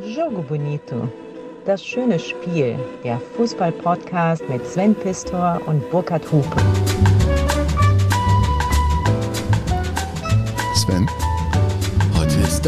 [0.00, 1.08] Jogo Bonito.
[1.64, 2.76] Das schöne Spiel.
[3.04, 6.56] Der Fußball-Podcast mit Sven Pistor und Burkhard Hupe.
[10.74, 11.08] Sven,
[12.16, 12.64] Heute ist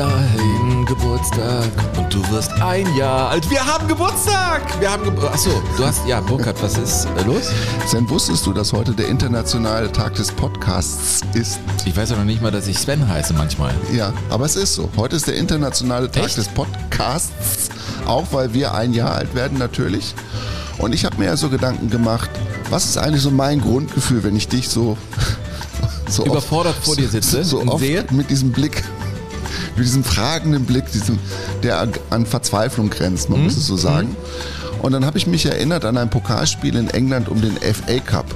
[0.87, 1.65] Geburtstag
[1.97, 3.49] und du wirst ein Jahr alt.
[3.51, 4.63] Wir haben Geburtstag!
[4.81, 5.35] Wir haben Geburtstag.
[5.35, 6.07] Achso, du hast.
[6.07, 7.51] Ja, Burkhard, was ist äh, los?
[7.87, 11.61] Sven, wusstest du, dass heute der internationale Tag des Podcasts ist?
[11.85, 13.75] Ich weiß ja noch nicht mal, dass ich Sven heiße manchmal.
[13.93, 14.89] Ja, aber es ist so.
[14.97, 16.37] Heute ist der internationale Tag Echt?
[16.37, 17.71] des Podcasts,
[18.07, 20.15] auch weil wir ein Jahr alt werden natürlich.
[20.79, 22.31] Und ich habe mir ja so Gedanken gemacht,
[22.71, 24.99] was ist eigentlich so mein Grundgefühl, wenn ich dich so,
[26.09, 28.05] so Überfordert vor dir sitze so und oft sehe?
[28.11, 28.85] mit diesem Blick,
[29.77, 31.19] mit diesem fragenden Blick, diesem,
[31.63, 33.37] der an, Verzweiflung grenzt, Mhm.
[33.37, 34.17] man muss es so sagen.
[34.83, 38.27] Und dann habe ich mich erinnert an ein Pokalspiel in England um den FA Cup.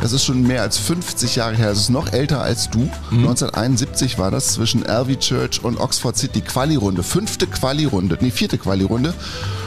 [0.00, 1.68] Das ist schon mehr als 50 Jahre her.
[1.68, 2.80] Das ist noch älter als du.
[3.10, 3.18] Mhm.
[3.28, 6.40] 1971 war das zwischen Alvey Church und Oxford City.
[6.40, 7.02] Quali-Runde.
[7.04, 8.18] Fünfte Quali-Runde.
[8.20, 9.14] Nee, vierte Quali-Runde.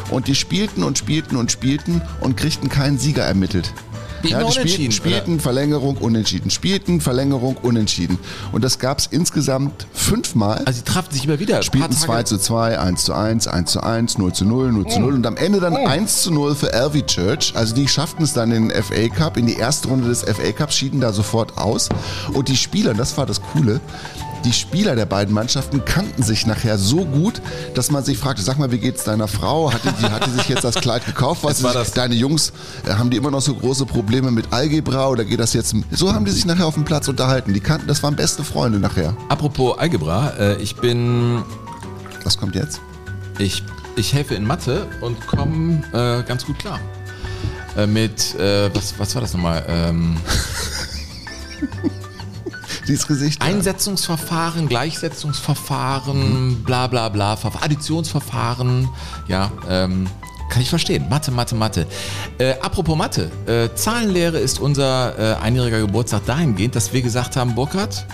[0.10, 3.72] Und die spielten und spielten und spielten und kriegten keinen Sieger ermittelt.
[4.22, 6.50] Wie Ja, die spielten, unentschieden, spielten Verlängerung, unentschieden.
[6.50, 8.18] Spielten, Verlängerung, unentschieden.
[8.52, 10.64] Und das gab es insgesamt fünfmal.
[10.66, 11.62] Also, sie trafen sich immer wieder.
[11.64, 14.72] Spielten paar 2 Tage- zu 2, 1 zu 1, 1 zu 1, 0 zu 0,
[14.72, 17.54] 0 zu 0 und am Ende dann 1 zu 0 für Alvey Church.
[17.56, 20.52] Also die schafften es dann in den FA Cup, in die erste Runde des FA
[20.52, 21.90] Cups, schieden da sofort aus.
[22.34, 23.80] Und die Spieler, und das war das Coole,
[24.46, 27.42] die Spieler der beiden Mannschaften kannten sich nachher so gut,
[27.74, 29.72] dass man sich fragte, sag mal, wie geht's deiner Frau?
[29.74, 31.44] Hat die, hat die sich jetzt das Kleid gekauft?
[31.44, 32.54] Was war das- deine Jungs,
[32.88, 35.76] äh, haben die immer noch so große Probleme mit Algebra oder geht das jetzt?
[35.92, 37.54] So haben die sich nachher auf dem Platz unterhalten.
[37.54, 39.16] Die kannten, das waren beste Freunde nachher.
[39.30, 41.44] Apropos Algebra, äh, ich bin.
[42.24, 42.80] Was kommt jetzt?
[43.40, 43.64] Ich,
[43.96, 46.80] ich helfe in Mathe und komme äh, ganz gut klar.
[47.76, 48.36] Äh, mit.
[48.36, 49.64] Äh, was, was war das nochmal?
[49.68, 50.18] Ähm,
[52.88, 53.42] Dieses Gesicht.
[53.42, 58.90] Einsetzungsverfahren, Gleichsetzungsverfahren, bla bla bla, Verf- Additionsverfahren,
[59.28, 60.08] ja, ähm,
[60.50, 61.08] kann ich verstehen.
[61.10, 61.86] Mathe, Mathe, Mathe.
[62.38, 67.54] Äh, apropos Mathe, äh, Zahlenlehre ist unser äh, einjähriger Geburtstag dahingehend, dass wir gesagt haben,
[67.56, 68.06] Burkhard,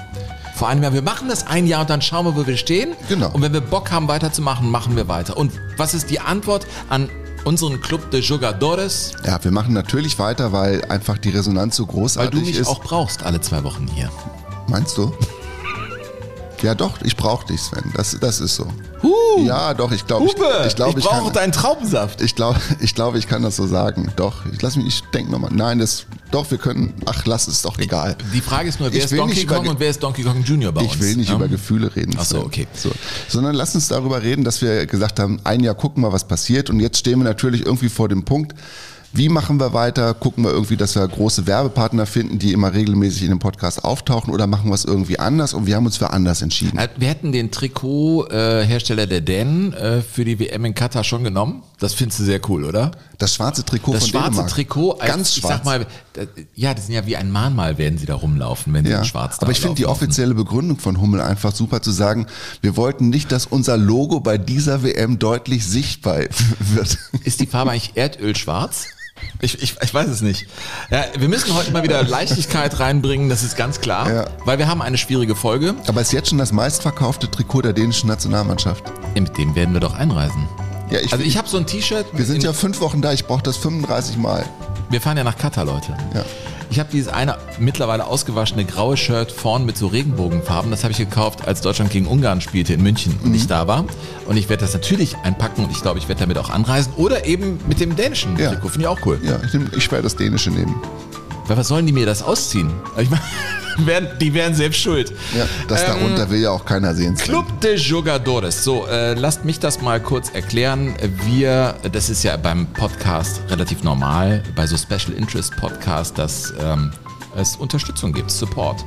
[0.56, 2.94] vor einem Jahr, wir machen das ein Jahr und dann schauen wir, wo wir stehen.
[3.09, 3.29] Genau.
[3.31, 5.38] Und wenn wir Bock haben, weiterzumachen, machen wir weiter.
[5.38, 7.09] Und was ist die Antwort an
[7.44, 9.12] unseren Club de Jugadores?
[9.25, 12.67] Ja, wir machen natürlich weiter, weil einfach die Resonanz so Weil großartig du mich ist.
[12.67, 14.09] auch brauchst alle zwei Wochen hier.
[14.68, 15.13] Meinst du?
[16.63, 17.91] Ja, doch, ich brauche dich, Sven.
[17.94, 18.66] Das, das ist so.
[19.03, 22.22] Huh, Ja, doch, ich glaube, ich, ich, glaub, ich, brauche kann, deinen Traubensaft.
[22.22, 24.13] ich glaube, ich, glaub, ich kann das so sagen.
[24.16, 25.51] Doch, ich lass mich, ich denke nochmal.
[25.53, 28.16] Nein, das, doch, wir können, ach, lass es doch egal.
[28.34, 30.41] Die Frage ist nur, wer Ich ist Donkey über Kong und wer ist Donkey Kong
[30.41, 30.94] Junior bei uns?
[30.95, 31.35] Ich will nicht ja?
[31.35, 32.16] über Gefühle reden.
[32.18, 32.66] Ach so, okay.
[32.74, 32.91] So.
[33.28, 36.69] Sondern lass uns darüber reden, dass wir gesagt haben, ein Jahr gucken wir, was passiert.
[36.69, 38.56] Und jetzt stehen wir natürlich irgendwie vor dem Punkt,
[39.16, 40.13] wie machen wir weiter?
[40.16, 44.34] Gucken wir irgendwie, dass wir große Werbepartner finden, die immer regelmäßig in dem Podcast auftauchen
[44.34, 45.53] oder machen wir es irgendwie anders?
[45.53, 46.79] Und wir haben uns für anders entschieden.
[46.79, 51.62] Äh, Wir hätten den Trikothersteller der Dänen äh, für die WM in Katar schon genommen.
[51.79, 52.90] Das findest du sehr cool, oder?
[53.19, 54.50] Das schwarze Trikot Das von schwarze Dänemark.
[54.50, 55.53] Trikot, als, ganz ich schwarz.
[55.57, 55.81] sag mal,
[56.18, 56.25] äh,
[56.56, 59.00] ja, das sind ja wie ein Mahnmal, werden sie da rumlaufen, wenn sie ja.
[59.00, 62.25] in schwarz Aber ich finde die offizielle Begründung von Hummel einfach super zu sagen,
[62.62, 66.22] wir wollten nicht, dass unser Logo bei dieser WM deutlich sichtbar
[66.59, 66.97] wird.
[67.24, 68.88] Ist die Farbe eigentlich Erdölschwarz?
[69.41, 70.47] Ich, ich, ich weiß es nicht.
[70.89, 74.25] Ja, wir müssen heute mal wieder Leichtigkeit reinbringen, das ist ganz klar, Ja.
[74.45, 75.75] weil wir haben eine schwierige Folge.
[75.88, 78.83] Aber es ist jetzt schon das meistverkaufte Trikot der dänischen Nationalmannschaft.
[79.16, 80.47] Mit dem werden wir doch einreisen.
[80.89, 82.06] Ja, ich, Also ich habe so ein T-Shirt.
[82.13, 84.45] wir sind in- ja fünf Wochen da, ich brauche das 35 Mal.
[84.89, 85.95] Wir fahren ja nach Katar, Leute.
[86.13, 86.23] Ja.
[86.69, 90.71] Ich habe dieses eine mittlerweile ausgewaschene graue Shirt vorn mit so Regenbogenfarben.
[90.71, 93.35] Das habe ich gekauft, als Deutschland gegen Ungarn spielte in München und Mhm.
[93.35, 93.85] ich da war.
[94.25, 96.94] Und ich werde das natürlich einpacken und ich glaube, ich werde damit auch anreisen.
[96.97, 98.49] Oder eben mit dem dänischen Ja.
[98.51, 98.69] Trikot.
[98.69, 99.19] Finde ich auch cool.
[99.23, 100.75] Ja, ich, ich werde das Dänische nehmen.
[101.47, 102.71] Weil was sollen die mir das ausziehen?
[102.97, 103.21] Ich meine,
[103.85, 105.11] werden- die wären selbst schuld.
[105.38, 107.16] Ja, das Ähm, darunter will ja auch keiner sehen.
[107.16, 108.63] Club de Jugadores.
[108.63, 110.95] So, äh, lasst mich das mal kurz erklären.
[111.25, 116.91] Wir, das ist ja beim Podcast relativ normal, bei so Special Interest Podcasts, dass ähm,
[117.35, 118.85] es Unterstützung gibt, Support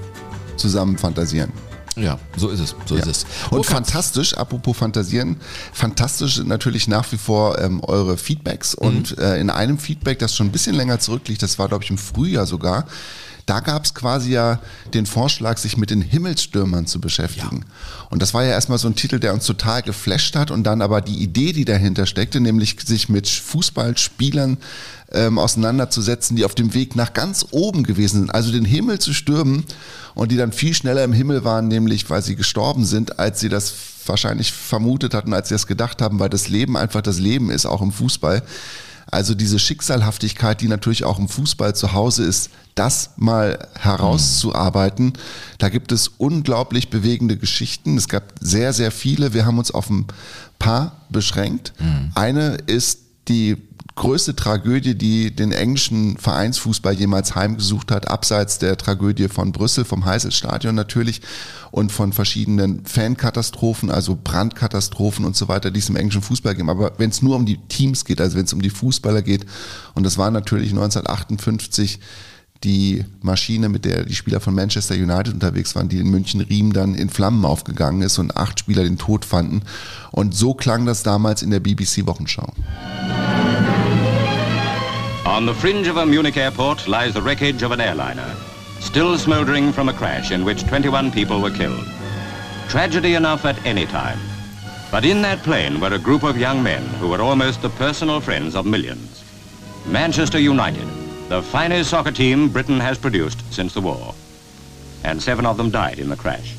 [0.56, 1.52] zusammen fantasieren.
[1.96, 2.74] Ja, so ist es.
[2.86, 3.02] So ja.
[3.02, 3.26] ist es.
[3.50, 3.74] Und okay.
[3.74, 5.36] fantastisch, apropos Fantasieren,
[5.74, 8.74] fantastisch natürlich nach wie vor ähm, eure Feedbacks.
[8.80, 8.86] Mhm.
[8.86, 11.90] Und äh, in einem Feedback, das schon ein bisschen länger zurückliegt, das war, glaube ich,
[11.90, 12.86] im Frühjahr sogar,
[13.46, 14.60] da gab es quasi ja
[14.94, 17.64] den Vorschlag, sich mit den Himmelsstürmern zu beschäftigen.
[17.66, 18.06] Ja.
[18.10, 20.82] Und das war ja erstmal so ein Titel, der uns total geflasht hat und dann
[20.82, 24.58] aber die Idee, die dahinter steckte, nämlich sich mit Fußballspielern
[25.12, 29.12] ähm, auseinanderzusetzen, die auf dem Weg nach ganz oben gewesen sind, also den Himmel zu
[29.12, 29.64] stürmen
[30.14, 33.48] und die dann viel schneller im Himmel waren, nämlich weil sie gestorben sind, als sie
[33.48, 33.74] das
[34.06, 37.66] wahrscheinlich vermutet hatten, als sie das gedacht haben, weil das Leben einfach das Leben ist,
[37.66, 38.42] auch im Fußball.
[39.10, 45.12] Also diese Schicksalhaftigkeit, die natürlich auch im Fußball zu Hause ist, das mal herauszuarbeiten.
[45.58, 47.96] Da gibt es unglaublich bewegende Geschichten.
[47.96, 49.32] Es gab sehr, sehr viele.
[49.32, 50.06] Wir haben uns auf ein
[50.58, 51.72] paar beschränkt.
[51.78, 52.10] Mhm.
[52.14, 53.56] Eine ist die
[53.96, 60.04] größte Tragödie, die den englischen Vereinsfußball jemals heimgesucht hat, abseits der Tragödie von Brüssel, vom
[60.04, 61.22] Heißelstadion natürlich
[61.70, 66.68] und von verschiedenen Fankatastrophen, also Brandkatastrophen und so weiter, die es im englischen Fußball gibt.
[66.68, 69.46] Aber wenn es nur um die Teams geht, also wenn es um die Fußballer geht,
[69.94, 72.00] und das war natürlich 1958
[72.64, 76.72] die Maschine, mit der die Spieler von Manchester United unterwegs waren, die in München Riem
[76.72, 79.62] dann in Flammen aufgegangen ist und acht Spieler den Tod fanden.
[80.10, 82.52] Und so klang das damals in der BBC Wochenschau.
[85.34, 88.36] On the fringe of a Munich airport lies the wreckage of an airliner,
[88.78, 91.88] still smoldering from a crash in which 21 people were killed.
[92.68, 94.20] Tragedy enough at any time.
[94.92, 98.20] But in that plane were a group of young men who were almost the personal
[98.20, 99.24] friends of millions.
[99.86, 100.86] Manchester United,
[101.28, 104.14] the finest soccer team Britain has produced since the war.
[105.02, 106.54] And seven of them died in the crash.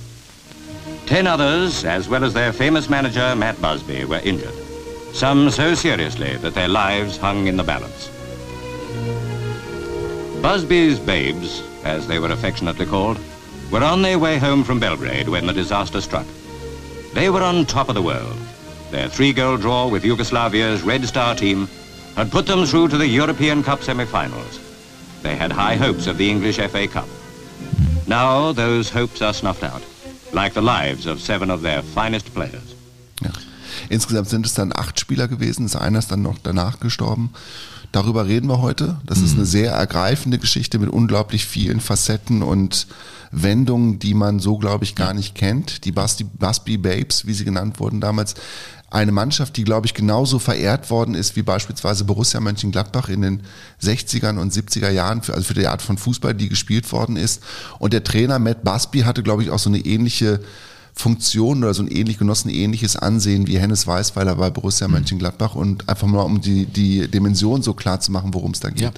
[1.06, 4.54] Ten others, as well as their famous manager, Matt Busby, were injured.
[5.13, 8.10] Some so seriously that their lives hung in the balance.
[10.46, 13.18] Busby's babes, as they were affectionately called,
[13.72, 16.28] were on their way home from Belgrade when the disaster struck.
[17.16, 18.38] They were on top of the world.
[18.92, 21.68] Their three-goal draw with Yugoslavia's Red Star team
[22.16, 24.60] had put them through to the European Cup semi-finals.
[25.24, 27.08] They had high hopes of the English FA Cup.
[28.06, 29.82] Now those hopes are snuffed out,
[30.32, 32.76] like the lives of seven of their finest players.
[33.24, 33.32] Ja.
[33.90, 37.32] Insgesamt sind es dann acht Spieler gewesen, ist einer ist dann noch danach gestorben.
[37.96, 38.98] Darüber reden wir heute.
[39.06, 39.26] Das mhm.
[39.26, 42.88] ist eine sehr ergreifende Geschichte mit unglaublich vielen Facetten und
[43.32, 45.86] Wendungen, die man so, glaube ich, gar nicht kennt.
[45.86, 48.36] Die Busby, Busby Babes, wie sie genannt wurden damals.
[48.90, 53.44] Eine Mannschaft, die, glaube ich, genauso verehrt worden ist wie beispielsweise Borussia Mönchengladbach in den
[53.82, 57.44] 60ern und 70er Jahren, für, also für die Art von Fußball, die gespielt worden ist.
[57.80, 60.42] Und der Trainer Matt Busby hatte, glaube ich, auch so eine ähnliche
[60.96, 64.96] Funktion oder so ein ähnlich genossen ähnliches Ansehen wie Hennes Weißweiler bei Borussia mhm.
[64.96, 68.70] Mönchengladbach und einfach mal um die, die Dimension so klar zu machen, worum es da
[68.70, 68.82] geht.
[68.82, 68.92] Ja.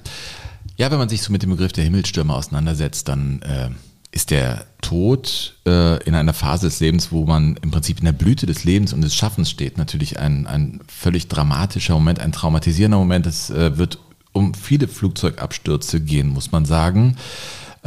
[0.77, 0.91] ja.
[0.91, 3.69] wenn man sich so mit dem Begriff der Himmelstürme auseinandersetzt, dann äh,
[4.11, 8.13] ist der Tod äh, in einer Phase des Lebens, wo man im Prinzip in der
[8.13, 12.99] Blüte des Lebens und des Schaffens steht, natürlich ein, ein völlig dramatischer Moment, ein traumatisierender
[12.99, 13.25] Moment.
[13.25, 13.99] Es äh, wird
[14.33, 17.17] um viele Flugzeugabstürze gehen, muss man sagen.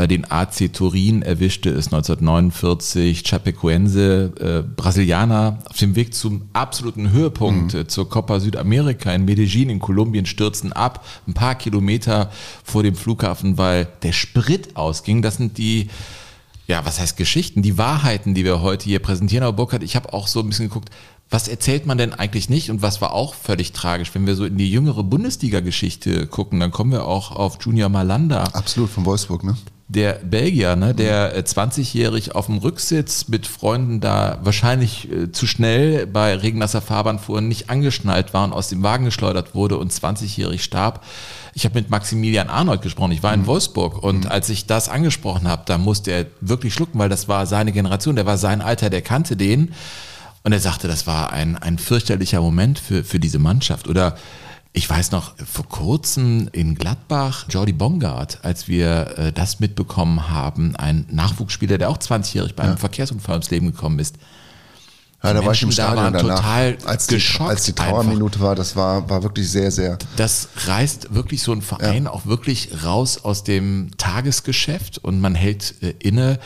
[0.01, 7.11] Äh, den AC Turin erwischte es 1949, Chapecoense, äh, Brasilianer, auf dem Weg zum absoluten
[7.13, 7.81] Höhepunkt mhm.
[7.81, 12.31] äh, zur Copa Südamerika in Medellin in Kolumbien stürzen ab, ein paar Kilometer
[12.65, 15.23] vor dem Flughafen, weil der Sprit ausging.
[15.23, 15.89] Das sind die
[16.67, 19.43] ja, was heißt Geschichten, die Wahrheiten, die wir heute hier präsentieren.
[19.43, 20.89] Aber Burkhard, ich habe auch so ein bisschen geguckt,
[21.29, 24.15] was erzählt man denn eigentlich nicht und was war auch völlig tragisch?
[24.15, 28.45] Wenn wir so in die jüngere Bundesliga-Geschichte gucken, dann kommen wir auch auf Junior Malanda.
[28.53, 29.57] Absolut, von Wolfsburg, ne?
[29.91, 35.49] Der Belgier, ne, der 20-jährig äh, auf dem Rücksitz mit Freunden da wahrscheinlich äh, zu
[35.49, 39.93] schnell bei regennasser Fahrbahn fuhren, nicht angeschnallt war und aus dem Wagen geschleudert wurde und
[39.93, 41.05] 20-jährig starb.
[41.55, 43.47] Ich habe mit Maximilian Arnold gesprochen, ich war in mhm.
[43.47, 44.31] Wolfsburg und mhm.
[44.31, 48.15] als ich das angesprochen habe, da musste er wirklich schlucken, weil das war seine Generation,
[48.15, 49.75] der war sein Alter, der kannte den.
[50.43, 53.89] Und er sagte, das war ein, ein fürchterlicher Moment für, für diese Mannschaft.
[53.89, 54.17] Oder
[54.73, 60.77] Ich weiß noch, vor kurzem in Gladbach, Jordi Bongard, als wir äh, das mitbekommen haben,
[60.77, 64.17] ein Nachwuchsspieler, der auch 20-jährig bei einem Verkehrsunfall ums Leben gekommen ist.
[65.23, 67.73] Ja, da war ich im da Stadion waren danach, total als die, geschockt als die
[67.73, 68.55] Trauerminute war.
[68.55, 69.99] Das war, war wirklich sehr, sehr.
[70.17, 75.75] Das reißt wirklich so ein Verein auch wirklich raus aus dem Tagesgeschäft und man hält
[75.83, 76.39] äh, inne.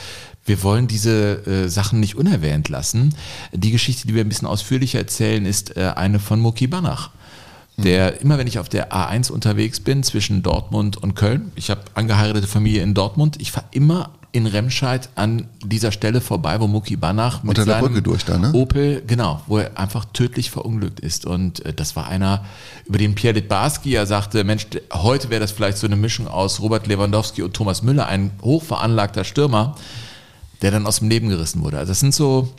[0.45, 3.15] Wir wollen diese äh, Sachen nicht unerwähnt lassen.
[3.53, 7.11] Die Geschichte, die wir ein bisschen ausführlicher erzählen, ist äh, eine von Muki Banach.
[7.77, 11.81] Der immer, wenn ich auf der A1 unterwegs bin zwischen Dortmund und Köln, ich habe
[11.95, 16.97] angeheiratete Familie in Dortmund, ich fahre immer in Remscheid an dieser Stelle vorbei, wo Muki
[16.97, 18.53] Banach mit Unter der seinem da, ne?
[18.53, 21.25] Opel, genau, wo er einfach tödlich verunglückt ist.
[21.25, 22.45] Und äh, das war einer,
[22.87, 26.61] über den Pierre Litbarski ja sagte, Mensch, heute wäre das vielleicht so eine Mischung aus
[26.61, 29.77] Robert Lewandowski und Thomas Müller, ein hochveranlagter Stürmer,
[30.63, 31.79] der dann aus dem Leben gerissen wurde.
[31.79, 32.53] Also das sind so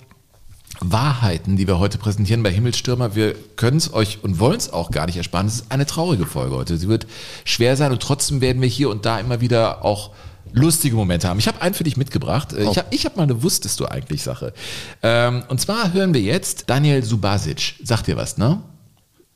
[0.82, 3.16] Wahrheiten, die wir heute präsentieren bei Himmelsstürmer.
[3.16, 5.48] Wir können es euch und wollen es auch gar nicht ersparen.
[5.48, 6.78] Es ist eine traurige Folge heute.
[6.78, 7.08] Sie wird
[7.46, 10.12] schwer sein und trotzdem werden wir hier und da immer wieder auch
[10.54, 11.40] lustige Momente haben.
[11.40, 12.54] Ich habe einen für dich mitgebracht.
[12.54, 14.54] Äh, Ich habe ich hab mal eine Wusstest du eigentlich Sache.
[15.02, 17.76] Ähm, und zwar hören wir jetzt Daniel Subasic.
[17.84, 18.62] Sagt dir was, ne?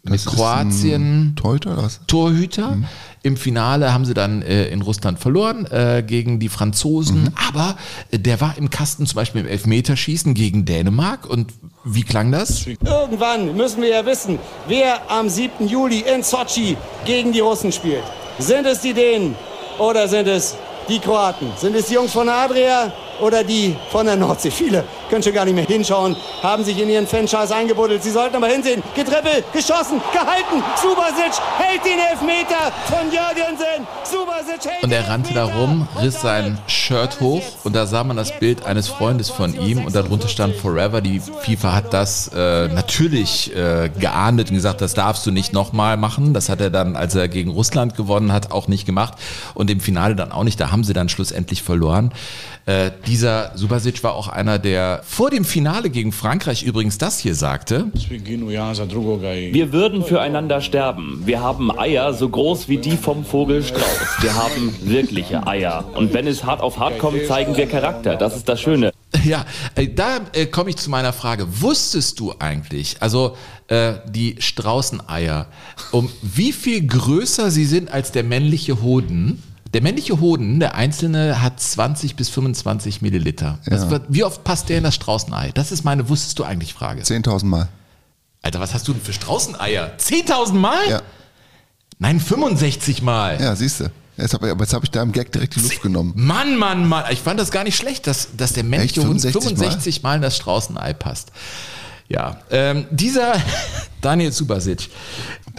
[0.03, 1.34] Mit Kroatien.
[1.36, 1.89] Torhüter?
[2.08, 2.77] Torhüter.
[3.22, 7.34] Im Finale haben sie dann äh, in Russland verloren äh, gegen die Franzosen.
[7.50, 7.75] Aber
[8.12, 11.29] äh, der war im Kasten zum Beispiel im Elfmeterschießen gegen Dänemark.
[11.29, 11.51] Und
[11.84, 12.65] wie klang das?
[12.65, 15.68] Irgendwann müssen wir ja wissen, wer am 7.
[15.68, 18.03] Juli in Sochi gegen die Russen spielt.
[18.38, 19.36] Sind es die Dänen
[19.79, 20.56] oder sind es
[20.89, 21.51] die Kroaten?
[21.55, 22.91] Sind es die Jungs von Adria
[23.22, 24.51] oder die von der Nordsee?
[24.51, 28.03] Viele können schon gar nicht mehr hinschauen, haben sich in ihren Fanscheiß eingebuddelt.
[28.03, 28.84] Sie sollten aber hinsehen.
[28.96, 30.63] Getrippelt, geschossen, gehalten.
[30.81, 33.88] Subasic hält den Elfmeter von Jürgensen.
[34.03, 38.17] Subasic hält Und er rannte da rum, riss sein Shirt hoch und da sah man
[38.17, 41.01] das Bild eines Freundes von ihm und darunter stand Forever.
[41.01, 45.98] Die FIFA hat das äh, natürlich äh, geahndet und gesagt, das darfst du nicht nochmal
[45.98, 46.34] machen.
[46.34, 49.13] Das hat er dann, als er gegen Russland gewonnen hat, auch nicht gemacht
[49.53, 50.60] und im Finale dann auch nicht.
[50.60, 52.12] Da haben sie dann schlussendlich verloren.
[52.66, 57.36] Äh, dieser Subasic war auch einer, der vor dem Finale gegen Frankreich übrigens das hier
[57.36, 57.88] sagte.
[59.54, 61.24] Wir würden füreinander sterben.
[61.26, 64.22] Wir haben Eier so groß wie die vom Vogel Strauß.
[64.22, 65.86] Wir haben wirkliche Eier.
[65.96, 68.16] Und wenn es hart auf hart kommt, zeigen wir Charakter.
[68.16, 68.92] Das ist das Schöne.
[69.24, 69.46] Ja,
[69.76, 71.62] äh, da äh, komme ich zu meiner Frage.
[71.62, 73.36] Wusstest du eigentlich, also
[73.68, 75.48] äh, die Straußeneier,
[75.92, 79.42] um wie viel größer sie sind als der männliche Hoden?
[79.74, 83.60] Der männliche Hoden, der einzelne, hat 20 bis 25 Milliliter.
[83.66, 85.52] Das wird, wie oft passt der in das Straußenei?
[85.54, 87.02] Das ist meine Wusstest du eigentlich Frage.
[87.04, 87.68] 10.000 Mal.
[88.42, 89.92] Alter, was hast du denn für Straußeneier?
[90.00, 90.90] 10.000 Mal?
[90.90, 91.02] Ja,
[92.00, 93.40] Nein, 65 Mal.
[93.42, 93.92] ja siehst du.
[94.16, 96.14] Jetzt habe jetzt hab ich da im Gag direkt die Luft genommen.
[96.16, 97.06] Mann, Mann, Mann.
[97.12, 99.02] Ich fand das gar nicht schlecht, dass, dass der männliche?
[99.02, 101.32] Hund 65 65 Mal in das Straußenei passt.
[102.10, 103.36] Ja, ähm, dieser
[104.02, 104.90] Daniel Subasic,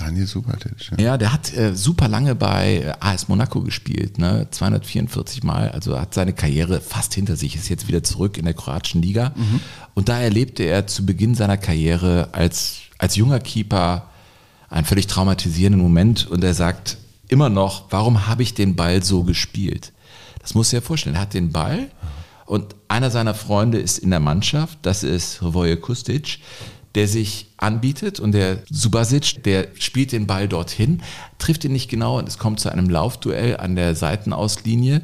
[0.01, 0.91] Daniel Supertic.
[0.97, 1.05] Ja.
[1.05, 4.49] ja, der hat äh, super lange bei äh, AS Monaco gespielt, ne?
[4.51, 8.55] 244 Mal, also hat seine Karriere fast hinter sich, ist jetzt wieder zurück in der
[8.55, 9.33] kroatischen Liga.
[9.95, 14.11] Und da erlebte er zu Beginn seiner Karriere als, als junger Keeper
[14.71, 16.97] einen völlig traumatisierenden Moment und er sagt
[17.29, 19.93] immer noch, warum habe ich den Ball so gespielt?
[20.41, 21.17] Das muss er vorstellen.
[21.17, 21.91] Er hat den Ball
[22.47, 26.39] und einer seiner Freunde ist in der Mannschaft, das ist Hrvoje Kustic,
[26.95, 31.03] der sich anbietet und der Subasic, der spielt den Ball dorthin,
[31.39, 35.03] trifft ihn nicht genau und es kommt zu einem Laufduell an der Seitenauslinie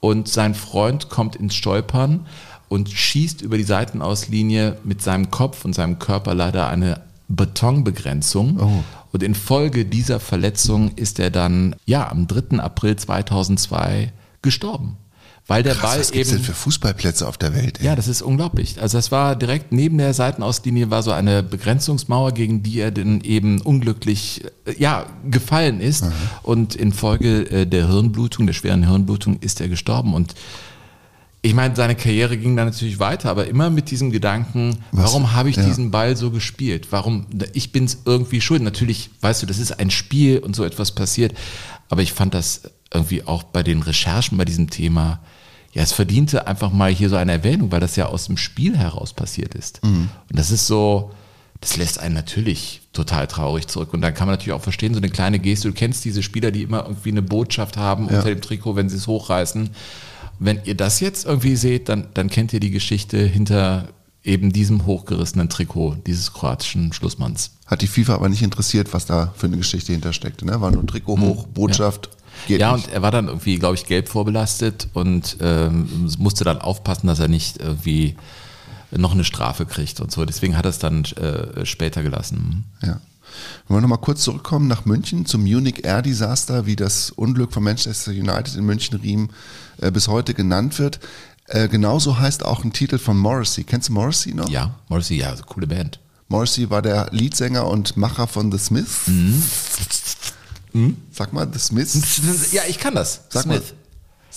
[0.00, 2.26] und sein Freund kommt ins Stolpern
[2.68, 8.58] und schießt über die Seitenauslinie mit seinem Kopf und seinem Körper leider eine Betonbegrenzung.
[9.12, 12.58] Und infolge dieser Verletzung ist er dann ja am 3.
[12.58, 14.96] April 2002 gestorben.
[15.48, 17.80] Weil der Krass, Ball was gibt's eben denn für Fußballplätze auf der Welt?
[17.80, 17.86] Ey?
[17.86, 18.80] ja, das ist unglaublich.
[18.82, 23.22] Also das war direkt neben der Seitenauslinie war so eine Begrenzungsmauer, gegen die er dann
[23.22, 26.04] eben unglücklich äh, ja gefallen ist
[26.42, 30.34] und infolge äh, der Hirnblutung, der schweren Hirnblutung, ist er gestorben und
[31.40, 35.04] ich meine, seine Karriere ging dann natürlich weiter, aber immer mit diesem Gedanken, Was?
[35.04, 35.64] warum habe ich Ja.
[35.64, 36.88] diesen Ball so gespielt?
[36.90, 37.26] Warum?
[37.52, 38.60] Ich bin es irgendwie schuld.
[38.60, 41.34] Natürlich, weißt du, das ist ein Spiel und so etwas passiert,
[41.88, 42.62] aber ich fand das
[42.92, 45.20] irgendwie auch bei den Recherchen bei diesem Thema,
[45.72, 48.76] ja, es verdiente einfach mal hier so eine Erwähnung, weil das ja aus dem Spiel
[48.76, 49.80] heraus passiert ist.
[50.30, 51.10] Und das ist so,
[51.60, 53.92] das lässt einen natürlich total traurig zurück.
[53.92, 56.50] Und dann kann man natürlich auch verstehen, so eine kleine Geste, du kennst diese Spieler,
[56.50, 59.70] die immer irgendwie eine Botschaft haben unter dem Trikot, wenn sie es hochreißen.
[60.38, 63.88] Wenn ihr das jetzt irgendwie seht, dann, dann kennt ihr die Geschichte hinter
[64.22, 67.52] eben diesem hochgerissenen Trikot dieses kroatischen Schlussmanns.
[67.66, 70.44] Hat die FIFA aber nicht interessiert, was da für eine Geschichte hintersteckte.
[70.44, 70.60] Ne?
[70.60, 72.10] War nur Trikot hoch, Botschaft.
[72.46, 72.86] Geht ja, nicht.
[72.86, 77.18] und er war dann irgendwie, glaube ich, gelb vorbelastet und ähm, musste dann aufpassen, dass
[77.18, 78.16] er nicht irgendwie
[78.90, 80.24] noch eine Strafe kriegt und so.
[80.24, 82.64] Deswegen hat er es dann äh, später gelassen.
[82.82, 83.00] Ja.
[83.66, 87.62] Wenn wir nochmal kurz zurückkommen nach München zum Munich Air Disaster, wie das Unglück von
[87.62, 89.28] Manchester United in München-Riem
[89.80, 91.00] äh, bis heute genannt wird.
[91.46, 93.64] Äh, genauso heißt auch ein Titel von Morrissey.
[93.64, 94.48] Kennst du Morrissey noch?
[94.48, 96.00] Ja, Morrissey, ja, coole Band.
[96.28, 99.06] Morrissey war der Leadsänger und Macher von The Smiths.
[99.06, 99.42] Mhm.
[100.78, 100.96] Mhm.
[101.12, 102.52] Sag mal, The Smiths.
[102.52, 103.22] Ja, ich kann das.
[103.28, 103.74] Sag Smith.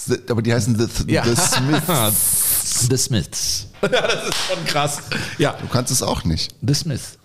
[0.08, 0.20] Mal.
[0.30, 1.24] Aber die heißen The, the, ja.
[1.26, 2.88] the Smiths.
[2.90, 3.68] The Smiths.
[3.82, 4.98] ja, das ist schon krass.
[5.38, 5.54] Ja.
[5.62, 6.56] Du kannst es auch nicht.
[6.62, 7.18] The Smiths.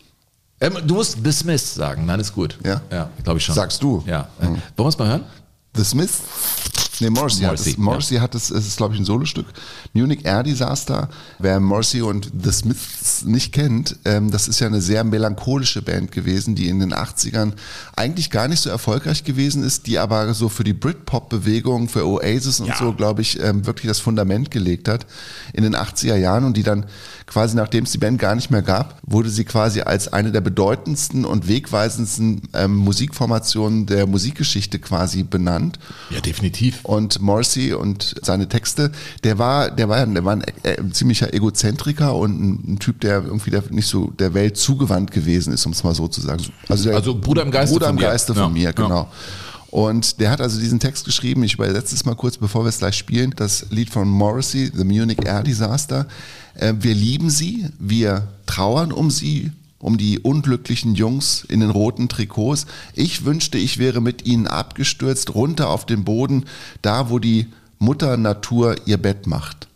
[0.60, 2.58] Ähm, du musst The Smiths sagen, nein, ist gut.
[2.64, 2.80] Ja?
[2.90, 3.54] Ja, glaube ich schon.
[3.54, 4.02] Sagst du?
[4.06, 4.28] Ja.
[4.40, 4.44] Mhm.
[4.44, 5.24] Wollen wir es mal hören?
[5.74, 6.20] The Smiths.
[7.00, 7.78] Nee, Morrissey, Morrissey, hat es.
[7.78, 8.20] Morrissey ja.
[8.22, 9.46] hat es, es ist glaube ich ein Solostück.
[9.92, 11.08] Munich Air Disaster.
[11.38, 16.12] Wer Morrissey und The Smiths nicht kennt, ähm, das ist ja eine sehr melancholische Band
[16.12, 17.52] gewesen, die in den 80ern
[17.96, 22.60] eigentlich gar nicht so erfolgreich gewesen ist, die aber so für die Britpop-Bewegung, für Oasis
[22.60, 22.76] und ja.
[22.78, 25.06] so, glaube ich, ähm, wirklich das Fundament gelegt hat
[25.52, 26.86] in den 80er Jahren und die dann
[27.26, 30.40] quasi nachdem es die Band gar nicht mehr gab, wurde sie quasi als eine der
[30.40, 35.78] bedeutendsten und wegweisendsten ähm, Musikformationen der Musikgeschichte quasi benannt.
[36.10, 36.84] Ja, definitiv.
[36.86, 38.92] Und Morrissey und seine Texte,
[39.24, 43.00] der war, der war, der war ein, äh, ein ziemlicher Egozentriker und ein, ein, Typ,
[43.00, 46.20] der irgendwie der nicht so der Welt zugewandt gewesen ist, um es mal so zu
[46.20, 46.44] sagen.
[46.68, 49.00] Also, der also Bruder im Geiste Bruder im Geiste von, mir, von mir genau.
[49.00, 49.08] Ja.
[49.70, 52.78] Und der hat also diesen Text geschrieben, ich übersetze es mal kurz, bevor wir es
[52.78, 56.06] gleich spielen, das Lied von Morrissey, The Munich Air Disaster.
[56.54, 62.08] Äh, wir lieben sie, wir trauern um sie, um die unglücklichen Jungs in den roten
[62.08, 62.66] Trikots.
[62.94, 66.44] Ich wünschte, ich wäre mit ihnen abgestürzt, runter auf den Boden,
[66.82, 67.46] da wo die
[67.78, 69.68] Mutter Natur ihr Bett macht.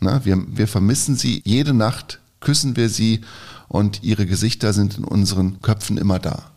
[0.00, 3.20] Na, wir, wir vermissen sie, jede Nacht küssen wir sie
[3.68, 6.50] und ihre Gesichter sind in unseren Köpfen immer da.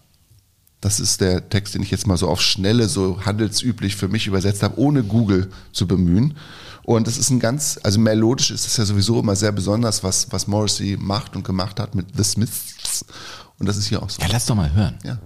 [0.82, 4.28] Das ist der Text, den ich jetzt mal so auf Schnelle, so handelsüblich für mich
[4.28, 6.36] übersetzt habe, ohne Google zu bemühen.
[6.86, 10.32] Und das ist ein ganz, also melodisch ist es ja sowieso immer sehr besonders, was,
[10.32, 13.04] was Morrissey macht und gemacht hat mit The Smiths.
[13.58, 14.22] Und das ist hier auch so.
[14.22, 14.96] Ja, lass doch mal hören.
[15.04, 15.18] Ja.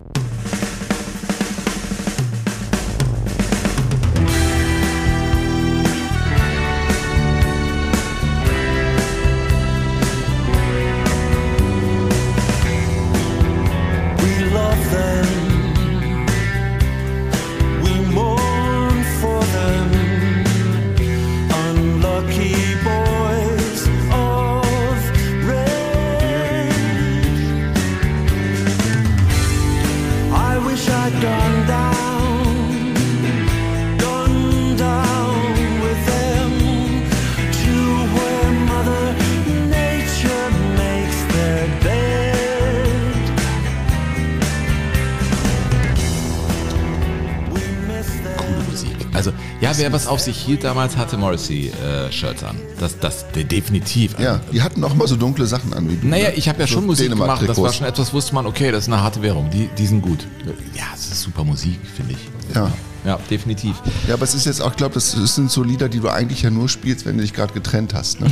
[50.10, 52.58] Auf sich hielt damals, hatte Morrissey-Shirts äh, an.
[52.80, 54.18] Das, das definitiv.
[54.20, 55.90] Ja, die hatten auch immer so dunkle Sachen an.
[55.90, 57.44] Wie naja, ich habe ja so schon Musik gemacht.
[57.48, 59.50] Das war schon etwas, wusste man, okay, das ist eine harte Währung.
[59.50, 60.28] Die, die sind gut.
[60.76, 62.56] Ja, es ist super Musik, finde ich.
[62.56, 62.72] Ja.
[63.06, 63.76] Ja, definitiv.
[64.08, 66.42] Ja, aber es ist jetzt auch, ich glaube, das sind so Lieder, die du eigentlich
[66.42, 68.20] ja nur spielst, wenn du dich gerade getrennt hast.
[68.20, 68.30] Ne?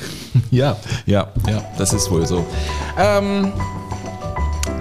[0.50, 2.44] ja, ja, ja, das ist wohl so.
[2.98, 3.50] Ähm,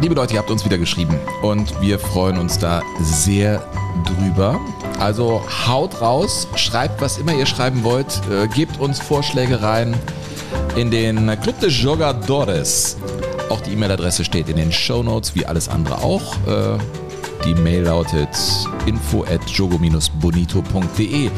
[0.02, 3.66] liebe Leute, ihr habt uns wieder geschrieben und wir freuen uns da sehr
[4.06, 4.60] drüber.
[5.00, 9.96] Also haut raus, schreibt, was immer ihr schreiben wollt, äh, gebt uns Vorschläge rein
[10.76, 12.98] in den Club de Jogadores.
[13.50, 16.36] Auch die E-Mail-Adresse steht in den Show Notes, wie alles andere auch.
[16.48, 16.78] Äh,
[17.46, 18.30] die Mail lautet
[18.86, 21.32] info at jogo-bonito.de.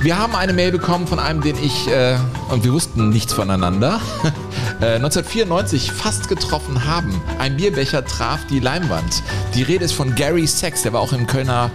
[0.00, 2.16] Wir haben eine Mail bekommen von einem, den ich, äh,
[2.50, 4.00] und wir wussten nichts voneinander,
[4.82, 7.20] äh, 1994 fast getroffen haben.
[7.38, 9.22] Ein Bierbecher traf die Leinwand.
[9.54, 11.70] Die Rede ist von Gary Sachs, der war auch im Kölner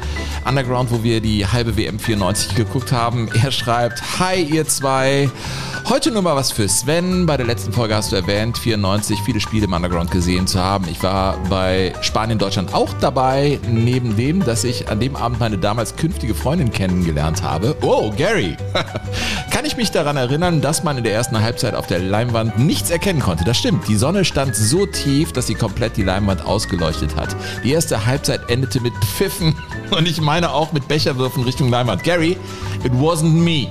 [0.46, 3.30] Underground, wo wir die halbe WM 94 geguckt haben.
[3.42, 5.30] Er schreibt, Hi ihr zwei.
[5.90, 7.26] Heute nur mal was für Sven.
[7.26, 10.86] Bei der letzten Folge hast du erwähnt, 94 viele Spiele im Underground gesehen zu haben.
[10.92, 15.58] Ich war bei Spanien, Deutschland auch dabei, neben dem, dass ich an dem Abend meine
[15.58, 17.74] damals künftige Freundin kennengelernt habe.
[17.84, 18.58] Oh, Gary!
[19.50, 22.90] Kann ich mich daran erinnern, dass man in der ersten Halbzeit auf der Leinwand nichts
[22.90, 23.46] erkennen konnte?
[23.46, 23.88] Das stimmt.
[23.88, 27.34] Die Sonne stand so tief, dass sie komplett die Leinwand ausgeleuchtet hat.
[27.64, 29.56] Die erste Halbzeit endete mit Pfiffen
[29.92, 32.04] und ich meine auch mit Becherwürfen Richtung Leinwand.
[32.04, 32.36] Gary,
[32.84, 33.70] it wasn't me.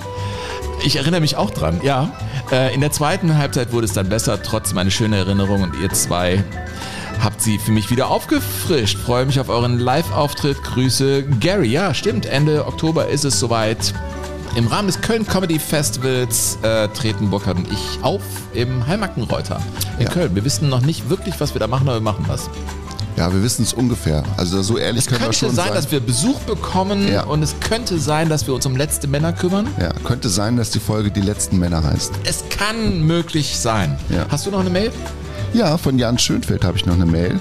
[0.85, 2.11] Ich erinnere mich auch dran, ja.
[2.53, 5.91] Äh, in der zweiten Halbzeit wurde es dann besser, trotzdem eine schöne Erinnerung und ihr
[5.91, 6.45] zwei
[7.23, 8.99] habt sie für mich wieder aufgefrischt.
[8.99, 10.63] Freue mich auf euren Live-Auftritt.
[10.63, 11.69] Grüße, Gary.
[11.69, 12.27] Ja, stimmt.
[12.27, 13.95] Ende Oktober ist es soweit.
[14.55, 18.23] Im Rahmen des Köln Comedy Festivals äh, treten Burkhard und ich auf
[18.55, 19.61] im Heimarkenreuter
[19.99, 20.11] in ja.
[20.11, 20.35] Köln.
[20.35, 22.49] Wir wissen noch nicht wirklich, was wir da machen, aber wir machen was.
[23.17, 24.23] Ja, wir wissen es ungefähr.
[24.37, 25.69] Also so ehrlich es können wir schon sein.
[25.69, 27.25] Es könnte sein, dass wir Besuch bekommen ja.
[27.25, 29.67] und es könnte sein, dass wir uns um letzte Männer kümmern.
[29.81, 32.13] Ja, könnte sein, dass die Folge die letzten Männer heißt.
[32.25, 33.99] Es kann möglich sein.
[34.11, 34.27] Ja.
[34.29, 34.93] Hast du noch eine Mail?
[35.55, 37.41] Ja, von Jan Schönfeld habe ich noch eine Mail.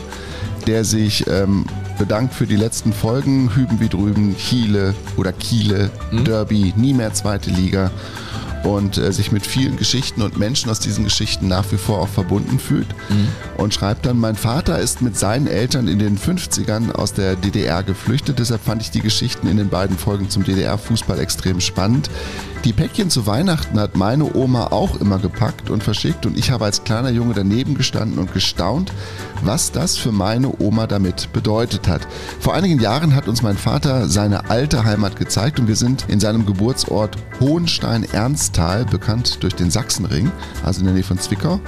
[0.68, 1.66] der sich ähm,
[2.00, 3.54] bedankt für die letzten Folgen.
[3.56, 5.92] Hüben wie drüben, Chile oder Kiele,
[6.26, 7.92] Derby, nie mehr zweite Liga
[8.66, 12.08] und äh, sich mit vielen Geschichten und Menschen aus diesen Geschichten nach wie vor auch
[12.08, 12.88] verbunden fühlt.
[13.58, 17.84] Und schreibt dann, mein Vater ist mit seinen Eltern in den 50ern aus der DDR
[17.84, 22.10] geflüchtet, deshalb fand ich die Geschichten in den beiden Folgen zum DDR-Fußball extrem spannend.
[22.66, 26.66] Die Päckchen zu Weihnachten hat meine Oma auch immer gepackt und verschickt und ich habe
[26.66, 28.92] als kleiner Junge daneben gestanden und gestaunt,
[29.44, 32.08] was das für meine Oma damit bedeutet hat.
[32.40, 36.20] Vor einigen Jahren hat uns mein Vater seine alte Heimat gezeigt und wir sind in
[36.20, 40.32] seinem Geburtsort Hohenstein-Ernsthal, bekannt durch den Sachsenring,
[40.64, 41.60] also in der Nähe von Zwickau,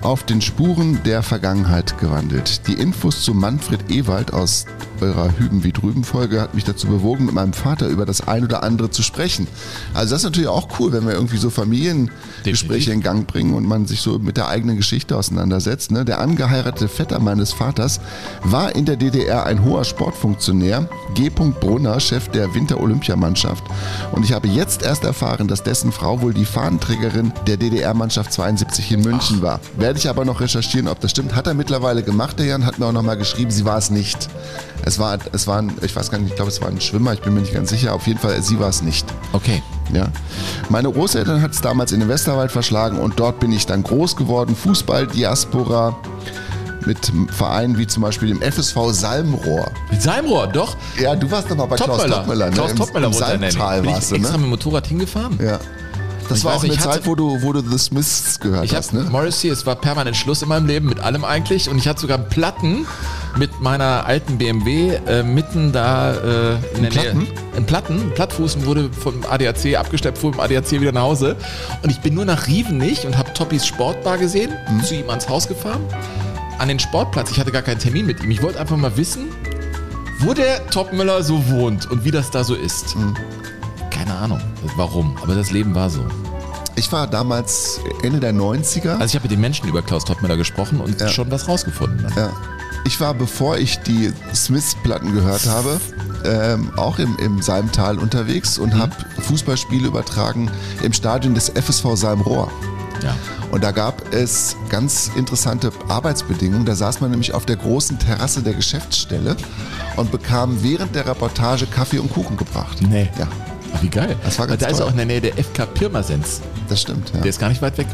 [0.00, 2.66] auf den Spuren der Vergangenheit gewandelt.
[2.66, 4.64] Die Infos zu Manfred Ewald aus
[5.02, 8.44] eurer Hüben wie drüben Folge hat mich dazu bewogen, mit meinem Vater über das ein
[8.44, 9.46] oder andere zu sprechen.
[9.92, 13.66] Also das ist natürlich auch cool, wenn wir irgendwie so Familiengespräche in Gang bringen und
[13.66, 15.90] man sich so mit der eigenen Geschichte auseinandersetzt.
[15.90, 16.04] Ne?
[16.04, 18.00] Der angeheiratete Vetter meines Vaters
[18.42, 21.30] war in der DDR ein hoher Sportfunktionär, G.
[21.30, 23.64] Brunner, Chef der Winter-Olympiamannschaft.
[24.12, 28.92] Und ich habe jetzt erst erfahren, dass dessen Frau wohl die Fahnenträgerin der DDR-Mannschaft 72
[28.92, 29.60] in München war.
[29.76, 31.34] Werde ich aber noch recherchieren, ob das stimmt.
[31.34, 34.28] Hat er mittlerweile gemacht, der Jan, hat mir auch nochmal geschrieben, sie war es nicht.
[34.84, 37.12] Es war, es war ein, ich weiß gar nicht, ich glaube, es war ein Schwimmer,
[37.12, 37.94] ich bin mir nicht ganz sicher.
[37.94, 39.06] Auf jeden Fall, sie war es nicht.
[39.32, 39.62] Okay.
[39.92, 40.06] Ja.
[40.68, 44.16] Meine Großeltern hat es damals in den Westerwald verschlagen und dort bin ich dann groß
[44.16, 44.54] geworden.
[44.56, 45.96] Fußball, Diaspora
[46.86, 49.70] mit Vereinen wie zum Beispiel dem FSV Salmrohr.
[49.90, 50.76] Mit Salmrohr, doch.
[51.00, 52.46] Ja, du warst doch mal bei Klaus Topmöller.
[52.46, 52.52] Ne?
[52.52, 53.20] Klaus Im- Topmöller im Nähe.
[53.20, 54.38] Salmtal warst ich du, extra ne?
[54.38, 55.38] mit dem Motorrad hingefahren.
[55.42, 55.58] Ja.
[56.28, 58.64] Das Ich war weiß, auch eine hatte- Zeit, wo du, wo du The Smiths gehört
[58.64, 59.06] Ich hast, ne?
[59.10, 62.18] Morrissey, es war permanent Schluss in meinem Leben mit allem eigentlich und ich hatte sogar
[62.18, 62.86] einen Platten
[63.36, 67.18] mit meiner alten BMW äh, mitten da äh, in der Platten?
[67.18, 67.28] Nähe.
[67.56, 71.36] Ein Platten, ein Plattfuß und wurde vom ADAC abgesteppt, fuhr im ADAC wieder nach Hause
[71.82, 74.82] und ich bin nur nach Rievenich und habe Toppis Sportbar gesehen, Mhm.
[74.84, 75.82] zu ihm ans Haus gefahren,
[76.58, 77.30] an den Sportplatz.
[77.30, 78.30] Ich hatte gar keinen Termin mit ihm.
[78.30, 79.26] Ich wollte einfach mal wissen,
[80.20, 82.96] wo der Topmüller so wohnt und wie das da so ist.
[82.96, 83.14] Mhm.
[84.06, 84.40] Keine Ahnung,
[84.76, 86.04] warum, aber das Leben war so.
[86.76, 88.92] Ich war damals Ende der 90er.
[88.92, 91.08] Also ich habe mit den Menschen über Klaus Toppmüller gesprochen und Ja.
[91.08, 92.02] schon was rausgefunden.
[92.04, 92.12] Dann.
[92.16, 92.30] Ja.
[92.84, 95.80] Ich war, bevor ich die Smiths-Platten gehört habe,
[96.24, 98.92] ähm, auch im, im Salmtal unterwegs und habe
[99.22, 100.50] Fußballspiele übertragen
[100.82, 102.48] im Stadion des FSV Salmrohr.
[103.02, 103.16] Ja.
[103.50, 106.64] Und da gab es ganz interessante Arbeitsbedingungen.
[106.64, 109.36] Da saß man nämlich auf der großen Terrasse der Geschäftsstelle
[109.96, 112.78] und bekam während der Reportage Kaffee und Kuchen gebracht.
[112.88, 113.08] Nee.
[113.18, 113.26] Ja,
[113.82, 114.16] wie geil.
[114.24, 114.86] Das war ganz da ist toll.
[114.86, 116.40] auch in der Nähe der FK Pirmasens.
[116.68, 117.10] das stimmt.
[117.14, 117.20] Ja.
[117.20, 117.86] Der ist gar nicht weit weg.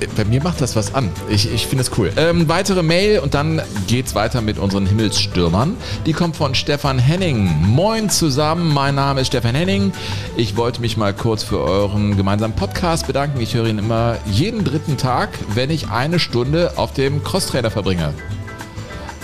[0.00, 1.08] Äh, Bei mir macht das was an.
[1.30, 2.12] Ich, ich finde es cool.
[2.16, 5.76] Ähm, weitere Mail und dann geht's weiter mit unseren Himmelsstürmern.
[6.04, 7.50] Die kommt von Stefan Henning.
[7.62, 9.92] Moin zusammen, mein Name ist Stefan Henning.
[10.36, 13.40] Ich wollte mich mal kurz für euren gemeinsamen Podcast bedanken.
[13.40, 18.12] Ich höre ihn immer jeden dritten Tag, wenn ich eine Stunde auf dem Crosstrainer verbringe.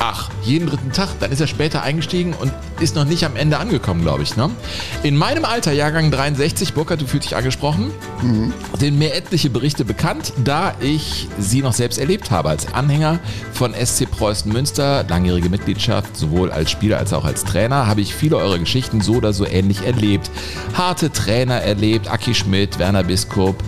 [0.04, 1.10] Ach, jeden dritten Tag.
[1.20, 4.36] Dann ist er später eingestiegen und ist noch nicht am Ende angekommen, glaube ich.
[4.36, 4.50] Ne?
[5.04, 7.92] In meinem Alter, Jahrgang 63, Burkhard, du fühlst dich angesprochen,
[8.80, 12.48] sind mir etliche Berichte bekannt, da ich sie noch selbst erlebt habe.
[12.48, 13.20] Als Anhänger
[13.52, 18.12] von SC Preußen Münster, langjährige Mitgliedschaft, sowohl als Spieler als auch als Trainer, habe ich
[18.12, 20.32] viele eurer Geschichten so oder so ähnlich erlebt.
[20.74, 23.62] Harte Trainer erlebt, Aki Schmidt, Werner Biskup,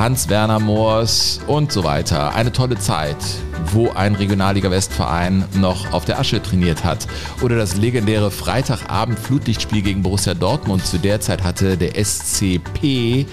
[0.00, 2.34] Hans-Werner Moors und so weiter.
[2.34, 3.18] Eine tolle Zeit,
[3.66, 7.06] wo ein Regionalliga-Westverein noch auf der Asche trainiert hat.
[7.42, 10.86] Oder das legendäre Freitagabend Flutlichtspiel gegen Borussia Dortmund.
[10.86, 13.26] Zu der Zeit hatte der SCP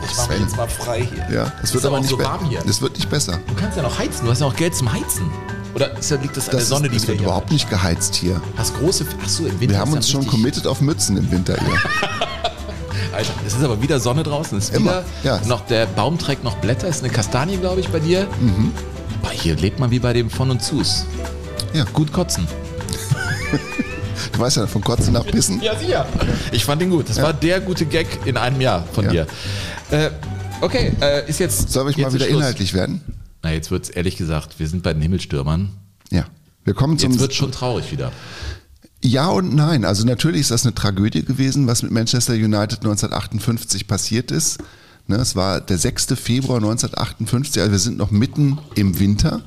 [0.05, 1.35] ich mach mich jetzt mal frei hier.
[1.35, 2.61] Ja, es Ist wird aber nicht so warm hier.
[2.67, 3.39] Es wird nicht besser.
[3.47, 4.25] Du kannst ja noch heizen.
[4.25, 5.31] Du hast ja auch Geld zum Heizen.
[5.75, 7.71] Oder ist, liegt das an Das, der Sonne, ist, die wieder wird hier überhaupt nicht
[7.71, 8.41] geheizt hier.
[8.57, 9.07] Hast große.
[9.23, 9.75] Achso, im Winter.
[9.75, 11.79] Wir haben uns schon committed auf Mützen im Winter hier.
[13.15, 14.59] Alter, es ist aber wieder Sonne draußen.
[14.59, 15.47] Es ist Immer, wieder ja.
[15.47, 16.89] noch der Baum trägt noch Blätter.
[16.89, 18.27] Es ist eine Kastanie, glaube ich, bei dir.
[18.41, 18.73] Mhm.
[19.23, 21.07] Boah, hier lebt man wie bei dem von und zus.
[21.73, 21.85] Ja.
[21.93, 22.47] Gut kotzen.
[24.33, 25.61] Du weißt ja, von Kotzen nach Pissen.
[25.63, 26.07] Ja, sicher.
[26.53, 27.09] Ich fand ihn gut.
[27.09, 29.11] Das war der gute Gag in einem Jahr von Ja.
[29.11, 29.27] dir.
[29.91, 30.11] Äh,
[30.61, 31.71] okay, äh, ist jetzt.
[31.71, 32.39] Soll ich jetzt mal wieder Schluss.
[32.39, 33.01] inhaltlich werden?
[33.43, 35.71] Na, jetzt wird's ehrlich gesagt, wir sind bei den Himmelstürmern.
[36.11, 36.27] Ja.
[36.65, 38.13] Wir kommen zum Jetzt wird schon traurig wieder.
[39.05, 39.85] Ja und nein.
[39.85, 44.59] Also natürlich ist das eine Tragödie gewesen, was mit Manchester United 1958 passiert ist.
[45.09, 46.15] Ne, es war der 6.
[46.15, 49.43] Februar 1958, also wir sind noch mitten im Winter.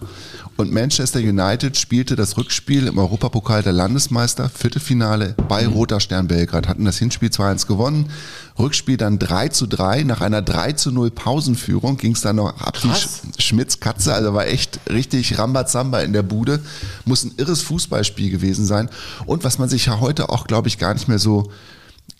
[0.57, 6.67] Und Manchester United spielte das Rückspiel im Europapokal der Landesmeister, Viertelfinale bei Roter Stern Belgrad,
[6.69, 8.09] hatten das Hinspiel 2-1 gewonnen.
[8.57, 10.03] Rückspiel dann 3 zu 3.
[10.03, 13.21] Nach einer 3 zu 0 Pausenführung ging es dann noch ab wie Krass.
[13.37, 16.61] Sch- Schmitz Katze, also war echt richtig Rambazamba in der Bude.
[17.03, 18.89] Muss ein irres Fußballspiel gewesen sein.
[19.25, 21.51] Und was man sich ja heute auch, glaube ich, gar nicht mehr so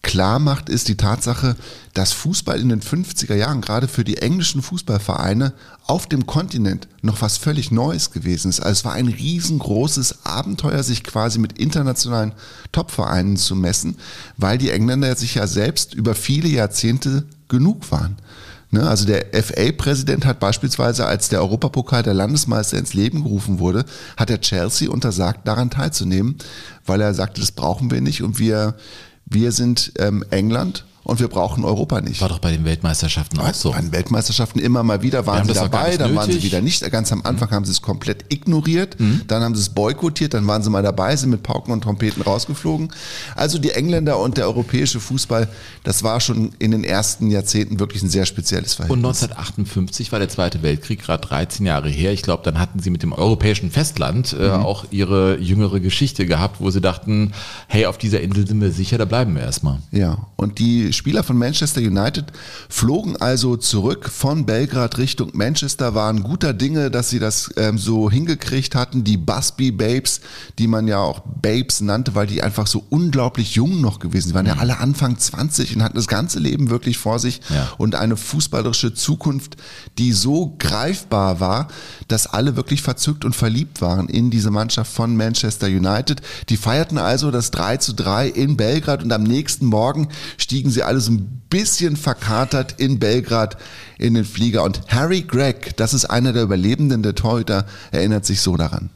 [0.01, 1.55] klar macht, ist die Tatsache,
[1.93, 5.53] dass Fußball in den 50er Jahren gerade für die englischen Fußballvereine
[5.87, 8.59] auf dem Kontinent noch was völlig Neues gewesen ist.
[8.59, 12.33] Also es war ein riesengroßes Abenteuer, sich quasi mit internationalen
[12.71, 13.97] Topvereinen zu messen,
[14.37, 18.17] weil die Engländer sich ja selbst über viele Jahrzehnte genug waren.
[18.71, 23.85] Ne, also der FA-Präsident hat beispielsweise, als der Europapokal der Landesmeister ins Leben gerufen wurde,
[24.17, 26.35] hat er Chelsea untersagt, daran teilzunehmen,
[26.85, 28.75] weil er sagte, das brauchen wir nicht und wir,
[29.25, 32.19] wir sind ähm, England und wir brauchen Europa nicht.
[32.19, 33.71] War doch bei den Weltmeisterschaften auch so.
[33.71, 36.43] Bei den Weltmeisterschaften immer mal wieder waren sie dabei, dann waren sie nötig.
[36.43, 36.47] Mhm.
[36.47, 36.91] wieder nicht.
[36.91, 40.61] Ganz am Anfang haben sie es komplett ignoriert, dann haben sie es boykottiert, dann waren
[40.63, 42.91] sie mal dabei, sind mit Pauken und Trompeten rausgeflogen.
[43.35, 45.47] Also die Engländer und der europäische Fußball,
[45.83, 49.21] das war schon in den ersten Jahrzehnten wirklich ein sehr spezielles Und Verhältnis.
[49.21, 52.11] 1958 war der Zweite Weltkrieg gerade 13 Jahre her.
[52.13, 54.65] Ich glaube, dann hatten sie mit dem europäischen Festland äh, Mhm.
[54.65, 57.31] auch ihre jüngere Geschichte gehabt, wo sie dachten,
[57.67, 59.79] hey, auf dieser Insel sind wir sicher, da bleiben wir erstmal.
[59.91, 62.25] Ja, und die Spieler von Manchester United
[62.69, 68.09] flogen also zurück von Belgrad Richtung Manchester, waren guter Dinge, dass sie das ähm, so
[68.09, 69.03] hingekriegt hatten.
[69.03, 70.21] Die Busby Babes,
[70.59, 74.45] die man ja auch Babes nannte, weil die einfach so unglaublich jung noch gewesen waren
[74.45, 77.69] ja alle Anfang 20 und hatten das ganze Leben wirklich vor sich Ja.
[77.77, 79.55] und eine fußballerische Zukunft,
[79.97, 81.67] die so greifbar war,
[82.07, 86.21] dass alle wirklich verzückt und verliebt waren in diese Mannschaft von Manchester United.
[86.49, 90.83] Die feierten also das 3 zu 3 in Belgrad und am nächsten Morgen stiegen sie
[90.83, 93.57] alle so ein bisschen verkatert in Belgrad
[93.97, 94.63] in den Flieger.
[94.63, 98.89] Und Harry Gregg, das ist einer der Überlebenden, der Torhüter, erinnert sich so daran.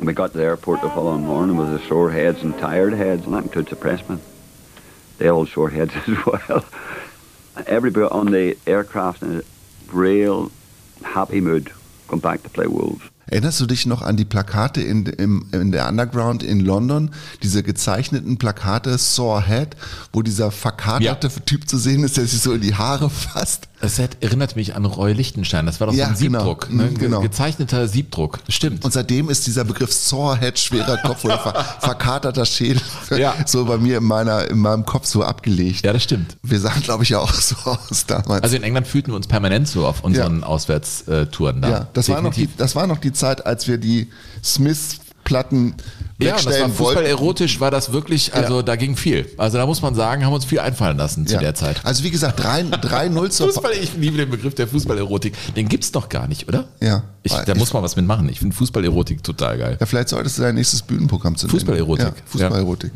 [0.00, 3.24] We got to the airport the following morning with the sore heads and tired heads,
[3.26, 4.18] and that includes the pressmen.
[5.18, 6.64] They all sore heads as well.
[7.66, 9.42] Everybody on the aircraft in a
[9.92, 10.50] real
[11.02, 11.72] happy mood,
[12.08, 13.13] come back to play Wolves.
[13.26, 17.10] Erinnerst du dich noch an die Plakate in, im, in der Underground in London?
[17.42, 19.76] Diese gezeichneten Plakate, Sore Head,
[20.12, 23.68] wo dieser verkaterte Typ zu sehen ist, der sich so in die Haare fasst?
[23.80, 25.66] Das hat- erinnert mich an Roy Lichtenstein.
[25.66, 26.38] Das war doch Ja, so ein genau.
[26.40, 26.70] Siebdruck.
[26.70, 26.90] Mhm, Ne?
[26.94, 27.20] genau.
[27.20, 28.38] Gezeichneter Siebdruck.
[28.48, 28.84] Stimmt.
[28.84, 32.80] Und seitdem ist dieser Begriff Sore Head, schwerer Kopf oder ver verkaterter Schädel,
[33.16, 33.34] Ja.
[33.46, 35.84] so bei mir in, meiner, in meinem Kopf so abgelegt.
[35.84, 36.36] ja, das stimmt.
[36.42, 38.42] Wir sahen, glaube ich, ja auch so aus damals.
[38.42, 41.68] Also in England fühlten wir uns permanent so auf unseren Auswärtstouren da.
[41.70, 42.56] ja, das war, noch die, Definitiv.
[42.56, 44.08] das war noch die Zeit, als wir die
[44.42, 45.74] Smith-Platten
[46.20, 47.08] Ja, und das war wegstellen Fußball wollten.
[47.10, 48.62] erotisch, war das wirklich, also Ja.
[48.62, 49.26] da ging viel.
[49.36, 51.40] Also da muss man sagen, haben uns viel einfallen lassen zu Ja.
[51.40, 51.80] der Zeit.
[51.84, 55.34] Also wie gesagt, 3-0 zur Fußball, ich liebe den Begriff der Fußballerotik.
[55.56, 56.66] Den gibt's doch gar nicht, oder?
[56.80, 57.02] Ja.
[57.22, 58.28] Ich, da Ich- muss man was mitmachen.
[58.28, 59.76] Ich finde Fußballerotik total geil.
[59.80, 61.48] Ja, vielleicht solltest du dein nächstes Bühnenprogramm zu.
[61.48, 62.06] Fußballerotik.
[62.06, 62.92] Ja, Fußballerotik.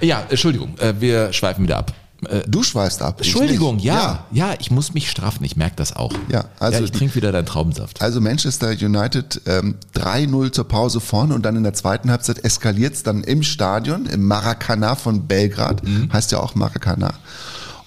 [0.00, 1.92] Ja, Entschuldigung, äh, wir schweifen wieder ab.
[2.26, 3.16] Äh, Du schweifst ab.
[3.18, 3.84] Entschuldigung, nicht.
[3.86, 6.12] ja, ja, ich muss mich straffen, ich merke das auch.
[6.30, 8.00] Ja, also ja, ich trinke wieder deinen Traubensaft.
[8.02, 12.94] Also Manchester United ähm, 3-0 zur Pause vorne und dann in der zweiten Halbzeit eskaliert
[12.94, 15.82] es dann im Stadion, im Maracana von Belgrad,
[16.12, 17.14] heißt ja auch Maracana.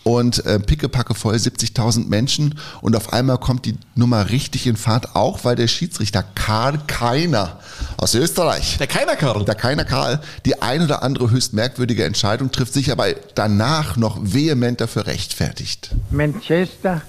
[0.07, 5.17] Und äh, pickepacke voll, 70.000 Menschen und auf einmal kommt die Nummer richtig in Fahrt,
[5.17, 7.59] auch weil der Schiedsrichter Karl Keiner
[7.97, 9.43] aus Österreich, Der keiner Karl.
[9.43, 14.17] der Keiner Karl, die ein oder andere höchst merkwürdige Entscheidung trifft, sich aber danach noch
[14.21, 15.93] vehement dafür rechtfertigt.
[16.09, 17.01] Manchester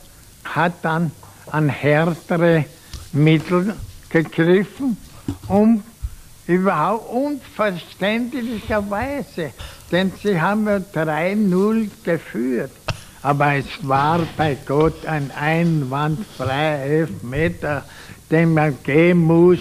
[0.43, 1.13] hat dann
[1.53, 2.65] an härtere
[3.13, 3.77] Mittel
[4.11, 4.97] gegriffen,
[5.47, 5.85] um
[6.49, 9.53] überhaupt unverständlicherweise,
[9.93, 12.73] denn sie haben ja 3-0 geführt.
[13.23, 17.85] Aber es war bei Gott ein einwandfreier Elfmeter,
[18.31, 19.59] den man gehen muss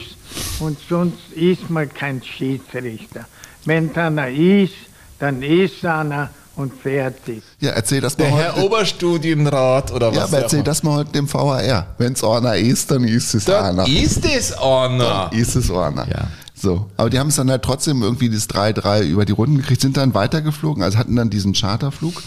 [0.60, 3.26] und sonst ist man kein Schiedsrichter.
[3.65, 4.74] Wenn da einer ist,
[5.20, 7.43] dann ist einer und fertig.
[7.60, 8.56] Ja, erzähl das mal Der heute.
[8.56, 10.34] Herr Oberstudienrat oder ja, was?
[10.34, 11.88] aber erzähl das mal heute dem VAR.
[11.98, 13.84] Wenn es einer ist, dann ist es einer.
[13.84, 15.30] Das ist es einer.
[15.34, 16.08] ist es einer.
[16.08, 16.28] Ja.
[16.60, 19.82] So, aber die haben es dann halt trotzdem irgendwie das 3-3 über die Runden gekriegt,
[19.82, 22.24] sind dann weitergeflogen, also hatten dann diesen Charterflug.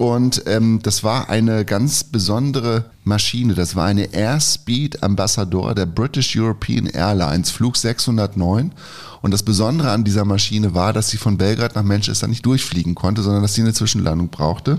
[0.00, 3.52] Und ähm, das war eine ganz besondere Maschine.
[3.52, 8.72] Das war eine Airspeed Ambassador der British European Airlines, Flug 609.
[9.20, 12.94] Und das Besondere an dieser Maschine war, dass sie von Belgrad nach Manchester nicht durchfliegen
[12.94, 14.78] konnte, sondern dass sie eine Zwischenlandung brauchte.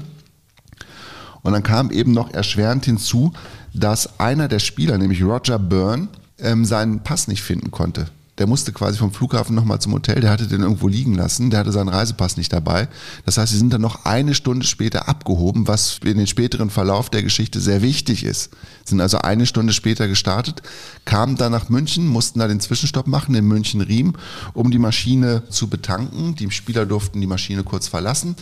[1.43, 3.31] Und dann kam eben noch erschwerend hinzu,
[3.75, 6.07] dass einer der Spieler, nämlich Roger Byrne,
[6.39, 8.07] ähm, seinen Pass nicht finden konnte.
[8.41, 11.59] Der musste quasi vom Flughafen nochmal zum Hotel, der hatte den irgendwo liegen lassen, der
[11.59, 12.87] hatte seinen Reisepass nicht dabei.
[13.23, 17.11] Das heißt, sie sind dann noch eine Stunde später abgehoben, was in den späteren Verlauf
[17.11, 18.49] der Geschichte sehr wichtig ist.
[18.83, 20.63] Sind also eine Stunde später gestartet,
[21.05, 24.13] kamen dann nach München, mussten da den Zwischenstopp machen in München-Riem,
[24.55, 26.33] um die Maschine zu betanken.
[26.33, 28.35] Die Spieler durften die Maschine kurz verlassen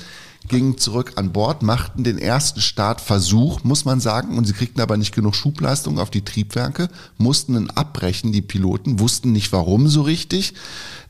[0.47, 4.97] gingen zurück an Bord, machten den ersten Startversuch, muss man sagen, und sie kriegten aber
[4.97, 10.01] nicht genug Schubleistung auf die Triebwerke, mussten ihn abbrechen, die Piloten, wussten nicht warum so
[10.01, 10.53] richtig,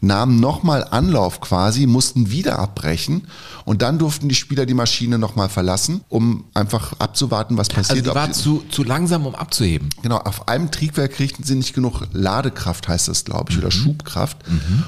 [0.02, 3.28] nahmen nochmal Anlauf quasi, mussten wieder abbrechen
[3.66, 8.06] und dann durften die Spieler die Maschine nochmal verlassen, um einfach abzuwarten, was Also passiert.
[8.06, 9.90] die ob war die- zu, zu langsam, um abzuheben.
[10.02, 13.64] Genau, auf einem Triebwerk kriegten sie nicht genug Ladekraft, heißt das, glaube ich, Mhm.
[13.64, 14.38] oder Schubkraft.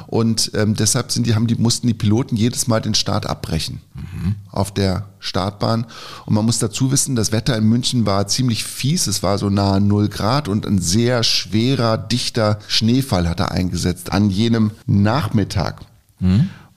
[0.08, 3.82] Und ähm, deshalb sind die, haben die, mussten die Piloten jedes Mal den Start abbrechen
[3.94, 4.36] Mhm.
[4.50, 5.86] auf der Startbahn.
[6.26, 9.08] Und man muss dazu wissen, das Wetter in München war ziemlich fies.
[9.08, 14.12] Es war so nahe 0 Grad und ein sehr schwerer, dichter Schneefall hat er eingesetzt
[14.12, 15.82] an jenem Nachmittag.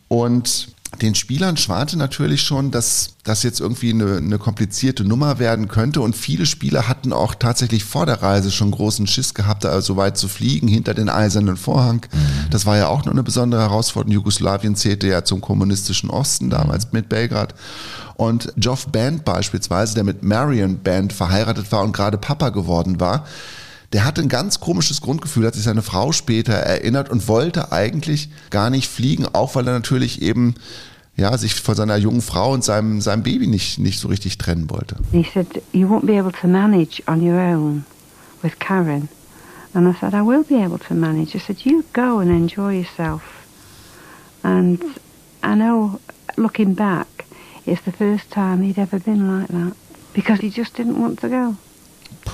[0.08, 0.68] Und
[1.02, 6.00] den Spielern schwante natürlich schon, dass das jetzt irgendwie eine, eine komplizierte Nummer werden könnte.
[6.00, 9.96] Und viele Spieler hatten auch tatsächlich vor der Reise schon großen Schiss gehabt, da so
[9.96, 12.06] weit zu fliegen, hinter den eisernen Vorhang.
[12.50, 14.12] Das war ja auch noch eine besondere Herausforderung.
[14.12, 17.54] Jugoslawien zählte ja zum kommunistischen Osten damals mit Belgrad.
[18.16, 23.24] Und Geoff Band beispielsweise, der mit Marion Band verheiratet war und gerade Papa geworden war,
[23.94, 28.28] der hatte ein ganz komisches Grundgefühl, hat sich seine Frau später erinnert und wollte eigentlich
[28.50, 30.54] gar nicht fliegen, auch weil er natürlich eben
[31.16, 34.68] ja, sich von seiner jungen Frau und seinem, seinem Baby nicht, nicht so richtig trennen
[34.68, 34.96] wollte.
[35.12, 37.84] He said, You won't be able to manage on your own
[38.42, 39.08] with Karen.
[39.74, 41.36] And I said, I will be able to manage.
[41.36, 43.22] I said, You go and enjoy yourself.
[44.42, 44.82] And
[45.44, 46.00] I know,
[46.36, 47.26] looking back,
[47.64, 49.76] it's the first time he'd ever been like that.
[50.14, 51.56] Because he just didn't want to go.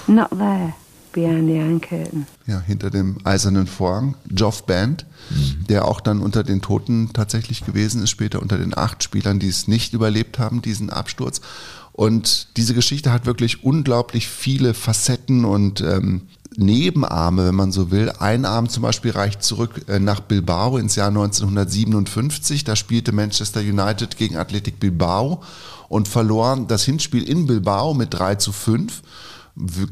[0.09, 0.75] Not there,
[1.17, 2.27] Iron Curtain.
[2.47, 4.17] Ja, hinter dem eisernen Vorhang.
[4.29, 5.07] Geoff Band,
[5.69, 9.49] der auch dann unter den Toten tatsächlich gewesen ist, später unter den acht Spielern, die
[9.49, 11.41] es nicht überlebt haben, diesen Absturz.
[11.93, 16.23] Und diese Geschichte hat wirklich unglaublich viele Facetten und ähm,
[16.57, 18.11] Nebenarme, wenn man so will.
[18.19, 22.65] Ein Arm zum Beispiel reicht zurück äh, nach Bilbao ins Jahr 1957.
[22.65, 25.43] Da spielte Manchester United gegen Athletic Bilbao
[25.89, 29.03] und verlor das Hinspiel in Bilbao mit 3 zu 5 w-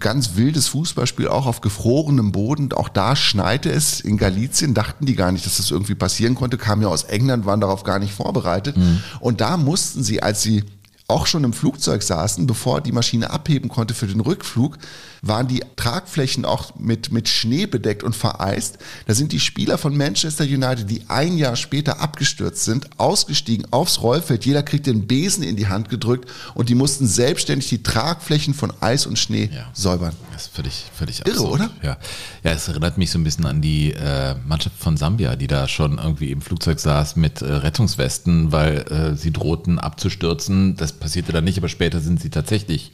[0.00, 2.72] ganz wildes Fußballspiel, auch auf gefrorenem Boden.
[2.72, 6.58] Auch da schneite es in Galizien, dachten die gar nicht, dass das irgendwie passieren konnte,
[6.58, 8.76] kamen ja aus England, waren darauf gar nicht vorbereitet.
[9.20, 10.64] Und da mussten sie, als sie
[11.08, 14.76] auch schon im Flugzeug saßen, bevor die Maschine abheben konnte für den Rückflug,
[15.22, 18.78] waren die Tragflächen auch mit, mit Schnee bedeckt und vereist.
[19.06, 24.00] Da sind die Spieler von Manchester United, die ein Jahr später abgestürzt sind, ausgestiegen aufs
[24.02, 24.44] Rollfeld.
[24.46, 28.72] Jeder kriegt den Besen in die Hand gedrückt und die mussten selbstständig die Tragflächen von
[28.80, 29.68] Eis und Schnee Ja.
[29.72, 30.14] säubern.
[30.32, 31.52] Das ist völlig, völlig Irre, absurd.
[31.54, 31.70] oder?
[31.82, 31.96] Ja.
[32.44, 35.66] ja, es erinnert mich so ein bisschen an die äh, Mannschaft von Sambia, die da
[35.68, 40.76] schon irgendwie im Flugzeug saß mit äh, Rettungswesten, weil äh, sie drohten abzustürzen.
[40.76, 42.92] Das passierte dann nicht, aber später sind sie tatsächlich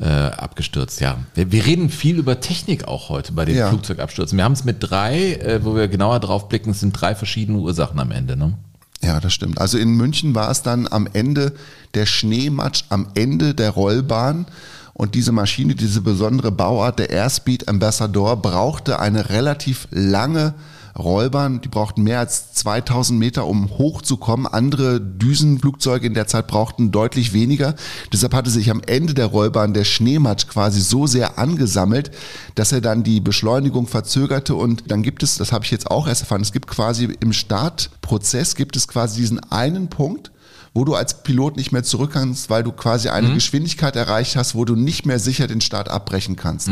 [0.00, 1.00] äh, abgestürzt.
[1.00, 3.68] Ja, wir, wir reden viel über Technik auch heute bei den Ja.
[3.68, 4.36] Flugzeugabstürzen.
[4.38, 7.58] Wir haben es mit drei, äh, wo wir genauer drauf blicken, es sind drei verschiedene
[7.58, 8.36] Ursachen am Ende.
[8.36, 8.54] Ne?
[9.02, 9.60] Ja, das stimmt.
[9.60, 11.52] Also in München war es dann am Ende
[11.94, 14.46] der Schneematsch am Ende der Rollbahn.
[14.92, 20.52] Und diese Maschine, diese besondere Bauart, der Airspeed Ambassador, brauchte eine relativ lange
[20.98, 21.60] Rollbahn.
[21.60, 24.46] Die brauchten mehr als 2000 Meter, um hochzukommen.
[24.46, 27.74] Andere Düsenflugzeuge in der Zeit brauchten deutlich weniger.
[28.12, 32.10] Deshalb hatte sich am Ende der Rollbahn der Schneematsch quasi so sehr angesammelt,
[32.54, 34.54] dass er dann die Beschleunigung verzögerte.
[34.54, 37.32] Und dann gibt es, das habe ich jetzt auch erst erfahren, es gibt quasi im
[37.32, 40.30] Startprozess gibt es quasi diesen einen Punkt,
[40.72, 44.54] wo du als Pilot nicht mehr zurück kannst, weil du quasi eine Geschwindigkeit erreicht hast,
[44.54, 46.68] wo du nicht mehr sicher den Start abbrechen kannst.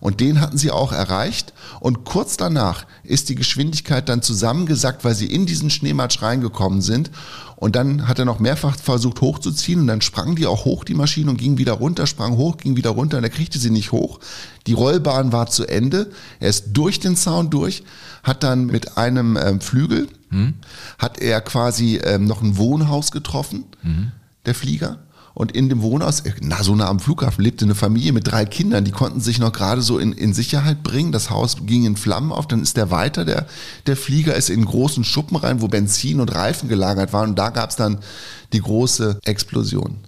[0.00, 1.54] Und den hatten sie auch erreicht.
[1.80, 7.10] Und kurz danach ist die Geschwindigkeit dann zusammengesackt, weil sie in diesen Schneematsch reingekommen sind.
[7.56, 10.94] Und dann hat er noch mehrfach versucht hochzuziehen und dann sprang die auch hoch, die
[10.94, 13.90] Maschine, und ging wieder runter, sprang hoch, ging wieder runter und er kriegte sie nicht
[13.90, 14.20] hoch.
[14.68, 16.10] Die Rollbahn war zu Ende.
[16.38, 17.82] Er ist durch den Zaun durch,
[18.22, 20.06] hat dann mit einem ähm, Flügel,
[20.98, 23.64] hat er quasi ähm, noch ein Wohnhaus getroffen.
[24.46, 24.98] der Flieger.
[25.34, 28.44] Und in dem Wohnhaus, äh, na, so nah am Flughafen, lebte eine Familie mit drei
[28.44, 31.12] Kindern, die konnten sich noch gerade so in, in Sicherheit bringen.
[31.12, 33.46] Das Haus ging in Flammen auf, dann ist der weiter, der,
[33.86, 37.30] der Flieger ist in großen Schuppen rein, wo Benzin und Reifen gelagert waren.
[37.30, 37.98] Und da gab es dann
[38.52, 39.98] die große Explosion.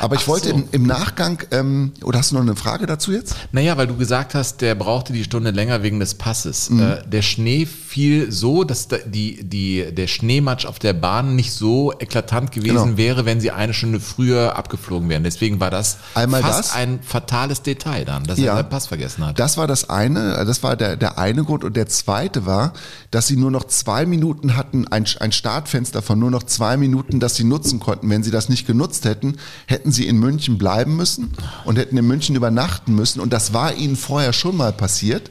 [0.00, 0.54] Aber ich Ach wollte so.
[0.54, 3.34] im, im Nachgang, ähm, oder hast du noch eine Frage dazu jetzt?
[3.52, 6.70] Naja, weil du gesagt hast, der brauchte die Stunde länger wegen des Passes.
[6.70, 6.80] Mhm.
[6.80, 11.52] Äh, der Schnee fiel so, dass da die, die, der Schneematsch auf der Bahn nicht
[11.52, 12.96] so eklatant gewesen Genau.
[12.96, 15.22] wäre, wenn sie eine Stunde früher abgeflogen wären.
[15.24, 16.74] Deswegen war das Einmal fast das.
[16.74, 18.52] ein fatales Detail dann, dass Ja.
[18.52, 19.38] er seinen Pass vergessen hat.
[19.38, 21.64] Das war das eine, äh, das war der, der eine Grund.
[21.64, 22.72] Und der zweite war,
[23.10, 27.20] dass sie nur noch zwei Minuten hatten, ein, ein Startfenster von nur noch zwei Minuten,
[27.20, 28.08] das sie nutzen konnten.
[28.08, 29.36] Wenn sie das nicht genutzt hätten,
[29.66, 31.30] hätten sie in München bleiben müssen
[31.64, 33.20] und hätten in München übernachten müssen.
[33.20, 35.30] Und das war ihnen vorher schon mal passiert.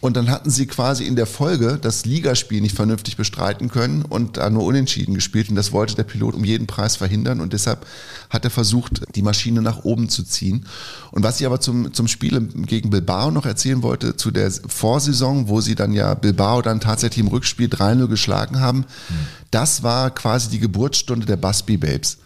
[0.00, 4.36] Und dann hatten sie quasi in der Folge das Ligaspiel nicht vernünftig bestreiten können und
[4.36, 5.48] da nur unentschieden gespielt.
[5.48, 7.40] Und das wollte der Pilot um jeden Preis verhindern.
[7.40, 7.84] Und deshalb
[8.30, 10.66] hat er versucht, die Maschine nach oben zu ziehen.
[11.10, 15.48] Und was ich aber zum, zum Spiel gegen Bilbao noch erzählen wollte, zu der Vorsaison,
[15.48, 18.84] wo sie dann ja Bilbao dann tatsächlich im Rückspiel 3-0 geschlagen haben,
[19.50, 22.18] das war quasi die Geburtsstunde der Busby Babes.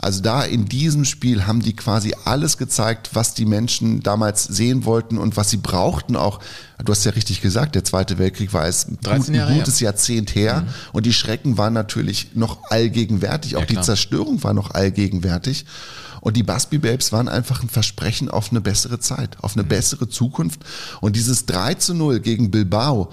[0.00, 4.84] Also da in diesem Spiel haben die quasi alles gezeigt, was die Menschen damals sehen
[4.84, 6.38] wollten und was sie brauchten auch.
[6.84, 9.64] Du hast ja richtig gesagt, der Zweite Weltkrieg war es gut, 13 Jahre ein her.
[9.64, 13.84] gutes Jahrzehnt her und die Schrecken waren natürlich noch allgegenwärtig, auch die klar.
[13.84, 15.66] Zerstörung war noch allgegenwärtig.
[16.20, 20.08] Und die Busby Babes waren einfach ein Versprechen auf eine bessere Zeit, auf eine bessere
[20.08, 20.60] Zukunft.
[21.00, 23.10] Und dieses 3 zu 0 gegen Bilbao,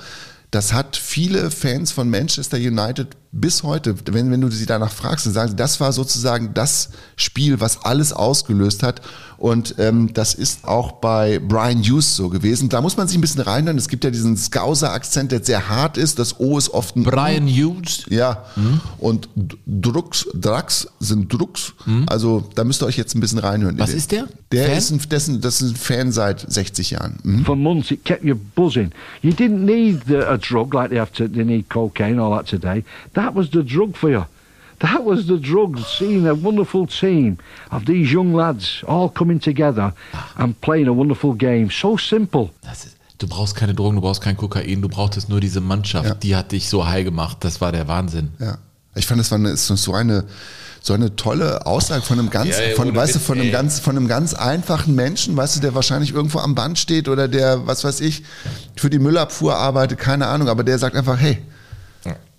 [0.51, 5.25] das hat viele Fans von Manchester United bis heute, wenn, wenn du sie danach fragst,
[5.25, 9.01] dann sagen sie, das war sozusagen das Spiel, was alles ausgelöst hat.
[9.37, 12.69] Und ähm, das ist auch bei Brian Hughes so gewesen.
[12.69, 13.77] Da muss man sich ein bisschen reinhören.
[13.77, 16.19] Es gibt ja diesen Scouser-Akzent, der sehr hart ist.
[16.19, 18.05] Das O ist oft ein Brian Hughes.
[18.09, 18.45] ja,
[18.97, 21.73] und D- Drucks, Drax sind Drucks.
[22.07, 23.77] Also da müsst ihr euch jetzt ein bisschen reinhören.
[23.77, 24.27] Was ist der?
[24.53, 24.77] Der Fan?
[24.77, 27.17] ist ein, dessen, das ist ein Fan seit 60 Jahren.
[27.23, 27.43] Mhm.
[27.45, 28.91] For months, it kept you buzzing.
[29.21, 31.27] You didn't need a drug like they have to.
[31.27, 32.85] They need cocaine all that today.
[33.15, 34.25] That was the drug for you.
[34.79, 35.79] That was the drug.
[35.97, 37.37] Seeing a wonderful team
[37.71, 39.93] of these young lads all coming together
[40.37, 41.69] and playing a wonderful game.
[41.71, 42.49] So simple.
[42.61, 46.05] Das ist, du brauchst keine Drogen, du brauchst kein Kokain, du brauchtest nur diese Mannschaft,
[46.09, 46.15] Ja.
[46.15, 48.31] die hat dich so high gemacht, das war der Wahnsinn.
[48.39, 48.57] Ja.
[48.95, 50.25] Ich fand, das war eine, ist so eine,
[50.81, 53.51] so eine tolle Aussage von einem ganz, Ja, von, weißt du, von einem ey.
[53.53, 57.29] ganz, von einem ganz einfachen Menschen, weißt du, der wahrscheinlich irgendwo am Band steht oder
[57.29, 58.23] der, was weiß ich,
[58.75, 61.37] für die Müllabfuhr arbeitet, keine Ahnung, aber der sagt einfach, hey,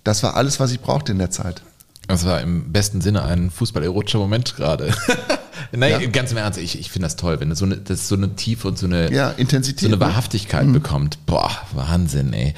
[0.07, 1.61] das war alles, was ich brauchte in der Zeit.
[2.07, 4.93] Das war im besten Sinne ein fußballerotischer Moment gerade.
[5.73, 6.09] Nein, Ja.
[6.09, 8.35] ganz im Ernst, ich, ich finde das toll, wenn das so eine, das so eine
[8.37, 10.01] Tiefe und so eine, Ja, Intensität, so eine ne?
[10.01, 11.17] Wahrhaftigkeit bekommt.
[11.25, 12.53] Boah, Wahnsinn, ey.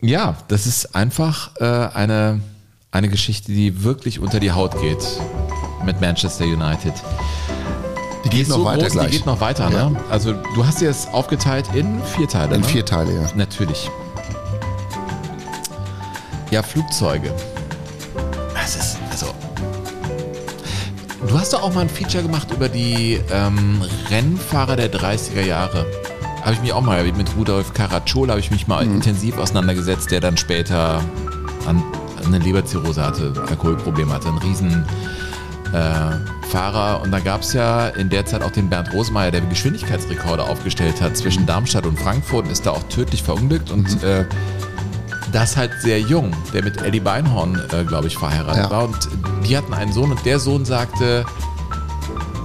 [0.00, 2.40] Ja, das ist einfach äh, eine,
[2.92, 5.04] eine Geschichte, die wirklich unter die Haut geht
[5.84, 6.92] mit Manchester United.
[8.24, 9.10] Die geht ist noch so weiter groß, gleich.
[9.10, 9.90] Die geht noch weiter, Ja.
[9.90, 9.96] ne?
[10.08, 12.66] Also du hast dir es aufgeteilt in vier Teile, In ne?
[12.68, 13.28] vier Teile, ja.
[13.34, 13.90] Natürlich.
[16.50, 17.32] Ja, Flugzeuge.
[18.54, 19.34] Das ist, also.
[21.26, 25.86] Du hast doch auch mal ein Feature gemacht über die ähm, Rennfahrer der 30er Jahre.
[26.42, 30.20] Habe ich mich auch mal mit Rudolf Caracciolo habe ich mich mal intensiv auseinandergesetzt, der
[30.20, 31.02] dann später
[31.66, 31.82] an,
[32.26, 34.84] eine Leberzirrhose hatte, Alkoholprobleme hatte, ein riesen
[35.72, 37.02] äh, Fahrer.
[37.02, 41.00] Und da gab es ja in der Zeit auch den Bernd Rosemeyer, der Geschwindigkeitsrekorde aufgestellt
[41.00, 43.70] hat zwischen Darmstadt und Frankfurt und ist da auch tödlich verunglückt.
[43.70, 44.26] Und äh,
[45.34, 48.70] das halt sehr jung, der mit Eddie Beinhorn, äh, glaube ich, verheiratet Ja.
[48.70, 48.84] war.
[48.84, 49.08] Und
[49.46, 51.24] die hatten einen Sohn und der Sohn sagte,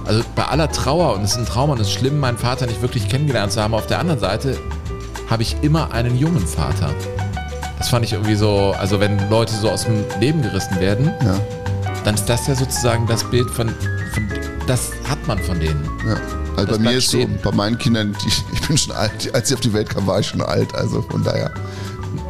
[0.06, 2.66] also bei aller Trauer und es ist ein Trauma und es ist schlimm, meinen Vater
[2.66, 4.58] nicht wirklich kennengelernt zu haben, auf der anderen Seite
[5.30, 6.90] habe ich immer einen jungen Vater.
[7.78, 11.38] Das fand ich irgendwie so, also wenn Leute so aus dem Leben gerissen werden, Ja.
[12.04, 13.68] dann ist das ja sozusagen das Bild von,
[14.12, 14.28] von
[14.66, 15.88] das hat man von denen.
[16.06, 16.16] Ja.
[16.56, 17.38] Also bei mir ist so, stehen.
[17.42, 20.18] bei meinen Kindern, die, ich bin schon alt, als sie auf die Welt kam, war
[20.18, 21.52] ich schon alt, also von daher.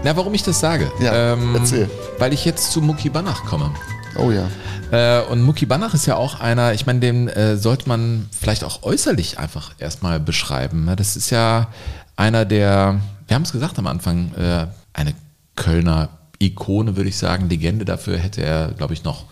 [0.02, 0.90] Na, warum ich das sage?
[0.98, 1.90] Ja, ähm, erzähl.
[2.18, 3.70] Weil ich jetzt zu Muki Banach komme.
[4.16, 4.48] Oh ja.
[4.90, 8.64] Äh, und Muki Banach ist ja auch einer, ich meine, den äh, sollte man vielleicht
[8.64, 10.86] auch äußerlich einfach erstmal beschreiben.
[10.86, 10.96] ne?
[10.96, 11.68] Das ist ja
[12.16, 15.14] einer der, wir haben es gesagt am Anfang, äh, eine
[15.54, 17.84] Kölner Ikone, würde ich sagen, Legende.
[17.84, 19.26] Dafür hätte er, glaube ich, noch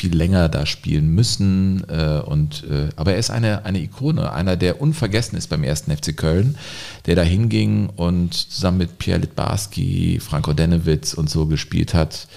[0.00, 1.84] viel länger da spielen müssen.
[1.88, 5.94] Äh, und, äh, aber er ist eine, eine Ikone, einer, der unvergessen ist beim ersten
[5.94, 6.56] FC Köln,
[7.04, 12.28] der da hinging und zusammen mit Pierre Litbarski, Franko Denewitz und so gespielt hat.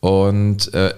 [0.00, 0.94] Und äh,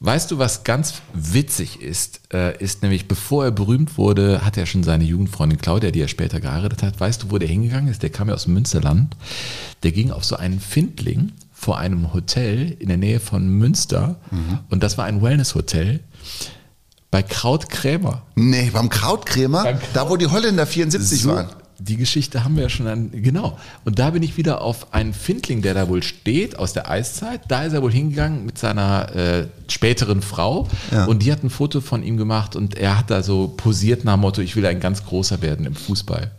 [0.00, 4.66] weißt du, was ganz witzig ist, äh, ist nämlich, bevor er berühmt wurde, hat er
[4.66, 6.98] schon seine Jugendfreundin Claudia, die er später geheiratet hat.
[6.98, 8.02] Weißt du, wo der hingegangen ist?
[8.02, 9.16] Der kam ja aus Münsterland.
[9.84, 11.30] Der ging auf so einen Findling
[11.64, 14.16] vor einem Hotel in der Nähe von Münster.
[14.68, 16.00] Und das war ein Wellness-Hotel.
[17.10, 18.22] Bei Krautkrämer.
[18.34, 21.48] Nee, beim Krautkrämer, Beim da wo die Holländer 74 So, waren.
[21.78, 23.58] Die Geschichte haben wir ja schon an, genau.
[23.86, 27.40] Und da bin ich wieder auf einen Findling, der da wohl steht aus der Eiszeit.
[27.48, 31.06] Da ist er wohl hingegangen mit seiner äh, späteren Frau Ja.
[31.06, 34.14] und die hat ein Foto von ihm gemacht und er hat da so posiert nach
[34.16, 36.30] dem Motto, ich will ein ganz großer werden im Fußball.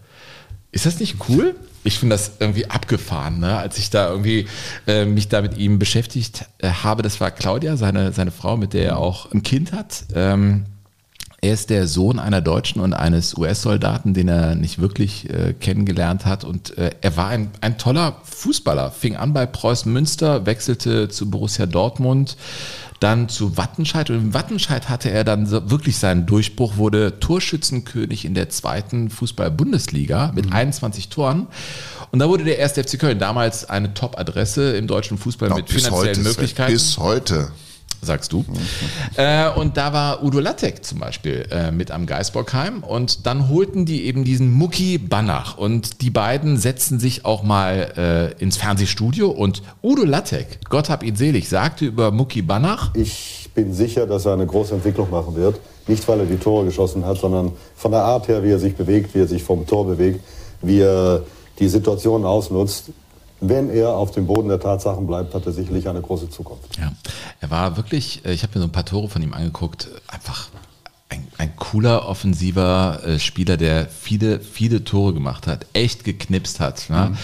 [0.71, 1.55] Ist das nicht cool?
[1.85, 3.57] Ich finde das irgendwie abgefahren, ne?
[3.57, 4.47] als ich da irgendwie
[4.87, 7.03] äh, mich da mit ihm beschäftigt äh, habe.
[7.03, 10.05] Das war Claudia, seine, seine Frau, mit der er auch ein Kind hat.
[10.13, 10.65] Ähm,
[11.45, 16.25] er ist der Sohn einer Deutschen und eines US-Soldaten, den er nicht wirklich äh, kennengelernt
[16.25, 16.43] hat.
[16.43, 18.89] Und äh, er war ein, ein toller Fußballer.
[18.89, 22.35] Fing an bei Preußen Münster, wechselte zu Borussia Dortmund,
[22.99, 24.09] dann zu Wattenscheid.
[24.09, 29.09] Und in Wattenscheid hatte er dann so wirklich seinen Durchbruch, wurde Torschützenkönig in der zweiten
[29.09, 31.47] Fußball-Bundesliga mit 21 Toren.
[32.11, 35.69] Und da wurde der erste FC Köln damals eine Top-Adresse im deutschen Fußball Ja, mit
[35.69, 37.51] finanziellen heute, Möglichkeiten bis heute.
[38.01, 38.45] Sagst du.
[39.15, 43.85] Äh, und da war Udo Lattek zum Beispiel äh, mit am Geisbockheim und dann holten
[43.85, 49.29] die eben diesen Mucki Banach und die beiden setzten sich auch mal äh, ins Fernsehstudio
[49.29, 54.25] und Udo Lattek, Gott hab ihn selig, sagte über Mucki Banach, Ich bin sicher, dass
[54.25, 55.59] er eine große Entwicklung machen wird.
[55.87, 58.75] Nicht, weil er die Tore geschossen hat, sondern von der Art her, wie er sich
[58.75, 60.19] bewegt, wie er sich vom Tor bewegt,
[60.61, 61.23] wie er
[61.59, 62.85] die Situation ausnutzt.
[63.41, 66.77] Wenn er auf dem Boden der Tatsachen bleibt, hat er sicherlich eine große Zukunft.
[66.77, 66.91] Ja,
[67.41, 70.49] er war wirklich, äh, ich habe mir so ein paar Tore von ihm angeguckt, einfach
[71.09, 76.89] ein, ein cooler offensiver äh, Spieler, der viele, viele Tore gemacht hat, echt geknipst hat.
[76.89, 77.17] Ne?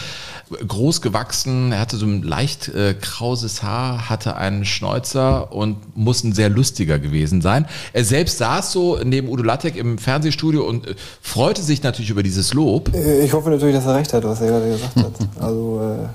[0.67, 6.23] Groß gewachsen, er hatte so ein leicht äh, krauses Haar, hatte einen Schnäuzer und muss
[6.23, 7.65] ein sehr lustiger gewesen sein.
[7.93, 12.23] Er selbst saß so neben Udo Lattek im Fernsehstudio und äh, freute sich natürlich über
[12.23, 12.93] dieses Lob.
[12.93, 15.13] Äh, Ich hoffe natürlich, dass er recht hat, was er gerade gesagt hat.
[15.39, 16.07] Also äh,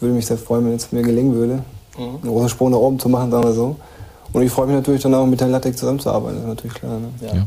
[0.00, 1.62] würde mich sehr freuen, wenn es mir gelingen würde,
[1.96, 3.76] einen großen Sprung nach oben zu machen, sagen wir so.
[4.32, 6.98] Und ich freue mich natürlich dann auch mit Herrn Lattek zusammenzuarbeiten, das ist natürlich klar.
[7.00, 7.08] Ne?
[7.26, 7.46] Ja.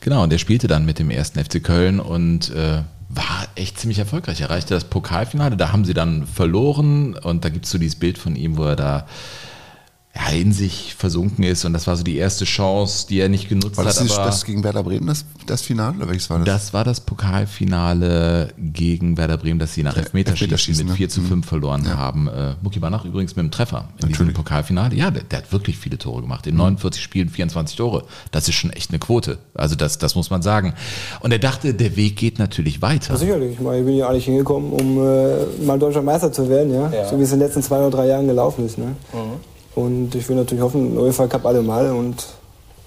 [0.00, 3.98] Genau, und der spielte dann mit dem ersten FC Köln und äh, war echt ziemlich
[3.98, 4.40] erfolgreich.
[4.40, 8.18] Erreichte das Pokalfinale, da haben sie dann verloren und da gibt es so dieses Bild
[8.18, 9.06] von ihm, wo er da
[10.18, 13.48] ja, in sich versunken ist und das war so die erste Chance, die er nicht
[13.50, 14.10] genutzt War das, hat.
[14.10, 15.96] aber das gegen Werder Bremen, das, das Finale?
[15.98, 16.46] Oder welches war das?
[16.46, 20.96] das war das Pokalfinale gegen Werder Bremen, das sie nach Elfmeterschießen Elfmeterschießen, mit ne?
[20.96, 21.42] 4 zu 5 Mhm.
[21.48, 21.96] verloren Ja.
[21.96, 22.28] haben.
[22.28, 24.94] Äh, Muki Banach übrigens mit dem Treffer in diesem Pokalfinale.
[24.94, 26.46] Ja, der, der hat wirklich viele Tore gemacht.
[26.46, 26.60] In Mhm.
[26.60, 28.04] 49 Spielen 24 Tore.
[28.30, 29.38] Das ist schon echt eine Quote.
[29.54, 30.74] Also das, das muss man sagen.
[31.20, 33.12] Und er dachte, der Weg geht natürlich weiter.
[33.14, 33.52] Ja, sicherlich.
[33.54, 36.90] Ich, meine, ich bin ja eigentlich hingekommen, um äh, mal deutscher Meister zu werden, ja?
[36.90, 37.08] Ja.
[37.08, 38.78] so wie es in den letzten zwei oder drei Jahren gelaufen ist.
[38.78, 38.94] Ne?
[39.76, 42.24] Und ich will natürlich hoffen, UEFA Cup alle Mal und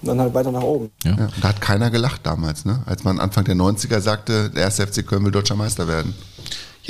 [0.02, 0.90] dann halt weiter nach oben.
[1.04, 1.12] Ja.
[1.12, 2.82] und Da hat keiner gelacht damals, ne?
[2.84, 6.14] als man Anfang der 90er sagte, der erste FC Köln will deutscher Meister werden.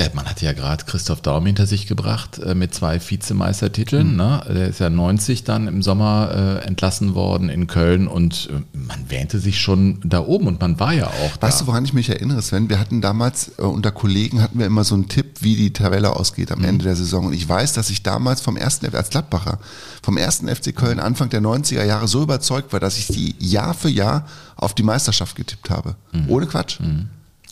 [0.01, 4.13] Ja, man hatte ja gerade Christoph Daum hinter sich gebracht äh, mit zwei Vizemeistertiteln.
[4.13, 4.17] Mhm.
[4.17, 4.43] Ne?
[4.49, 9.09] Der ist ja 90 dann im Sommer äh, entlassen worden in Köln und äh, man
[9.11, 11.47] wähnte sich schon da oben und man war ja auch da.
[11.47, 12.69] Weißt du, woran ich mich erinnere, Sven?
[12.69, 16.15] Wir hatten damals äh, unter Kollegen hatten wir immer so einen Tipp, wie die Tabelle
[16.17, 17.27] ausgeht am Ende der Saison.
[17.27, 19.59] Und ich weiß, dass ich damals vom ersten F- als Gladbacher
[20.03, 23.75] vom ersten FC Köln Anfang der 90er Jahre so überzeugt war, dass ich die Jahr
[23.75, 24.27] für Jahr
[24.57, 25.95] auf die Meisterschaft getippt habe.
[26.29, 26.79] Ohne Quatsch.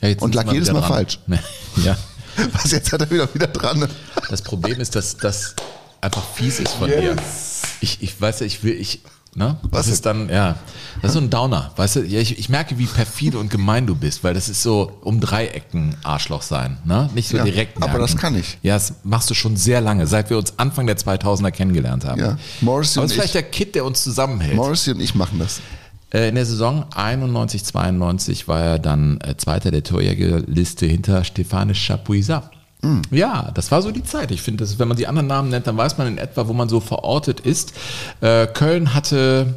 [0.00, 0.88] Ja, jetzt Und lag jedes Mal dran.
[0.88, 1.18] falsch.
[1.84, 1.96] ja.
[2.52, 3.88] Was jetzt hat er wieder wieder dran.
[4.30, 5.54] Das Problem ist, dass das
[6.00, 7.16] einfach fies ist von dir.
[7.80, 9.02] Ich, ich weiß ja, ich will, ich,
[9.34, 9.56] ne?
[9.62, 10.56] Was ist dann, ja,
[11.00, 11.72] das ist so ein Downer.
[11.76, 14.98] Weißt du, ich, ich merke, wie perfide und gemein du bist, weil das ist so
[15.02, 17.08] um Dreiecken Arschloch sein, ne?
[17.14, 17.76] Nicht so Ja, direkt.
[17.76, 18.00] aber merken.
[18.02, 18.58] das kann ich.
[18.62, 22.20] Ja, das machst du schon sehr lange, seit wir uns Anfang der 2000er kennengelernt haben.
[22.20, 24.56] Ja, Morrissey aber und es ist vielleicht ich- der Kid, der uns zusammenhält.
[24.56, 25.60] Morrissey und ich machen das.
[26.12, 31.74] Äh, In der Saison 91, 92 war er dann äh, Zweiter der Torjägerliste hinter Stefane
[31.74, 32.50] Chapuisat.
[33.10, 34.30] Ja, das war so die Zeit.
[34.30, 36.68] Ich finde, wenn man die anderen Namen nennt, dann weiß man in etwa, wo man
[36.68, 37.72] so verortet ist.
[38.20, 39.56] Äh, Köln hatte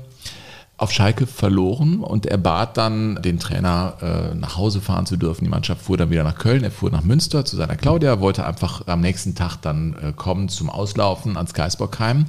[0.76, 5.44] auf Schalke verloren und er bat dann den Trainer, nach Hause fahren zu dürfen.
[5.44, 8.48] Die Mannschaft fuhr dann wieder nach Köln, er fuhr nach Münster zu seiner Claudia, wollte
[8.48, 12.26] einfach am nächsten Tag dann kommen zum Auslaufen ans Geisbockheim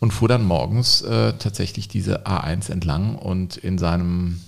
[0.00, 4.40] und fuhr dann morgens äh, tatsächlich diese A1 entlang und in seinem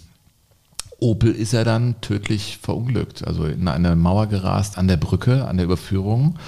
[1.00, 5.56] Opel ist er dann tödlich verunglückt, also in eine Mauer gerast an der Brücke, an
[5.56, 6.38] der Überführung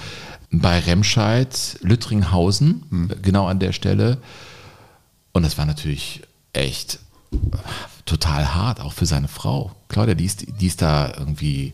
[0.53, 4.19] bei Remscheid, Lüttringhausen, genau an der Stelle.
[5.31, 6.21] Und das war natürlich
[6.53, 6.99] echt
[8.05, 9.71] total hart, auch für seine Frau.
[9.89, 11.73] Claudia, die ist, die ist da irgendwie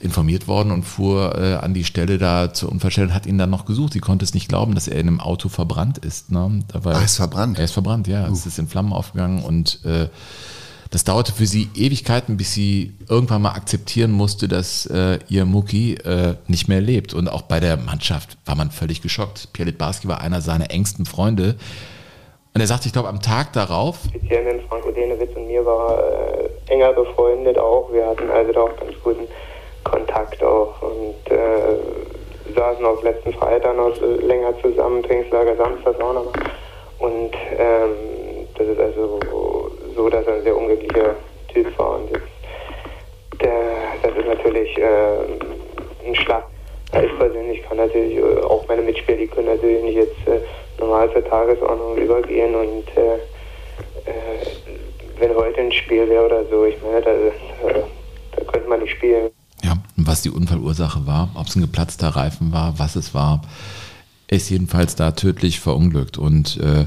[0.00, 3.50] informiert worden und fuhr äh, an die Stelle da zur Unfallstelle und hat ihn dann
[3.50, 3.92] noch gesucht.
[3.92, 6.30] Sie konnte es nicht glauben, dass er in einem Auto verbrannt ist.
[6.32, 6.62] Ne?
[6.72, 7.58] Da war, Ah, ist verbrannt?
[7.58, 8.26] Er ist verbrannt, ja.
[8.28, 10.08] Es ist in Flammen aufgegangen und äh,
[10.90, 15.94] das dauerte für sie Ewigkeiten, bis sie irgendwann mal akzeptieren musste, dass äh, ihr Mucki
[15.94, 17.14] äh, nicht mehr lebt.
[17.14, 19.52] Und auch bei der Mannschaft war man völlig geschockt.
[19.52, 21.54] Pierre Litbarski war einer seiner engsten Freunde.
[22.54, 24.00] Und er sagt, ich glaube, am Tag darauf.
[24.08, 27.92] Speziell mit Franco Denewitz und mir war äh, enger befreundet auch.
[27.92, 29.28] Wir hatten also da auch ganz guten
[29.90, 36.32] Kontakt auch und äh, saßen auch letzten Freitag noch länger zusammen, Trainingslager Samstag auch noch.
[36.98, 39.20] Und ähm, das ist also
[39.96, 41.14] so, dass er ein sehr unglücklicher
[41.48, 41.96] Typ war.
[41.96, 43.52] Und jetzt, der,
[44.02, 46.44] das ist natürlich äh, ein Schlag.
[46.92, 50.40] Ich persönlich kann natürlich, äh, auch meine Mitspieler, die können natürlich nicht jetzt äh,
[50.78, 54.46] normal zur Tagesordnung übergehen und äh, äh,
[55.18, 57.82] wenn heute ein Spiel wäre oder so, ich meine, da, äh,
[58.36, 59.30] da könnte man nicht spielen.
[59.62, 63.42] Ja, und was die Unfallursache war, ob es ein geplatzter Reifen war, was es war,
[64.28, 66.16] ist jedenfalls da tödlich verunglückt.
[66.16, 66.86] Und äh,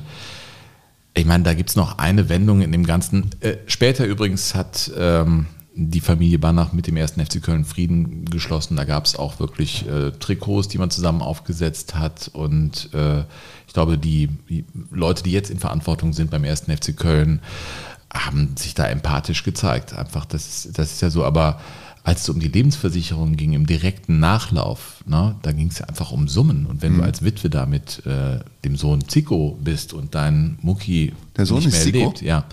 [1.14, 3.30] ich meine, da gibt es noch eine Wendung in dem Ganzen.
[3.42, 5.46] Äh, später übrigens hat ähm,
[5.76, 8.76] die Familie Banach mit dem ersten FC Köln Frieden geschlossen.
[8.76, 12.30] Da gab es auch wirklich äh, Trikots, die man zusammen aufgesetzt hat.
[12.34, 13.22] Und äh,
[13.68, 17.42] ich glaube, die, die, Leute, die jetzt in Verantwortung sind beim ersten FC Köln,
[18.12, 19.94] haben sich da empathisch gezeigt.
[19.94, 21.26] Einfach, das das ist ja so.
[21.26, 21.60] Aber
[22.04, 26.12] als es um die Lebensversicherung ging, im direkten Nachlauf, ne, da ging es ja einfach
[26.12, 26.66] um Summen.
[26.66, 26.98] Und wenn mhm.
[26.98, 31.60] du als Witwe da mit äh, dem Sohn Zico bist und dein Mucki Der Sohn
[31.60, 31.98] nicht ist mehr Zico?
[32.00, 32.46] lebt, ja,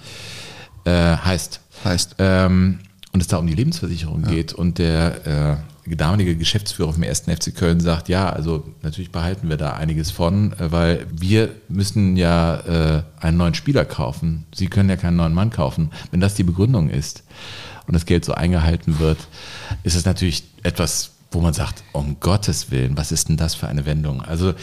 [0.84, 1.60] äh, heißt.
[1.84, 2.16] Heißt.
[2.18, 2.78] Ähm,
[3.12, 4.30] und es da um die Lebensversicherung ja.
[4.30, 7.22] geht und der äh, damalige Geschäftsführer vom 1.
[7.22, 12.16] FC Köln sagt, ja, also natürlich behalten wir da einiges von, äh, weil wir müssen
[12.16, 14.44] ja äh, einen neuen Spieler kaufen.
[14.54, 15.90] Sie können ja keinen neuen Mann kaufen.
[16.12, 17.24] Wenn das die Begründung ist
[17.90, 19.18] und das Geld so eingehalten wird,
[19.82, 23.66] ist es natürlich etwas, wo man sagt, um Gottes Willen, was ist denn das für
[23.66, 24.22] eine Wendung?
[24.22, 24.54] Also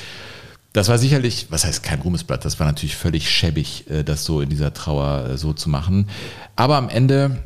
[0.71, 4.39] das war sicherlich, was heißt kein Ruhmesblatt, das war natürlich völlig schäbig, äh, das so
[4.39, 6.07] in dieser Trauer äh, so zu machen.
[6.55, 7.43] Aber am Ende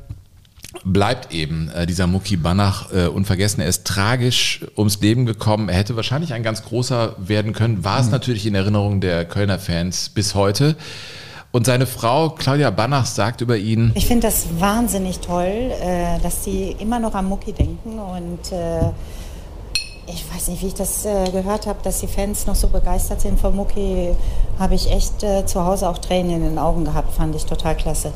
[0.85, 3.59] bleibt eben äh, dieser Muki Banach äh, unvergessen.
[3.61, 5.67] Er ist tragisch ums Leben gekommen.
[5.67, 7.83] Er hätte wahrscheinlich ein ganz großer werden können.
[7.83, 8.11] War es Mhm.
[8.11, 10.75] natürlich in Erinnerung der Kölner Fans bis heute.
[11.53, 15.45] Und seine Frau Claudia Banach sagt über ihn, Ich finde das wahnsinnig toll,
[15.81, 18.89] äh, dass sie immer noch an Mucki denken und äh,
[20.07, 23.19] ich weiß nicht, wie ich das äh, gehört habe, dass die Fans noch so begeistert
[23.19, 24.15] sind von Mucki,
[24.59, 28.13] habe ich echt zu Hause auch Tränen in den Augen gehabt, fand ich total klasse.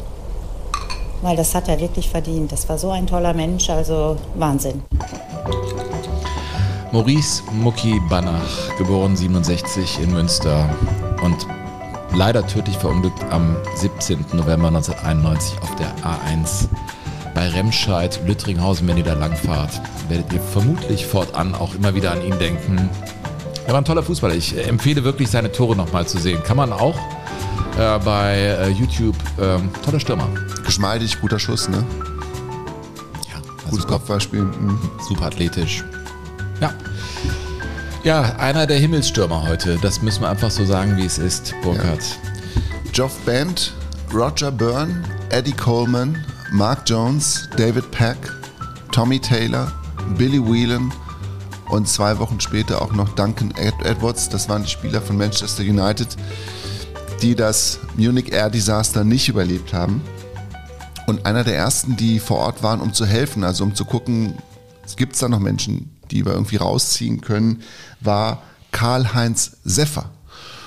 [1.21, 2.51] Weil das hat er wirklich verdient.
[2.51, 4.83] Das war so ein toller Mensch, also Wahnsinn.
[6.91, 10.69] Maurice Mucki Banach, geboren 67 in Münster
[11.23, 11.47] und
[12.13, 14.25] leider tödlich verunglückt am 17.
[14.33, 16.67] November 1991 auf der A1
[17.35, 22.21] bei Remscheid, Lüttringhausen, wenn ihr da langfahrt, werdet ihr vermutlich fortan auch immer wieder an
[22.21, 22.89] ihn denken.
[23.67, 24.35] Er war ein toller Fußballer.
[24.35, 26.41] Ich äh, empfehle wirklich, seine Tore nochmal zu sehen.
[26.43, 26.95] Kann man auch
[27.77, 29.15] äh, bei äh, YouTube.
[29.41, 30.29] Ähm, toller Stürmer.
[30.63, 31.83] Geschmeidig, guter Schuss, ne?
[33.27, 33.69] Ja.
[33.69, 34.43] Gutes Kopfballspiel.
[34.43, 34.79] Mhm.
[35.07, 35.83] Super athletisch.
[36.61, 36.73] Ja.
[38.05, 39.79] Ja, einer der Himmelsstürmer heute.
[39.81, 42.19] Das müssen wir einfach so sagen, wie es ist, Burkhardt.
[42.91, 43.73] Geoff Band,
[44.13, 46.15] Roger Byrne, Eddie Coleman,
[46.51, 48.15] Mark Jones, David Pack,
[48.91, 49.71] Tommy Taylor,
[50.19, 50.93] Billy Whelan
[51.69, 54.29] und zwei Wochen später auch noch Duncan Ed Edwards.
[54.29, 56.09] Das waren die Spieler von Manchester United,
[57.23, 60.03] die das Munich Air Desaster nicht überlebt haben.
[61.07, 64.35] Und einer der ersten, die vor Ort waren, um zu helfen, also um zu gucken,
[64.95, 67.61] gibt es da noch Menschen, die wir irgendwie rausziehen können,
[68.01, 70.09] war Karl-Heinz Seffer.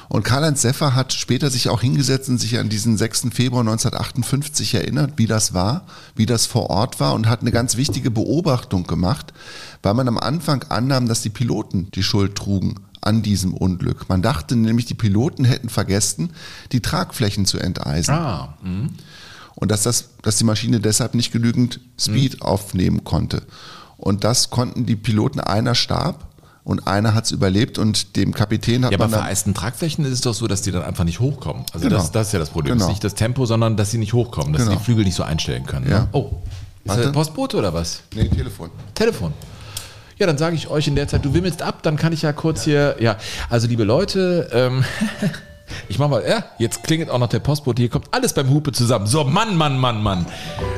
[0.09, 3.27] Und Karl-Heinz Seffer hat später sich auch hingesetzt und sich an diesen 6.
[3.31, 5.87] Februar 1958 erinnert, wie das war,
[6.17, 9.35] wie das vor Ort war und hat eine ganz wichtige Beobachtung gemacht,
[9.83, 14.09] weil man am Anfang annahm, dass die Piloten die Schuld trugen an diesem Unglück.
[14.09, 16.31] Man dachte nämlich, die Piloten hätten vergessen,
[16.73, 18.15] die Tragflächen zu enteisen.
[18.15, 18.89] Ah, mh.
[19.55, 23.43] Und dass, das, dass die Maschine deshalb nicht genügend Speed aufnehmen konnte.
[23.99, 26.25] Und das konnten die Piloten, einer starb
[26.65, 30.05] und einer hat es überlebt und dem Kapitän hat Ja, bei man dann, vereisten Tragflächen
[30.05, 31.65] ist es doch so, dass die dann einfach nicht hochkommen.
[31.73, 31.97] Also Genau.
[32.01, 32.75] das, das ist ja das Problem.
[32.75, 32.85] Genau.
[32.85, 34.79] Das ist nicht das Tempo, sondern dass sie nicht hochkommen, dass sie Genau.
[34.79, 35.91] die Flügel nicht so einstellen können.
[35.91, 36.01] Ja.
[36.01, 36.09] Ne?
[36.13, 36.31] Oh,
[36.85, 37.03] ist Warte.
[37.03, 38.03] das Postbote oder was?
[38.15, 38.71] Nee, Telefon.
[38.95, 39.33] Telefon.
[40.19, 42.33] Ja, dann sage ich euch in der Zeit, du wimmelst ab, dann kann ich ja
[42.33, 43.17] kurz hier, ja,
[43.51, 44.85] also liebe Leute, ähm,
[45.89, 48.73] ich mach mal, ja, jetzt klingelt auch noch der Postbote, hier kommt alles beim Hupe
[48.73, 49.07] zusammen.
[49.07, 50.27] So, Mann, Mann, Mann, Mann.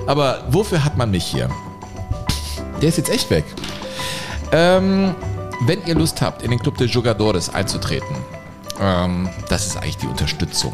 [0.06, 1.48] Aber wofür hat man mich hier?
[2.80, 3.44] Der ist jetzt echt weg.
[4.52, 5.14] Ähm,
[5.66, 8.16] wenn ihr Lust habt, in den Club de Jugadores einzutreten,
[8.80, 10.72] ähm, das ist eigentlich die Unterstützung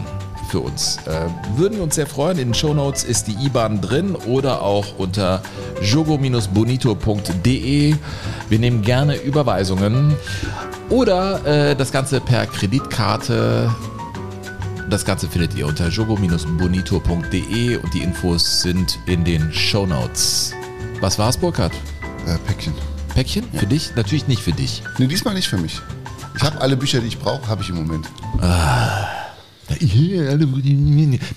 [0.49, 0.99] für uns.
[1.07, 1.27] Äh,
[1.57, 2.39] würden wir uns sehr freuen.
[2.39, 5.43] In den Shownotes ist die IBAN drin oder auch unter
[5.83, 7.97] jogo-bonito.de.
[8.49, 10.15] Wir nehmen gerne Überweisungen
[10.89, 13.75] oder äh, das Ganze per Kreditkarte.
[14.89, 20.53] Das Ganze findet ihr unter jogo-bonito.de und die Infos sind in den Shownotes.
[21.01, 21.73] Was war's, Burkhard?
[22.27, 22.73] Äh, Päckchen.
[23.15, 23.45] Päckchen?
[23.55, 23.93] Für dich?
[23.97, 24.83] Natürlich nicht für dich.
[24.99, 25.81] Nee, diesmal nicht für mich.
[26.37, 28.07] Ich habe alle Bücher, die ich brauche, habe ich im Moment.
[28.41, 29.07] Ah,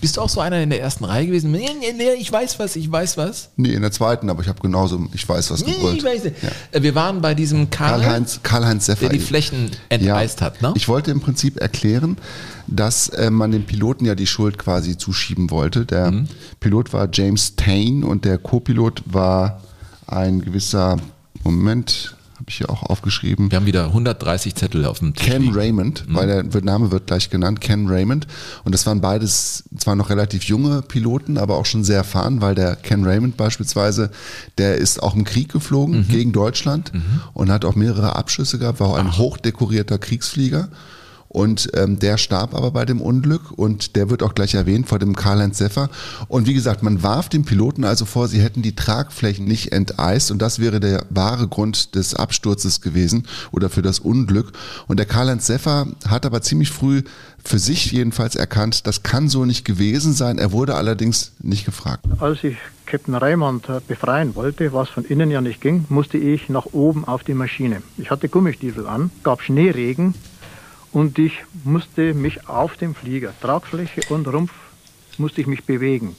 [0.02, 1.52] Bist du auch so einer in der ersten Reihe gewesen?
[1.52, 3.50] Nee, nee, nee, ich weiß was, ich weiß was.
[3.56, 5.98] Nee, in der zweiten, aber ich habe genauso, ich weiß was Nee, gebrüllt.
[5.98, 6.36] ich weiß nicht.
[6.72, 9.02] Äh, Wir waren bei diesem Karl, Karl-Heinz Karl Seffer.
[9.02, 10.74] der die Flächen enteist hat, ne?
[10.76, 12.18] Ich wollte im Prinzip erklären,
[12.68, 15.86] dass äh, man dem Piloten ja die Schuld quasi zuschieben wollte.
[15.86, 16.28] Der Mhm.
[16.60, 19.62] Pilot war James Tane und der Co-Pilot war
[20.12, 20.97] ein gewisser,
[21.43, 23.51] Moment, habe ich hier auch aufgeschrieben.
[23.51, 25.28] Wir haben wieder 130 Zettel auf dem Tisch.
[25.28, 25.55] Ken liegen.
[25.55, 28.28] Raymond, weil der Name wird gleich genannt, Ken Raymond.
[28.64, 32.55] Und das waren beides zwar noch relativ junge Piloten, aber auch schon sehr erfahren, weil
[32.55, 34.10] der Ken Raymond beispielsweise,
[34.57, 36.93] der ist auch im Krieg geflogen gegen Deutschland
[37.34, 40.70] und hat auch mehrere Abschüsse gehabt, war auch ein hochdekorierter Kriegsflieger.
[41.30, 44.98] Und ähm, der starb aber bei dem Unglück und der wird auch gleich erwähnt vor
[44.98, 45.90] dem Karl-Heinz Seffer.
[46.28, 50.32] Und wie gesagt, man warf den Piloten also vor, sie hätten die Tragflächen nicht enteist
[50.32, 54.54] und das wäre der wahre Grund des Absturzes gewesen oder für das Unglück.
[54.88, 57.04] Und der Karl-Heinz Seffer hat aber ziemlich früh
[57.44, 60.40] für sich jedenfalls erkannt, das kann so nicht gewesen sein.
[60.40, 62.06] Er wurde allerdings nicht gefragt.
[62.20, 66.50] Als ich Captain Raymond äh, befreien wollte, was von innen ja nicht ging, musste ich
[66.50, 67.84] nach oben auf die Maschine.
[67.98, 70.16] Ich hatte Gummistiefel an, gab Schneeregen
[70.92, 71.34] und ich
[71.64, 74.52] musste mich auf dem Flieger, Tragfläche und Rumpf,
[75.18, 76.16] musste ich mich bewegen.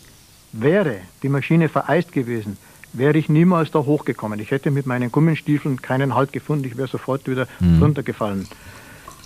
[0.52, 2.56] Wäre die Maschine vereist gewesen,
[2.92, 4.40] wäre ich niemals da hochgekommen.
[4.40, 7.82] Ich hätte mit meinen Gummistiefeln keinen Halt gefunden, ich wäre sofort wieder Mhm.
[7.82, 8.48] runtergefallen.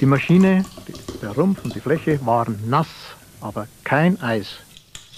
[0.01, 0.65] Die Maschine,
[1.23, 2.89] der Rumpf und die Fläche waren nass,
[3.41, 4.49] aber kein Eis.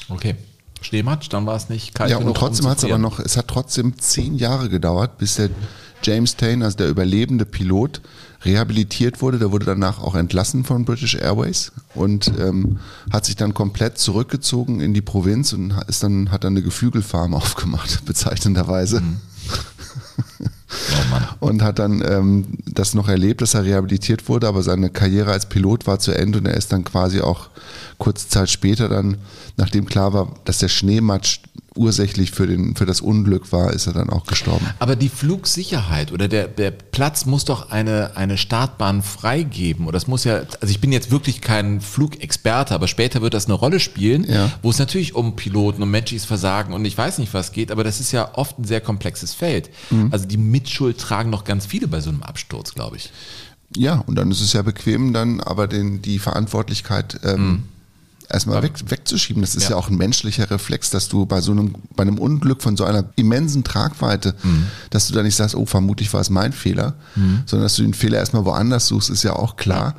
[0.09, 0.37] Okay.
[0.83, 3.37] Schneematsch, dann war es nicht kalt Ja, und genug, trotzdem hat es aber noch, es
[3.37, 5.51] hat trotzdem zehn Jahre gedauert, bis der
[6.03, 8.03] James Tane, also der überlebende Pilot,
[8.47, 9.39] rehabilitiert wurde.
[9.39, 12.79] Der wurde danach auch entlassen von British Airways und ähm,
[13.13, 17.35] hat sich dann komplett zurückgezogen in die Provinz und ist dann, hat dann eine Geflügelfarm
[17.35, 19.03] aufgemacht, bezeichnenderweise.
[21.41, 25.47] Und hat dann ähm, das noch erlebt, dass er rehabilitiert wurde, aber seine Karriere als
[25.47, 27.49] Pilot war zu Ende und er ist dann quasi auch
[27.99, 29.17] kurze Zeit später dann,
[29.57, 31.41] nachdem klar war, dass der Schneematsch
[31.77, 34.67] ursächlich für, den, für das Unglück war, ist er dann auch gestorben.
[34.79, 39.87] Aber die Flugsicherheit oder der, der Platz muss doch eine, eine Startbahn freigeben.
[39.87, 43.47] Oder es muss ja, also ich bin jetzt wirklich kein Flugexperte, aber später wird das
[43.47, 44.27] eine Rolle spielen,
[44.63, 47.85] wo es natürlich um Piloten, um menschliches Versagen und ich weiß nicht was geht, aber
[47.85, 49.71] das ist ja oft ein sehr komplexes Feld.
[49.91, 50.09] Mhm.
[50.11, 53.11] Also die Mitschuld tragen noch ganz viele bei so einem Absturz, glaube ich.
[53.77, 57.65] Ja, und dann ist es ja bequem, dann aber den, die Verantwortlichkeit ähm,
[58.31, 59.43] erstmal weg, wegzuschieben.
[59.43, 59.71] Das ist ja.
[59.71, 59.77] Ja.
[59.77, 63.05] auch ein menschlicher Reflex, dass du bei so einem, bei einem Unglück von so einer
[63.17, 64.35] immensen Tragweite,
[64.91, 67.43] dass du da nicht sagst, oh, vermutlich war es mein Fehler, Mhm.
[67.47, 69.95] sondern dass du den Fehler erstmal woanders suchst, ist ja auch klar.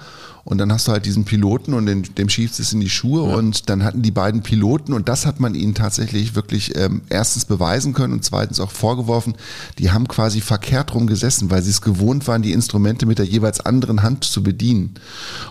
[0.47, 3.23] Und dann hast du halt diesen Piloten und den, dem schiebst es in die Schuhe
[3.23, 7.43] und dann hatten die beiden Piloten und das hat man ihnen tatsächlich wirklich ähm, erstens
[7.43, 9.35] beweisen können und zweitens auch vorgeworfen,
[9.77, 13.25] die haben quasi verkehrt rum gesessen, weil sie es gewohnt waren, die Instrumente mit der
[13.25, 14.93] jeweils anderen Hand zu bedienen.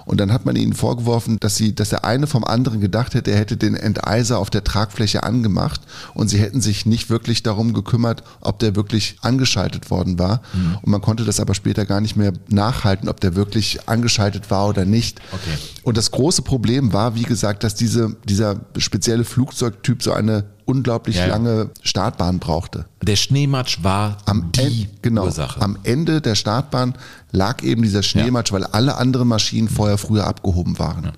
[0.07, 3.33] Und dann hat man ihnen vorgeworfen, dass sie, dass der eine vom anderen gedacht hätte,
[3.33, 5.83] er hätte den Enteiser auf der Tragfläche angemacht
[6.15, 10.41] und sie hätten sich nicht wirklich darum gekümmert, ob der wirklich angeschaltet worden war.
[10.81, 14.69] Und man konnte das aber später gar nicht mehr nachhalten, ob der wirklich angeschaltet war
[14.69, 15.21] oder nicht.
[15.33, 15.59] Okay.
[15.83, 21.17] Und das große Problem war, wie gesagt, dass diese, dieser spezielle Flugzeugtyp so eine unglaublich
[21.17, 21.29] Ja, ja.
[21.29, 22.87] lange Startbahn brauchte.
[23.03, 25.61] Der Schneematsch war Am die Ende, genau, Ursache.
[25.63, 26.95] am Ende der Startbahn
[27.31, 31.13] lag eben dieser Schneematsch, weil alle anderen Maschinen vorher früher abgehoben waren.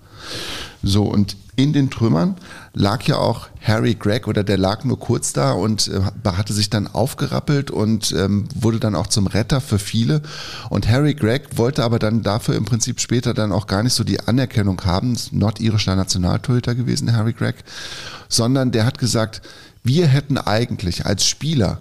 [0.82, 2.36] So, und in den Trümmern
[2.74, 6.70] lag ja auch Harry Gregg oder der lag nur kurz da und äh, hatte sich
[6.70, 10.22] dann aufgerappelt und ähm, wurde dann auch zum Retter für viele.
[10.70, 14.04] Und Harry Gregg wollte aber dann dafür im Prinzip später dann auch gar nicht so
[14.04, 17.58] die Anerkennung haben, nordirischer Nationaltorhüter gewesen, Harry Gregg,
[18.28, 19.42] sondern der hat gesagt,
[19.82, 21.80] wir hätten eigentlich als Spieler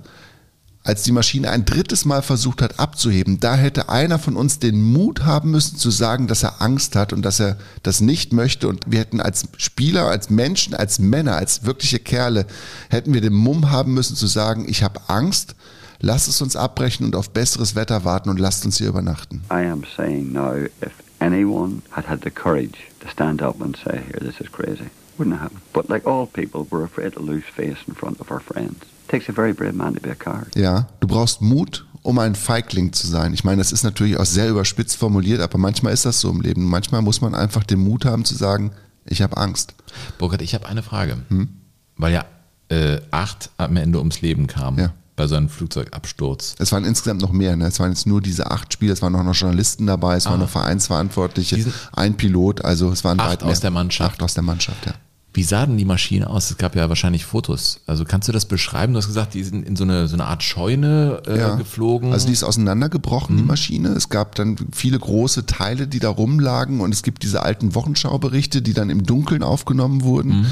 [0.87, 4.81] als die Maschine ein drittes Mal versucht hat abzuheben, da hätte einer von uns den
[4.81, 8.69] Mut haben müssen zu sagen, dass er Angst hat und dass er das nicht möchte.
[8.69, 12.45] Und wir hätten als Spieler, als Menschen, als Männer, als wirkliche Kerle,
[12.89, 15.55] hätten wir den Mumm haben müssen zu sagen, ich habe Angst,
[15.99, 19.41] lasst es uns abbrechen und auf besseres Wetter warten und lasst uns hier übernachten.
[19.51, 23.99] I am saying now, if anyone had had the courage to stand up and say,
[24.07, 25.59] here, this is crazy, wouldn't happen.
[25.73, 28.85] But like all people, we're afraid to lose face in front of our friends.
[29.07, 30.55] Takes a very brave man to be a coward.
[30.55, 33.33] Ja, du brauchst Mut, um ein Feigling zu sein.
[33.33, 36.41] Ich meine, das ist natürlich auch sehr überspitzt formuliert, aber manchmal ist das so im
[36.41, 36.65] Leben.
[36.65, 38.71] Manchmal muss man einfach den Mut haben zu sagen,
[39.05, 39.73] ich habe Angst.
[40.17, 41.17] Burkhard, ich habe eine Frage.
[41.29, 41.49] Hm?
[41.95, 42.25] Weil ja
[42.69, 44.93] äh, acht am Ende ums Leben kamen Ja.
[45.15, 46.55] bei so einem Flugzeugabsturz.
[46.59, 47.55] Es waren insgesamt noch mehr.
[47.55, 47.65] Ne?
[47.67, 50.35] Es waren jetzt nur diese acht Spieler, es waren auch noch Journalisten dabei, es waren
[50.35, 50.43] Ah.
[50.43, 53.51] noch Vereinsverantwortliche, Diesen- ein Pilot, also es waren Acht weit mehr.
[53.51, 54.11] aus der Mannschaft.
[54.15, 54.93] Acht aus der Mannschaft, ja.
[55.37, 56.49] Wie sah denn die Maschine aus?
[56.49, 57.79] Es gab ja wahrscheinlich Fotos.
[57.85, 58.93] Also kannst du das beschreiben?
[58.93, 61.53] Du hast gesagt, die sind in so eine, so eine Art Scheune äh, Ja.
[61.53, 62.11] geflogen.
[62.11, 63.89] Also die ist auseinandergebrochen, die Maschine.
[63.89, 68.63] Es gab dann viele große Teile, die da rumlagen und es gibt diese alten Wochenschauberichte,
[68.63, 70.47] die dann im Dunkeln aufgenommen wurden.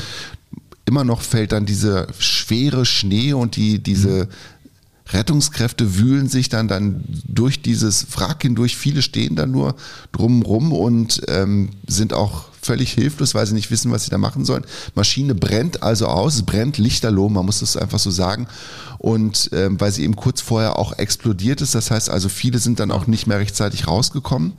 [0.86, 4.28] Immer noch fällt dann diese schwere Schnee und die, diese
[5.10, 8.78] Rettungskräfte wühlen sich dann, dann durch dieses Wrack hindurch.
[8.78, 9.76] Viele stehen da nur
[10.12, 14.46] drumrum und ähm, sind auch völlig hilflos, weil sie nicht wissen, was sie da machen
[14.46, 14.66] sollen.
[14.96, 18.48] Maschine brennt also aus, es brennt lichterloh, man muss das einfach so sagen.
[18.98, 22.80] Und ähm, weil sie eben kurz vorher auch explodiert ist, das heißt also, viele sind
[22.80, 24.54] dann auch nicht mehr rechtzeitig rausgekommen.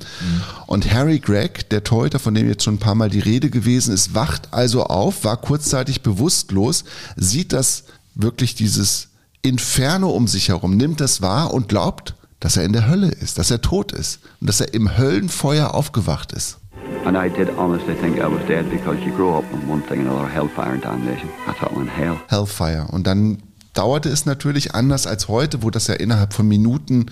[0.66, 3.92] Und Harry Gregg, der Torhüter, von dem jetzt schon ein paar Mal die Rede gewesen
[3.92, 6.84] ist, wacht also auf, war kurzzeitig bewusstlos,
[7.16, 7.84] sieht das
[8.14, 9.08] wirklich dieses
[9.42, 13.38] Inferno um sich herum, nimmt das wahr und glaubt, dass er in der Hölle ist,
[13.38, 16.58] dass er tot ist und dass er im Höllenfeuer aufgewacht ist.
[17.04, 20.00] And I did honestly think I was dead because you grow up on one thing
[20.00, 21.28] and another, hellfire and damnation.
[21.46, 22.18] I thought, well, in hell.
[22.28, 22.86] Hellfire.
[22.90, 23.38] Und dann
[23.74, 27.06] dauerte es natürlich anders als heute, wo das ja innerhalb von Minuten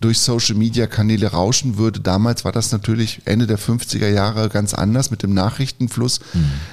[0.00, 2.00] durch Social Media Kanäle rauschen würde.
[2.00, 6.20] Damals war das natürlich Ende der 50er Jahre ganz anders mit dem Nachrichtenfluss.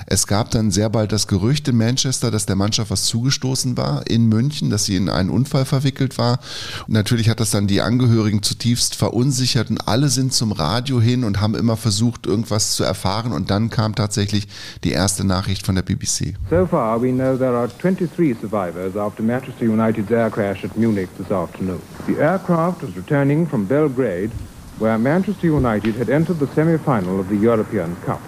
[0.05, 4.07] Es gab dann sehr bald das Gerücht in Manchester, dass der Mannschaft was zugestoßen war
[4.07, 6.39] in München, dass sie in einen Unfall verwickelt war.
[6.87, 11.23] Und natürlich hat das dann die Angehörigen zutiefst verunsichert und alle sind zum Radio hin
[11.23, 13.33] und haben immer versucht, irgendwas zu erfahren.
[13.33, 14.47] Und dann kam tatsächlich
[14.83, 16.35] die erste Nachricht von der BBC.
[16.49, 21.09] So far, we know there are 23 survivors after Manchester United's air crash at Munich
[21.17, 21.81] this afternoon.
[22.07, 24.29] The aircraft was returning from Belgrade,
[24.77, 28.21] where Manchester United had entered the semi-final of the European Cup.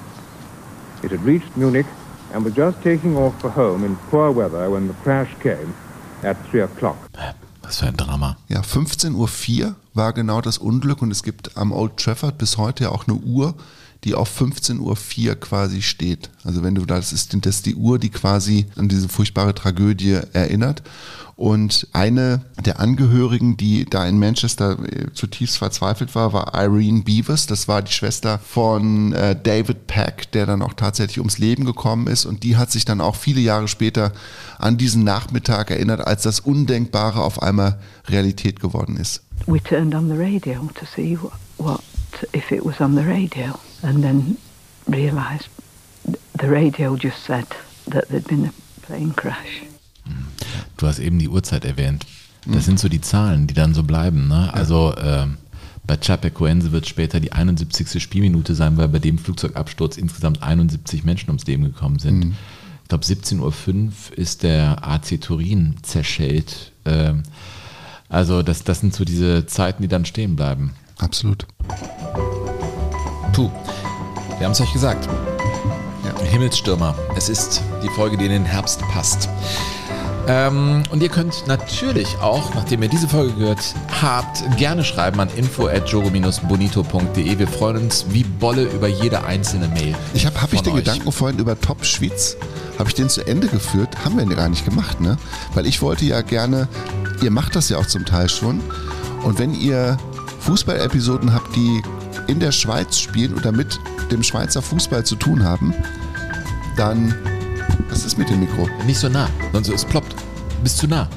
[1.04, 1.86] It had reached Munich
[2.34, 5.76] and was just taking off for home in poor weather when the crash came
[6.24, 6.98] at 3 o'clock.
[7.62, 8.36] Was für ein Drama.
[8.48, 12.86] Ja, 15.04 Uhr war genau das Unglück und es gibt am Old Trafford bis heute
[12.86, 13.54] ja auch eine Uhr,
[14.04, 16.32] die auf 15.04 Uhr quasi steht.
[16.44, 20.20] Also wenn du das ist, das ist die Uhr, die quasi an diese furchtbare Tragödie
[20.34, 20.82] erinnert.
[21.40, 27.48] Und eine der Angehörigen, die da in Manchester äh, zutiefst verzweifelt war, war Irene Beavers.
[27.48, 32.08] Das war die Schwester von äh, David Pack, der dann auch tatsächlich ums Leben gekommen
[32.08, 32.26] ist.
[32.26, 34.12] Und die hat sich dann auch viele Jahre später
[34.58, 37.80] an diesen Nachmittag erinnert, als das Undenkbare auf einmal
[38.10, 39.22] Realität geworden ist.
[39.48, 41.82] we turned on the radio to see what, what
[42.34, 44.38] if it was on the radio, and then
[44.88, 45.48] realised
[46.38, 47.48] the radio just said
[47.88, 49.64] that there'd been a plane crash.
[50.78, 52.06] Du hast eben die Uhrzeit erwähnt.
[52.46, 54.28] Das sind so die Zahlen, die dann so bleiben.
[54.28, 54.52] Ne?
[54.54, 55.38] Also ähm,
[55.86, 58.02] bei Chapecoense wird später die 71.
[58.02, 62.26] Spielminute sein, weil bei dem Flugzeugabsturz insgesamt 71 Menschen ums Leben gekommen sind.
[62.26, 62.36] Mhm.
[62.84, 66.72] Ich glaube, 17.05 Uhr ist der AC Turin zerschellt.
[66.86, 67.24] Ähm,
[68.08, 70.72] also das, das sind so diese Zeiten, die dann stehen bleiben.
[70.98, 71.46] Absolut.
[73.34, 73.52] Puh,
[74.38, 75.08] wir haben es euch gesagt.
[76.24, 76.96] Himmelsstürmer.
[77.16, 79.30] Es ist die Folge, die in den Herbst passt.
[80.30, 85.28] Ähm, und ihr könnt natürlich auch, nachdem ihr diese Folge gehört habt, gerne schreiben an
[85.36, 87.40] info.jogo-bonito.de.
[87.40, 89.96] Wir freuen uns wie Bolle über jede einzelne Mail.
[90.14, 90.84] Ich habe hab ich den euch.
[90.84, 92.38] Gedanken vorhin über Top Schwitz,
[92.78, 94.06] habe ich den zu Ende geführt?
[94.06, 95.18] Haben wir gar nicht gemacht, ne?
[95.56, 96.68] Weil ich wollte ja gerne,
[97.24, 98.62] ihr macht das ja auch zum Teil schon.
[99.24, 99.98] Und wenn ihr
[100.42, 101.82] Fußballepisoden habt, die
[102.28, 103.80] in der Schweiz spielen oder mit
[104.12, 105.74] dem Schweizer Fußball zu tun haben,
[106.78, 107.16] dann.
[107.90, 108.70] Was ist mit dem Mikro?
[108.86, 110.19] Nicht so nah, sonst es ploppt.
[110.60, 111.08] Du bist zu nah.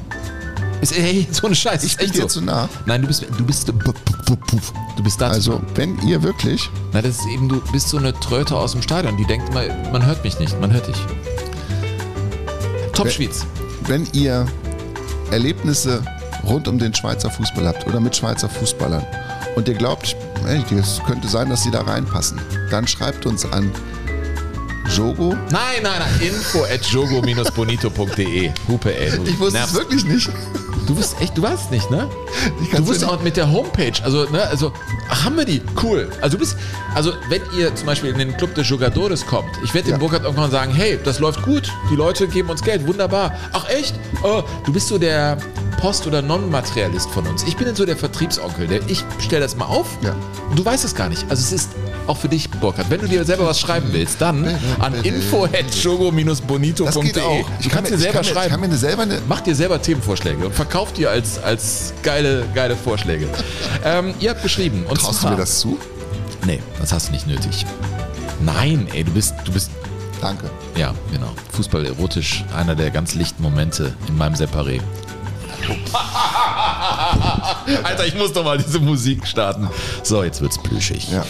[0.80, 1.82] Ist, ey, so ein Scheiß.
[1.82, 2.28] Ich bin echt dir so.
[2.28, 2.68] zu nah.
[2.86, 6.70] Nein, du bist, du bist, du bist da Also, wenn ihr wirklich.
[6.92, 9.64] Na, das ist eben, du bist so eine Tröte aus dem Stadion, die denkt immer,
[9.90, 10.96] man hört mich nicht, man hört dich.
[12.92, 13.44] Top Schweiz.
[13.88, 14.46] Wenn ihr
[15.32, 16.04] Erlebnisse
[16.44, 19.04] rund um den Schweizer Fußball habt oder mit Schweizer Fußballern
[19.56, 20.14] und ihr glaubt,
[20.46, 22.40] es könnte sein, dass sie da reinpassen,
[22.70, 23.72] dann schreibt uns an
[24.96, 25.34] Jogo.
[25.50, 26.20] Nein, nein, nein.
[26.28, 28.50] Info at jogo-bonito.de.
[28.68, 29.08] Hupe, ey.
[29.24, 29.74] Ich wusste es nervst.
[29.74, 30.30] wirklich nicht.
[30.86, 32.08] Du bist echt, du weißt nicht, ne?
[32.74, 34.72] Du bist auch mit der Homepage, also, ne, also,
[35.08, 35.62] ach, haben wir die?
[35.80, 36.10] Cool.
[36.20, 36.56] Also, du bist,
[36.94, 40.24] also, wenn ihr zum Beispiel in den Club de Jugadores kommt, ich werde dem Burkhard
[40.24, 43.32] irgendwann sagen, hey, das läuft gut, die Leute geben uns Geld, wunderbar.
[43.52, 43.94] Ach, echt?
[44.24, 45.38] Oh, du bist so der
[45.80, 47.44] Post- oder Non-Materialist von uns.
[47.44, 50.16] Ich bin dann so der Vertriebsonkel, der, ich stelle das mal auf Ja.
[50.50, 51.22] und du weißt es gar nicht.
[51.30, 51.70] Also, es ist
[52.06, 52.90] auch für dich, Burkhard.
[52.90, 54.46] Wenn du dir selber was schreiben willst, dann
[54.78, 56.86] an info at jogo-bonito.de.
[56.86, 57.48] Das geht auch.
[57.62, 58.46] Du kannst dir ich selber kann mir, schreiben.
[58.46, 59.20] Ich kann mir selber eine.
[59.28, 63.28] Macht dir selber Themenvorschläge und verkauft die als, als geile, geile Vorschläge.
[63.84, 64.84] ähm, ihr habt geschrieben.
[64.88, 65.78] Und Traust du zwar, mir das zu?
[66.44, 67.64] Nee, das hast du nicht nötig.
[68.40, 69.70] Nein, ey, du bist, du bist.
[70.20, 70.50] Danke.
[70.76, 71.32] Ja, genau.
[71.52, 74.80] Fußball erotisch, einer der ganz lichten Momente in meinem Separé.
[77.84, 79.68] Alter, ich muss doch mal diese Musik starten.
[80.02, 81.08] So, jetzt wird's plüschig.
[81.10, 81.24] Ja.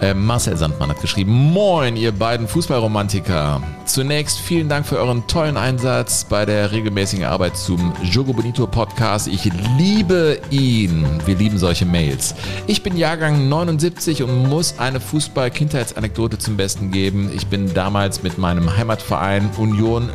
[0.00, 3.62] Äh, Marcel Sandmann hat geschrieben, Moin, ihr beiden Fußballromantiker.
[3.84, 9.28] Zunächst vielen Dank für euren tollen Einsatz bei der regelmäßigen Arbeit zum Jogo Bonito Podcast.
[9.28, 9.44] Ich
[9.78, 11.06] liebe ihn.
[11.26, 12.34] Wir lieben solche Mails.
[12.66, 17.30] Ich bin Jahrgang 79 und muss eine Fußball-Kindheitsanekdote zum Besten geben.
[17.34, 20.10] Ich bin damals mit meinem Heimatverein Union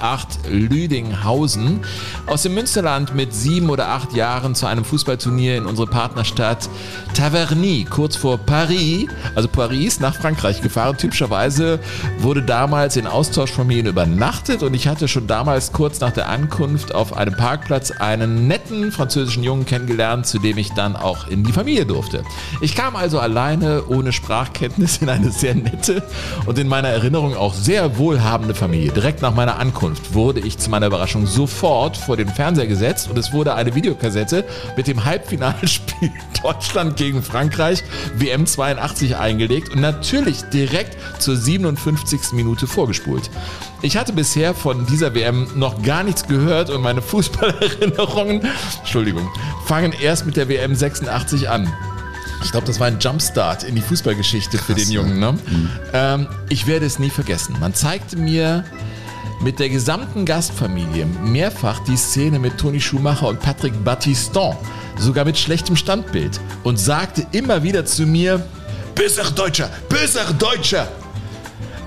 [0.00, 1.80] 08 Lüdinghausen
[2.26, 6.68] aus dem Münsterland mit sieben oder acht Jahren zu einem Fußballturnier in unsere Partnerstadt
[7.14, 10.96] Taverny, kurz vor Paris, also Paris, nach Frankreich gefahren.
[10.96, 11.80] Typischerweise
[12.18, 17.16] wurde damals in Austauschfamilien übernachtet und ich hatte schon damals kurz nach der Ankunft auf
[17.16, 21.86] einem Parkplatz einen netten französischen Jungen kennengelernt, zu dem ich dann auch in die Familie
[21.86, 22.22] durfte.
[22.60, 26.02] Ich kam also alleine ohne Sprachkenntnis in eine sehr nette
[26.46, 28.92] und in meiner Erinnerung auch sehr wohlhabende Familie.
[28.92, 33.18] Direkt nach meiner Ankunft wurde ich zu meiner Überraschung sofort vor den Fernseher gesetzt und
[33.18, 34.44] es wurde eine Videokassette
[34.76, 36.12] mit dem Halbfinalspiel
[36.42, 37.82] Deutschland gegen Frankreich
[38.16, 42.32] WM 82 eingelegt und natürlich direkt zur 57.
[42.32, 43.30] Minute vorgespult.
[43.82, 48.42] Ich hatte bisher von dieser WM noch gar nichts gehört und meine Fußballerinnerungen,
[48.78, 49.28] Entschuldigung,
[49.66, 51.72] fangen erst mit der WM 86 an.
[52.44, 55.18] Ich glaube, das war ein Jumpstart in die Fußballgeschichte für den Jungen.
[55.18, 55.38] Ne?
[55.92, 57.56] Ähm, ich werde es nie vergessen.
[57.60, 58.64] Man zeigte mir
[59.40, 64.56] mit der gesamten Gastfamilie mehrfach die Szene mit Toni Schumacher und Patrick Battiston,
[64.98, 68.44] sogar mit schlechtem Standbild, und sagte immer wieder zu mir,
[68.98, 70.88] böser Deutscher, böser Deutscher.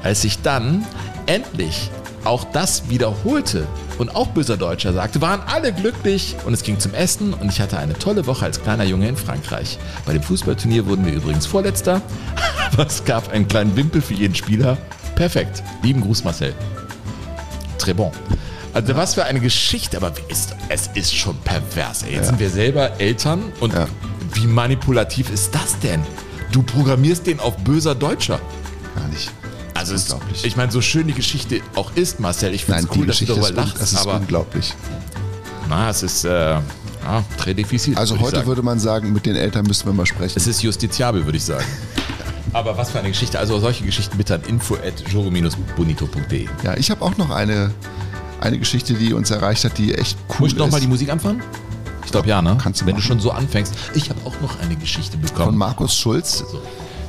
[0.02, 0.86] Als ich dann
[1.26, 1.92] endlich
[2.24, 6.94] auch das wiederholte und auch böser Deutscher sagte, waren alle glücklich und es ging zum
[6.94, 9.78] Essen und ich hatte eine tolle Woche als kleiner Junge in Frankreich.
[10.06, 12.02] Bei dem Fußballturnier wurden wir übrigens Vorletzter,
[12.74, 14.78] aber es gab einen kleinen Wimpel für jeden Spieler.
[15.16, 15.62] Perfekt.
[15.84, 16.54] Lieben Gruß, Marcel.
[17.78, 18.12] Très bon.
[18.74, 22.04] Also was für eine Geschichte, aber ist, es ist schon pervers.
[22.04, 22.12] Ey.
[22.14, 22.24] Jetzt Ja.
[22.28, 23.74] sind wir selber Eltern und
[24.34, 26.02] wie manipulativ ist das denn?
[26.52, 28.40] Du programmierst den auf böser Deutscher.
[28.96, 29.32] Gar nicht.
[29.74, 33.08] Also es, ich meine, so schön die Geschichte auch ist, Marcel, ich finde es cool,
[33.08, 34.74] dass du darüber ist, lachst, das ist aber unglaublich.
[35.70, 36.62] na, es ist äh, ja,
[37.40, 37.98] très difficile.
[37.98, 40.34] Also würd ich heute würde man sagen, mit den Eltern müssten wir mal sprechen.
[40.36, 41.66] Es ist justiziabel, würde ich sagen.
[42.54, 43.40] Aber was für eine Geschichte.
[43.40, 46.48] Also solche Geschichten bitte an info.joro-bonito.de.
[46.64, 47.72] Ja, ich habe auch noch eine,
[48.42, 50.74] eine Geschichte, die uns erreicht hat, die echt cool Muss ich noch ist.
[50.74, 51.42] mal die Musik anfangen?
[52.06, 52.58] Ich glaube ja, ne?
[52.62, 53.74] Kannst du Wenn du schon so anfängst.
[53.94, 55.58] Ich habe auch noch eine Geschichte Von bekommen.
[55.58, 56.44] Markus Schulz.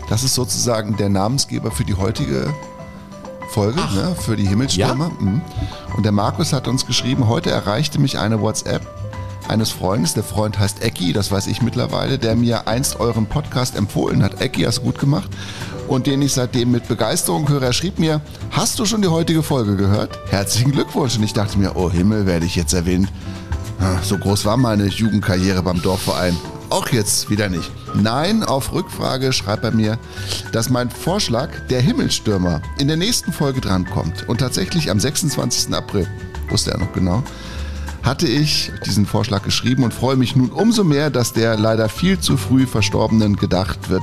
[0.09, 2.53] Das ist sozusagen der Namensgeber für die heutige
[3.49, 5.11] Folge, ne, für die Himmelstürmer.
[5.19, 5.43] Mhm.
[5.97, 8.83] Und der Markus hat uns geschrieben, heute erreichte mich eine WhatsApp
[9.49, 13.77] eines Freundes, der Freund heißt Ecki, das weiß ich mittlerweile, der mir einst euren Podcast
[13.77, 14.41] empfohlen hat.
[14.41, 15.29] Ecki, hast du gut gemacht.
[15.89, 17.63] Und den ich seitdem mit Begeisterung höre.
[17.63, 18.21] Er schrieb mir,
[18.51, 20.19] hast du schon die heutige Folge gehört?
[20.31, 21.17] Herzlichen Glückwunsch.
[21.17, 23.09] Und ich dachte mir, oh Himmel, werde ich jetzt erwähnt.
[24.03, 26.37] So groß war meine Jugendkarriere beim Dorfverein.
[26.71, 27.71] Auch jetzt wieder nicht.
[27.95, 29.99] Nein, auf Rückfrage schreibt er mir,
[30.53, 34.29] dass mein Vorschlag, der Himmelstürmer, in der nächsten Folge drankommt.
[34.29, 35.75] Und tatsächlich am 26.
[35.75, 36.07] April,
[36.49, 37.23] wusste er noch genau,
[38.03, 42.19] hatte ich diesen Vorschlag geschrieben und freue mich nun umso mehr, dass der leider viel
[42.19, 44.03] zu früh Verstorbenen gedacht wird.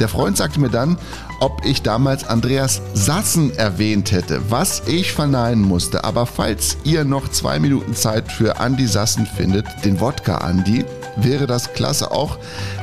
[0.00, 0.98] Der Freund sagte mir dann,
[1.40, 6.04] ob ich damals Andreas Sassen erwähnt hätte, was ich verneinen musste.
[6.04, 10.84] Aber falls ihr noch zwei Minuten Zeit für Andy Sassen findet, den Wodka Andy,
[11.16, 12.38] wäre das klasse auch,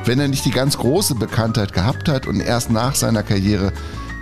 [0.06, 3.72] wenn er nicht die ganz große Bekanntheit gehabt hat und erst nach seiner Karriere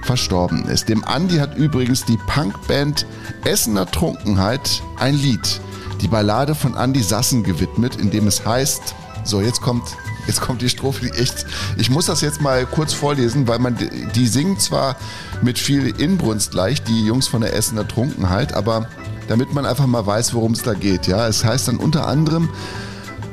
[0.04, 0.90] verstorben ist.
[0.90, 3.06] Dem Andy hat übrigens die Punkband
[3.46, 5.62] Essener Trunkenheit ein Lied,
[6.02, 9.84] die Ballade von Andy Sassen gewidmet, in dem es heißt, so jetzt kommt,
[10.28, 11.46] jetzt kommt die Strophe, die echt,
[11.78, 13.78] ich muss das jetzt mal kurz vorlesen, weil man,
[14.16, 14.96] die, singen zwar
[15.42, 18.88] mit viel Inbrunst leicht, die Jungs von der Essener Trunkenheit, aber
[19.28, 21.28] damit man einfach mal weiß, worum es da geht, ja.
[21.28, 22.50] Es heißt dann unter anderem,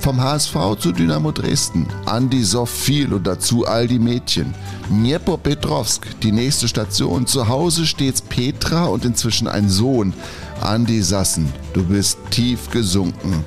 [0.00, 4.54] vom HSV zu Dynamo Dresden, Andi Sophil und dazu all die Mädchen.
[4.88, 7.26] Dniepropetrovsk, die nächste Station.
[7.26, 10.14] Zu Hause steht's Petra und inzwischen ein Sohn.
[10.60, 13.44] Andi Sassen, du bist tief gesunken.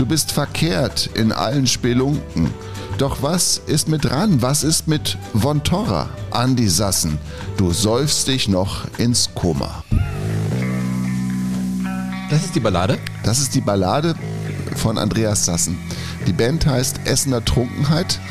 [0.00, 2.48] Du bist verkehrt in allen Spelunken.
[2.96, 4.40] Doch was ist mit Ran?
[4.40, 6.08] Was ist mit Von Torra?
[6.30, 7.18] Andi Sassen,
[7.58, 9.84] du säufst dich noch ins Koma.
[12.30, 12.96] Das ist die Ballade?
[13.24, 14.14] Das ist die Ballade
[14.74, 15.76] von Andreas Sassen.
[16.26, 18.18] Die Band heißt Essener Trunkenheit.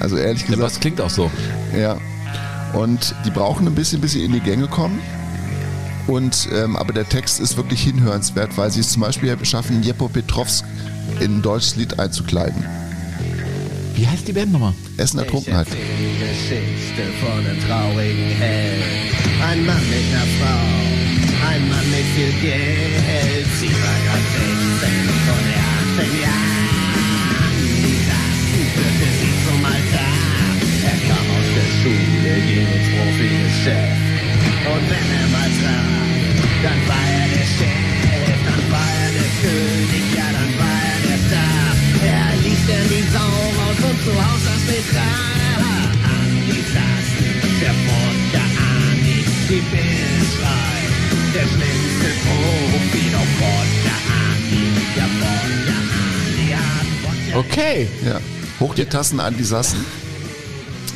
[0.00, 0.62] Also ehrlich gesagt.
[0.62, 1.30] das klingt auch so.
[1.78, 1.98] Ja.
[2.72, 4.98] Und die brauchen ein bisschen, bis sie in die Gänge kommen.
[6.06, 10.08] Und, ähm, aber der Text ist wirklich hinhörenswert, weil sie es zum Beispiel schaffen, Jepo
[10.08, 10.64] Petrovsk
[11.20, 12.64] in ein deutsches Lied einzukleiden.
[13.94, 14.74] Wie heißt die Band nochmal?
[14.96, 15.68] Essener Trunkenheit.
[15.70, 18.82] Die Geschichte von einem traurigen Held.
[19.48, 23.46] Ein Mann mit einer Frau, ein Mann mit viel Geld.
[23.60, 24.90] Sie war grad 16
[25.30, 26.54] und er 18 Jahren.
[28.10, 30.14] Das führte sie zum Altar.
[30.84, 31.68] Er kam aus der
[33.64, 34.04] Chef.
[34.66, 35.93] Und wenn er mal traf,
[36.64, 41.18] dann war er der Chef, dann war er der König, ja, dann war er der
[41.26, 41.68] Star.
[42.08, 45.92] Er ließ denn die Sau raus und zu Haus das Betrag.
[46.16, 49.18] Andi Sassen, der Wodka Andi,
[49.50, 50.76] die Bildschrei,
[51.36, 54.64] der schlimmste Profi, doch Wodka Andi,
[54.96, 57.88] ja, Wodka Andi hat Okay.
[58.06, 58.20] Ja.
[58.60, 59.84] Hoch die Tassen, Andi Sassen.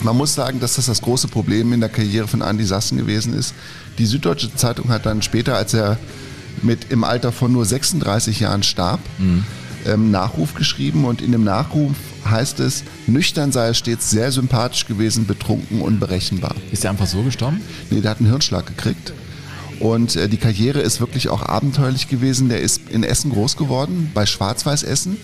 [0.00, 3.34] Man muss sagen, dass das das große Problem in der Karriere von Andi Sassen gewesen
[3.34, 3.52] ist.
[3.98, 5.98] Die Süddeutsche Zeitung hat dann später, als er
[6.62, 9.00] mit im Alter von nur 36 Jahren starb,
[9.86, 11.96] ähm, Nachruf geschrieben und in dem Nachruf
[12.28, 16.54] heißt es, nüchtern sei er stets sehr sympathisch gewesen, betrunken und berechenbar.
[16.72, 17.60] Ist er einfach so gestorben?
[17.90, 19.12] Nee, der hat einen Hirnschlag gekriegt.
[19.80, 22.48] Und äh, die Karriere ist wirklich auch abenteuerlich gewesen.
[22.48, 25.16] Der ist in Essen groß geworden, bei Schwarz-Weiß Essen,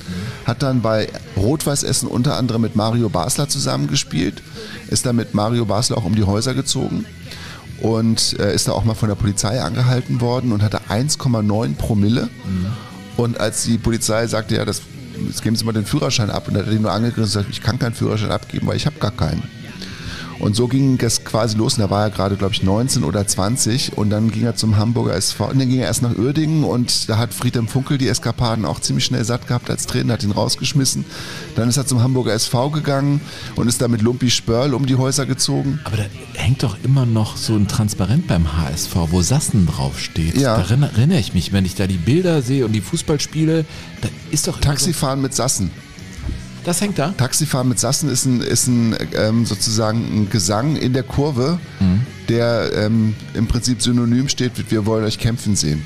[0.44, 4.42] hat dann bei Rot-Weiß Essen unter anderem mit Mario Basler zusammengespielt,
[4.88, 7.04] ist dann mit Mario Basler auch um die Häuser gezogen
[7.80, 12.28] und äh, ist da auch mal von der Polizei angehalten worden und hatte 1,9 Promille.
[13.16, 14.82] Und als die Polizei sagte, ja, das,
[15.26, 17.48] jetzt geben Sie mal den Führerschein ab, und hat er ihn nur angegriffen und gesagt,
[17.50, 19.42] ich kann keinen Führerschein abgeben, weil ich habe gar keinen.
[20.44, 21.78] Und so ging es quasi los.
[21.78, 23.96] Und da war er gerade, glaube ich, 19 oder 20.
[23.96, 25.46] Und dann ging er zum Hamburger SV.
[25.46, 26.64] Und dann ging er erst nach Uerdingen.
[26.64, 30.22] Und da hat Friedhelm Funkel die Eskapaden auch ziemlich schnell satt gehabt als Trainer, hat
[30.22, 31.06] ihn rausgeschmissen.
[31.56, 33.22] Dann ist er zum Hamburger SV gegangen
[33.56, 35.80] und ist da mit Lumpi Spörl um die Häuser gezogen.
[35.84, 40.36] Aber da hängt doch immer noch so ein Transparent beim HSV, wo Sassen draufsteht.
[40.36, 40.58] Ja.
[40.58, 43.64] Daran erinnere ich mich, wenn ich da die Bilder sehe und die Fußballspiele,
[44.02, 45.70] da ist doch Taxifahren mit Sassen.
[46.64, 47.08] Das hängt da?
[47.10, 51.58] Taxifahren mit Sassen ist ein, ist ein ähm, sozusagen ein Gesang in der Kurve,
[52.28, 55.82] der ähm, im Prinzip synonym steht mit Wir wollen euch kämpfen sehen.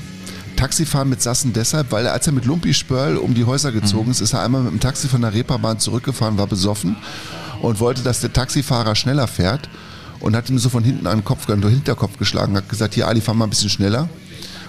[0.55, 4.11] Taxifahren mit Sassen deshalb, weil er, als er mit Lumpi Spörl um die Häuser gezogen
[4.11, 6.97] ist, ist er einmal mit dem Taxi von der Reeperbahn zurückgefahren, war besoffen
[7.61, 9.69] und wollte, dass der Taxifahrer schneller fährt
[10.19, 12.93] und hat ihm so von hinten an den Kopf, an den Hinterkopf geschlagen, hat gesagt,
[12.93, 14.09] hier Ali, fahr mal ein bisschen schneller.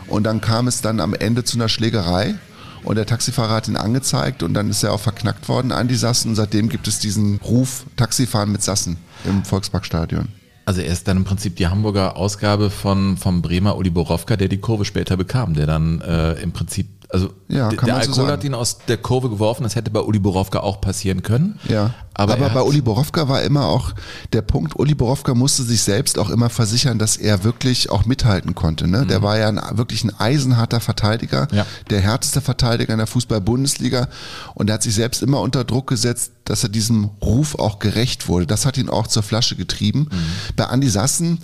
[0.07, 2.37] Und dann kam es dann am Ende zu einer Schlägerei
[2.85, 5.95] und der Taxifahrer hat ihn angezeigt und dann ist er auch verknackt worden an die
[5.95, 10.28] Sassen und seitdem gibt es diesen Ruf Taxifahren mit Sassen im Volksparkstadion.
[10.64, 14.49] Also er ist dann im Prinzip die Hamburger Ausgabe von vom Bremer Uli Borowka, der
[14.49, 18.29] die Kurve später bekam, der dann äh, im Prinzip, also Ja, der so Alkohol sagen.
[18.31, 21.59] hat ihn aus der Kurve geworfen, das hätte bei Uli Borowka auch passieren können.
[21.69, 23.93] Ja, Aber aber, er bei Uli Borowka war immer auch
[24.33, 28.55] der Punkt, Uli Borowka musste sich selbst auch immer versichern, dass er wirklich auch mithalten
[28.55, 28.87] konnte.
[28.87, 29.07] Ne?
[29.07, 31.67] Der war ja ein, wirklich ein eisenharter Verteidiger, Ja.
[31.91, 34.09] der härteste Verteidiger in der Fußball-Bundesliga
[34.55, 38.29] und er hat sich selbst immer unter Druck gesetzt, dass er diesem Ruf auch gerecht
[38.29, 38.47] wurde.
[38.47, 40.09] Das hat ihn auch zur Flasche getrieben.
[40.57, 41.39] Bei Andi Sassen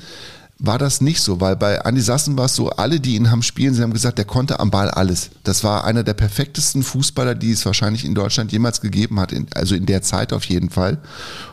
[0.59, 3.43] war das nicht so, weil bei Andi Sassen war es so, alle, die ihn haben
[3.43, 5.31] spielen, sie haben gesagt, der konnte am Ball alles.
[5.45, 9.75] Das war einer der perfektesten Fußballer, die es wahrscheinlich in Deutschland jemals gegeben hat, also
[9.75, 10.99] in der Zeit auf jeden Fall.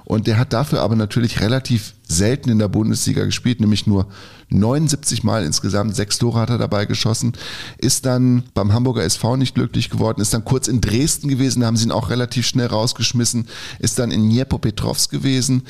[0.05, 4.07] Und der hat dafür aber natürlich relativ selten in der Bundesliga gespielt, nämlich nur
[4.49, 7.33] 79 Mal insgesamt, sechs Tore hat er dabei geschossen,
[7.77, 11.67] ist dann beim Hamburger SV nicht glücklich geworden, ist dann kurz in Dresden gewesen, da
[11.67, 13.47] haben sie ihn auch relativ schnell rausgeschmissen,
[13.79, 15.63] ist dann in Dniepropetrovsk gewesen,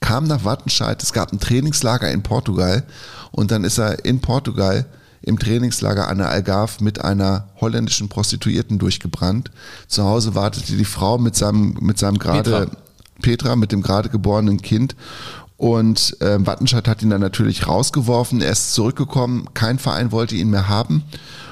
[0.00, 2.84] kam nach Wattenscheid, es gab ein Trainingslager in Portugal
[3.30, 4.86] und dann ist er in Portugal
[5.22, 9.50] im Trainingslager an der Algarve mit einer holländischen Prostituierten durchgebrannt.
[9.86, 12.66] Zu Hause wartete die Frau mit seinem, mit seinem gerade Petra.
[13.20, 14.96] Petra mit dem gerade geborenen Kind.
[15.58, 18.40] Und äh, Wattenscheid hat ihn dann natürlich rausgeworfen.
[18.40, 19.52] Er ist zurückgekommen.
[19.52, 21.04] Kein Verein wollte ihn mehr haben.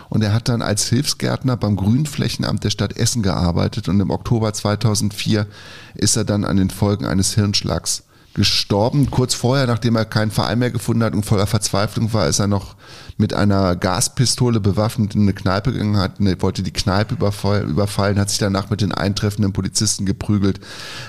[0.09, 3.87] Und er hat dann als Hilfsgärtner beim Grünflächenamt der Stadt Essen gearbeitet.
[3.87, 5.47] Und im Oktober 2004
[5.95, 8.05] ist er dann an den Folgen eines Hirnschlags
[8.35, 9.11] gestorben.
[9.11, 12.47] Kurz vorher, nachdem er keinen Verein mehr gefunden hat und voller Verzweiflung war, ist er
[12.47, 12.77] noch
[13.17, 18.31] mit einer Gaspistole bewaffnet in eine Kneipe gegangen, hat, wollte die Kneipe überfall, überfallen, hat
[18.31, 20.61] sich danach mit den eintreffenden Polizisten geprügelt.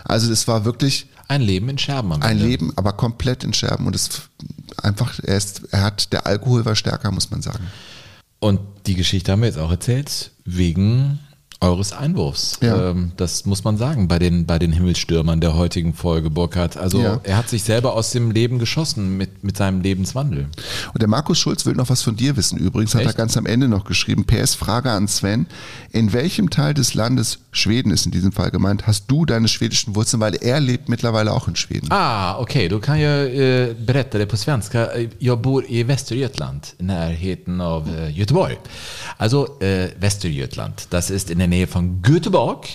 [0.06, 2.14] Also es war wirklich Ein Leben in Scherben.
[2.14, 2.46] ein Ende.
[2.46, 3.86] Leben, aber komplett in Scherben.
[3.86, 4.10] Und es
[4.82, 7.68] einfach, er ist, er hat, der Alkohol war stärker, muss man sagen.
[8.40, 11.20] Und die Geschichte haben wir jetzt auch erzählt, wegen
[11.62, 12.58] eures Einwurfs.
[12.62, 12.92] Ja.
[12.92, 16.78] Ähm, das muss man sagen bei den, bei den Himmelstürmern der heutigen Folge, Burkhardt.
[16.78, 17.20] Also Ja.
[17.24, 20.48] er hat sich selber aus dem Leben geschossen mit, mit seinem Lebenswandel.
[20.94, 22.58] Und der Markus Schulz will noch was von dir wissen.
[22.58, 23.18] Übrigens hat er Echt?
[23.18, 25.48] ganz am Ende noch geschrieben, PS Frage an Sven,
[25.92, 29.96] in welchem Teil des Landes, Schweden ist in diesem Fall gemeint, hast du deine schwedischen
[29.96, 31.92] Wurzeln, weil er lebt mittlerweile auch in Schweden.
[31.92, 34.94] Ah, okej, då kan jag eh, berätta det på svenska.
[34.94, 38.58] Eh, Jag bor i Västergötland, närheten av eh, Göteborg.
[39.18, 42.68] Also eh, Västergötland, das ist in der Nähe von Göteborg.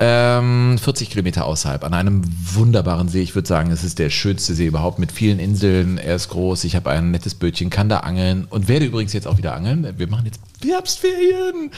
[0.00, 2.22] Ähm, 40 Kilometer außerhalb, an einem
[2.54, 3.20] wunderbaren See.
[3.20, 5.98] Ich würde sagen, es ist der schönste See überhaupt mit vielen Inseln.
[5.98, 9.26] Er ist groß, ich habe ein nettes Bötchen, kann da angeln und werde übrigens jetzt
[9.26, 9.94] auch wieder angeln.
[9.96, 11.72] Wir machen jetzt Herbstferien.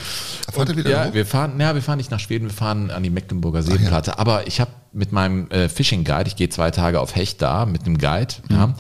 [0.53, 1.15] Fahrt ihr wieder ja, hoch?
[1.15, 4.19] wir fahren, ja, wir fahren nicht nach Schweden, wir fahren an die Mecklenburger Seenplatte.
[4.19, 7.65] Aber ich habe mit meinem äh, Fishing Guide, ich gehe zwei Tage auf Hecht da
[7.65, 8.75] mit einem Guide, ja,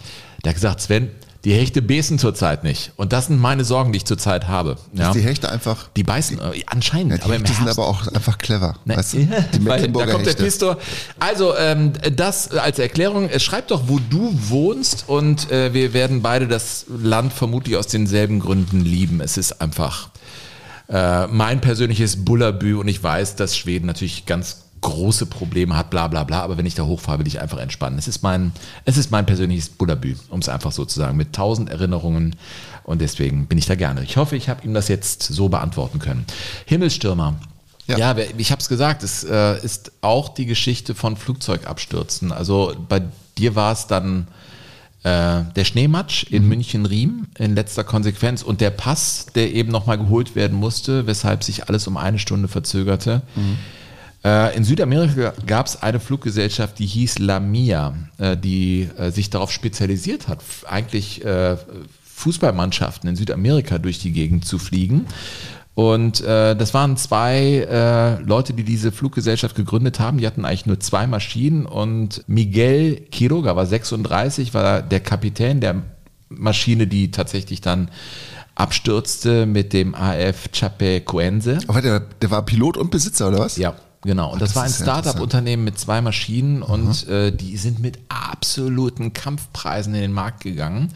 [0.44, 1.09] der hat gesagt, Sven,
[1.44, 2.92] die Hechte beißen zurzeit nicht.
[2.96, 4.76] Und das sind meine Sorgen, die ich zurzeit habe.
[4.92, 5.06] Ja.
[5.06, 5.88] Dass die Hechte einfach.
[5.96, 7.12] Die beißen, äh, anscheinend.
[7.12, 8.76] Ja, die aber Hechte sind aber auch einfach clever.
[8.84, 9.18] Ne, Weißt du?
[9.20, 10.44] ja, Die weil da kommt der Hechte.
[10.44, 10.78] Pistor.
[11.18, 13.30] Also, ähm, das als Erklärung.
[13.30, 17.86] Äh, Schreib doch, wo du wohnst und äh, wir werden beide das Land vermutlich aus
[17.86, 19.20] denselben Gründen lieben.
[19.22, 20.10] Es ist einfach
[20.88, 26.09] äh, mein persönliches Bullabü und ich weiß, dass Schweden natürlich ganz große Probleme hat, bla
[26.09, 27.98] bla bla, aber wenn ich da hochfahre, will ich einfach entspannen.
[27.98, 28.52] Es ist mein,
[28.85, 32.36] es ist mein persönliches Bullabü, um es einfach so zu sagen, mit tausend Erinnerungen
[32.85, 34.02] und deswegen bin ich da gerne.
[34.02, 36.24] Ich hoffe, ich habe ihm das jetzt so beantworten können.
[36.66, 37.36] Himmelstürmer.
[37.86, 42.32] Ja, wer- ich habe es gesagt, es äh, ist auch die Geschichte von Flugzeugabstürzen.
[42.32, 43.02] Also bei
[43.36, 44.28] dir war es dann
[45.02, 50.35] äh, der Schneematsch in München-Riem in letzter Konsequenz und der Pass, der eben nochmal geholt
[50.36, 53.23] werden musste, weshalb sich alles um eine Stunde verzögerte.
[53.36, 53.40] Äh,
[54.22, 60.28] in Südamerika gab es eine Fluggesellschaft, die hieß Lamia, äh, die äh, sich darauf spezialisiert
[60.28, 61.56] hat, eigentlich äh,
[62.05, 65.06] Fußballmannschaften in Südamerika durch die Gegend zu fliegen.
[65.74, 70.18] Und äh, das waren zwei äh, Leute, die diese Fluggesellschaft gegründet haben.
[70.18, 75.82] Die hatten eigentlich nur zwei Maschinen und Miguel Quiroga war 36, war der Kapitän der
[76.28, 77.90] Maschine, die tatsächlich dann
[78.55, 81.60] abstürzte mit dem AF Chapecoense.
[81.66, 83.56] Aber der, der war Pilot und Besitzer, oder was?
[83.56, 84.32] Ja, genau.
[84.32, 84.70] Und das, das war ein.
[84.70, 90.93] Startup-Unternehmen mit zwei Maschinen und äh, die sind mit absoluten Kampfpreisen in den Markt gegangen.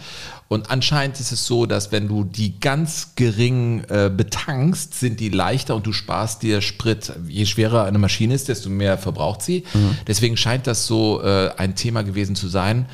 [0.48, 5.30] Und anscheinend ist es so, dass wenn du die ganz gering äh, betankst, sind die
[5.30, 7.12] leichter und du sparst dir Sprit.
[7.26, 9.64] Je schwerer eine Maschine ist, desto mehr verbraucht sie.
[10.06, 12.86] Deswegen scheint das so äh, ein Thema gewesen zu sein.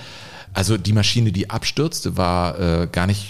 [0.53, 3.27] Also die Maschine, die abstürzte, war äh, gar nicht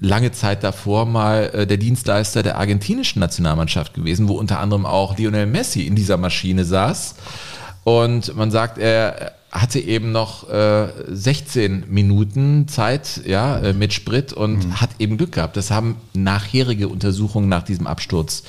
[0.00, 5.16] lange Zeit davor mal äh, der Dienstleister der argentinischen Nationalmannschaft gewesen, wo unter anderem auch
[5.18, 7.16] Lionel Messi in dieser Maschine saß.
[7.84, 14.32] Und man sagt, er hatte eben noch äh, 16 Minuten Zeit ja, äh, mit Sprit
[14.32, 15.56] und hat eben Glück gehabt.
[15.56, 18.42] Das haben nachherige Untersuchungen nach diesem Absturz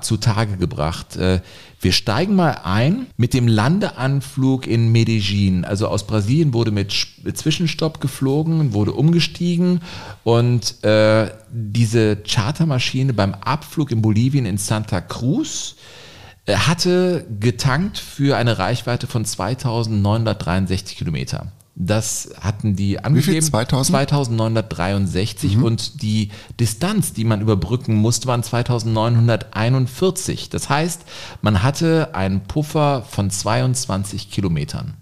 [0.00, 1.16] zutage gebracht.
[1.16, 1.40] Äh,
[1.82, 5.64] Wir steigen mal ein mit dem Landeanflug in Medellin.
[5.64, 9.80] Also aus Brasilien wurde mit Sch- mit Zwischenstopp geflogen, wurde umgestiegen
[10.22, 15.74] und äh, diese Chartermaschine beim Abflug in Bolivien in Santa Cruz
[16.46, 21.50] äh, hatte getankt für eine Reichweite von 2963 Kilometer.
[21.74, 23.40] Das hatten die angegeben.
[23.40, 23.86] 2000?
[23.86, 26.28] 2963 und die
[26.60, 30.50] Distanz, die man überbrücken musste, waren 2941.
[30.50, 31.00] Das heißt,
[31.40, 34.98] man hatte einen Puffer von 22 Kilometern.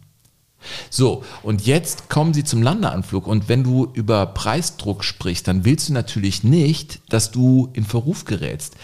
[0.90, 3.26] So, und jetzt kommen sie zum Landeanflug.
[3.26, 8.24] Und wenn du über Preisdruck sprichst, dann willst du natürlich nicht, dass du in Verruf
[8.24, 8.76] gerätst.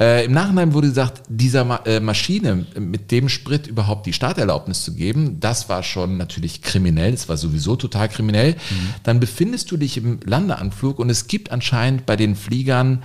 [0.00, 4.84] Äh, Im Nachhinein wurde gesagt, dieser Ma äh, Maschine mit dem Sprit überhaupt die Starterlaubnis
[4.84, 8.56] zu geben, das war schon natürlich kriminell, das war sowieso total kriminell.
[9.02, 13.02] Dann befindest du dich im Landeanflug und es gibt anscheinend bei den Fliegern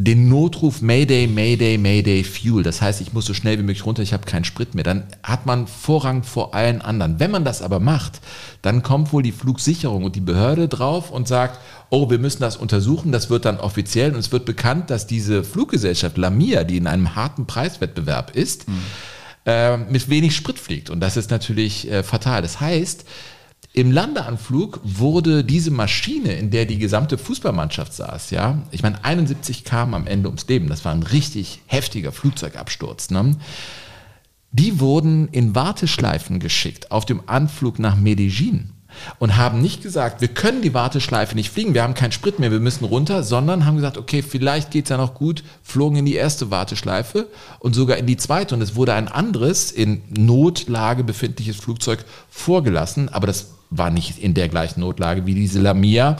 [0.00, 2.62] den Notruf Mayday, Mayday, Mayday Fuel.
[2.62, 4.84] Das heißt, ich muss so schnell wie möglich runter, ich habe keinen Sprit mehr.
[4.84, 7.18] Dann hat man Vorrang vor allen anderen.
[7.18, 8.20] Wenn man das aber macht,
[8.62, 11.58] dann kommt wohl die Flugsicherung und die Behörde drauf und sagt,
[11.90, 13.10] oh, wir müssen das untersuchen.
[13.10, 17.16] Das wird dann offiziell und es wird bekannt, dass diese Fluggesellschaft Lamia, die in einem
[17.16, 18.66] harten Preiswettbewerb ist,
[19.46, 20.90] äh, mit wenig Sprit fliegt.
[20.90, 22.40] Und das ist natürlich äh, fatal.
[22.40, 23.04] Das heißt,
[23.72, 29.64] im Landeanflug wurde diese Maschine, in der die gesamte Fußballmannschaft saß, ja, ich meine, 71
[29.64, 30.68] kamen am Ende ums Leben.
[30.68, 33.10] Das war ein richtig heftiger Flugzeugabsturz.
[33.10, 33.36] Ne?
[34.50, 38.70] Die wurden in Warteschleifen geschickt auf dem Anflug nach Medellin
[39.18, 42.50] und haben nicht gesagt, wir können die Warteschleife nicht fliegen, wir haben keinen Sprit mehr,
[42.50, 46.14] wir müssen runter, sondern haben gesagt, okay, vielleicht geht's ja noch gut, flogen in die
[46.14, 47.28] erste Warteschleife
[47.60, 53.10] und sogar in die zweite und es wurde ein anderes in Notlage befindliches Flugzeug vorgelassen,
[53.10, 56.16] aber das war nicht in der gleichen Notlage wie diese Lamia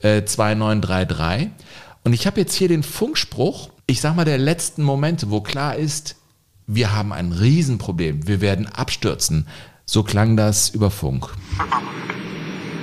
[0.00, 1.50] äh, 2933.
[2.04, 5.76] Und ich habe jetzt hier den Funkspruch, ich sag mal der letzten Momente, wo klar
[5.76, 6.16] ist,
[6.66, 9.46] wir haben ein Riesenproblem, wir werden abstürzen.
[9.84, 11.28] So klang das über Funk.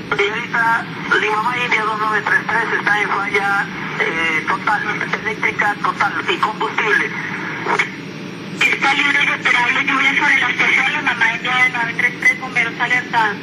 [0.10, 0.84] Señorita,
[1.20, 3.66] Lima India 2933 está en falla
[4.00, 4.48] eh.
[8.60, 13.38] Está libre de operable lluvia sobre la estación La Mamá India de 933, bomberos alertados.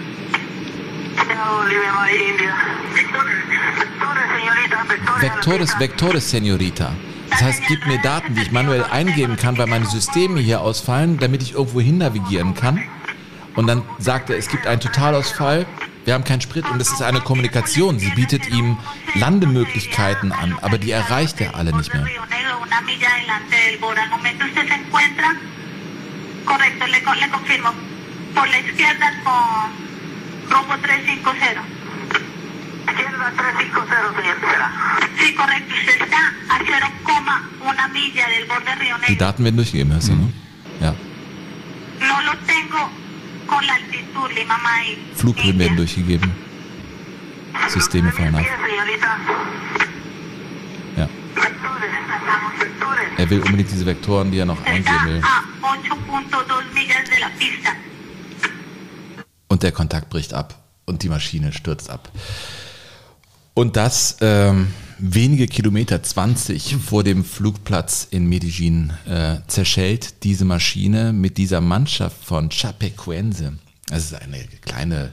[5.21, 6.93] Vectores, vectores, Senorita.
[7.31, 11.19] Das heißt, gib mir Daten, die ich manuell eingeben kann, weil meine Systeme hier ausfallen,
[11.19, 12.83] damit ich irgendwo hin navigieren kann.
[13.55, 15.67] Und dann sagt er, es gibt einen Totalausfall,
[16.05, 17.99] wir haben keinen Sprit und es ist eine Kommunikation.
[17.99, 18.77] Sie bietet ihm
[19.15, 22.07] Landemöglichkeiten an, aber die erreicht er alle nicht mehr.
[26.47, 27.71] Correcto, le, le confirmo.
[28.35, 29.94] por la izquierda con
[30.51, 31.63] rumbo 350.
[32.87, 34.69] Izquierda 350, señor Tijera.
[35.19, 35.75] Sí, correcto.
[35.75, 39.27] Usted está a 0,1 milla del borde Río Die Negro.
[39.27, 40.33] Daten werden durchgegeben, hast du, ne?
[40.81, 40.95] Ja.
[42.01, 42.91] No lo tengo
[43.47, 44.99] con la altitud, Lima May.
[45.17, 46.33] Flughöhen werden durchgegeben.
[47.69, 48.45] Systeme fallen ab.
[50.97, 51.09] Ja.
[53.17, 55.23] Er will unbedingt diese Vektoren, die er noch eingeben will.
[55.23, 57.71] A 8.2 millas de la pista.
[59.55, 62.11] Und der Kontakt bricht ab und die Maschine stürzt ab.
[63.55, 71.13] Und das ähm, wenige Kilometer, 20 vor dem Flugplatz in Medellin, äh, zerschellt diese Maschine
[71.13, 73.53] mit dieser Mannschaft von Chapecoense.
[73.87, 75.13] Das ist eine kleine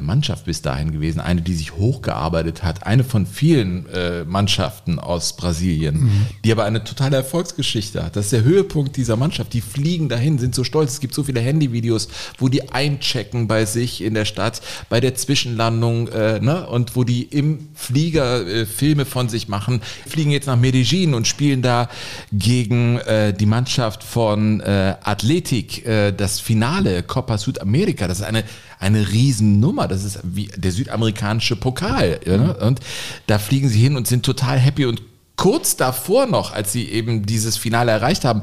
[0.00, 5.36] Mannschaft bis dahin gewesen, eine, die sich hochgearbeitet hat, eine von vielen äh, Mannschaften aus
[5.36, 6.26] Brasilien, Mhm.
[6.44, 8.16] die aber eine totale Erfolgsgeschichte hat.
[8.16, 9.52] Das ist der Höhepunkt dieser Mannschaft.
[9.52, 10.92] Die fliegen dahin, sind so stolz.
[10.94, 12.08] Es gibt so viele Handyvideos,
[12.38, 16.66] wo die einchecken bei sich in der Stadt, bei der Zwischenlandung, äh, ne?
[16.66, 21.26] und wo die im Flieger äh, Filme von sich machen, fliegen jetzt nach Medellin und
[21.26, 21.88] spielen da
[22.32, 28.08] gegen äh, die Mannschaft von äh, Athletic äh, das Finale Copa Südamerika.
[28.08, 28.44] Das ist eine
[28.78, 29.88] eine Riesennummer.
[29.88, 32.20] Das ist wie der südamerikanische Pokal.
[32.26, 32.56] Ne?
[32.56, 32.80] Und
[33.26, 34.86] da fliegen sie hin und sind total happy.
[34.86, 35.02] Und
[35.36, 38.42] kurz davor noch, als sie eben dieses Finale erreicht haben,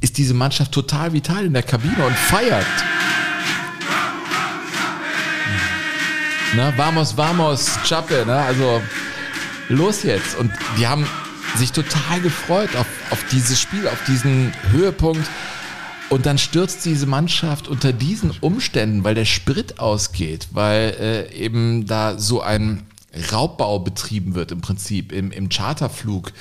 [0.00, 2.66] ist diese Mannschaft total vital in der Kabine und feiert.
[6.54, 8.34] Na, vamos, vamos, Chape, ne?
[8.34, 8.80] Also
[9.68, 10.36] los jetzt.
[10.36, 11.06] Und die haben
[11.56, 15.28] sich total gefreut auf, auf dieses Spiel, auf diesen Höhepunkt.
[16.10, 21.86] Und dann stürzt diese Mannschaft unter diesen Umständen, weil der Sprit ausgeht, weil äh, eben
[21.86, 22.86] da so ein
[23.32, 26.32] Raubbau betrieben wird im Prinzip im, im Charterflug,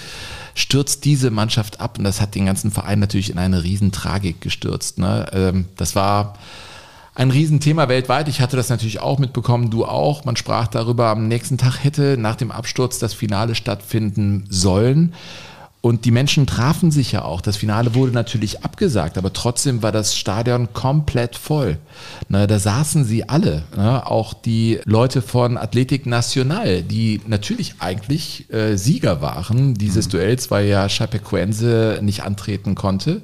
[0.55, 4.99] stürzt diese Mannschaft ab und das hat den ganzen Verein natürlich in eine Riesentragik gestürzt.
[4.99, 5.27] Ne?
[5.33, 6.37] Ähm, das war
[7.15, 8.27] ein Riesenthema weltweit.
[8.27, 10.23] Ich hatte das natürlich auch mitbekommen, du auch.
[10.23, 15.13] Man sprach darüber, am nächsten Tag hätte nach dem Absturz das Finale stattfinden sollen.
[15.87, 17.39] Und die Menschen trafen sich ja auch.
[17.39, 21.77] Das Finale wurde natürlich abgesagt, aber trotzdem war das Stadion komplett voll.
[22.27, 28.51] Ne, da saßen sie alle, ne, auch die Leute von Athletic Nacional, die natürlich eigentlich
[28.51, 33.21] äh, Sieger waren dieses Duells, weil ja Chapecoense nicht antreten konnte.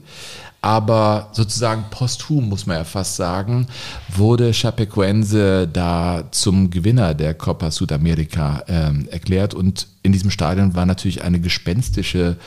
[0.64, 3.68] Aber sozusagen posthum, muss man ja fast sagen,
[4.08, 9.54] wurde Chapecoense da zum Gewinner der Copa Südamerika ähm, erklärt.
[9.54, 12.38] Und in diesem Stadion war natürlich eine gespenstische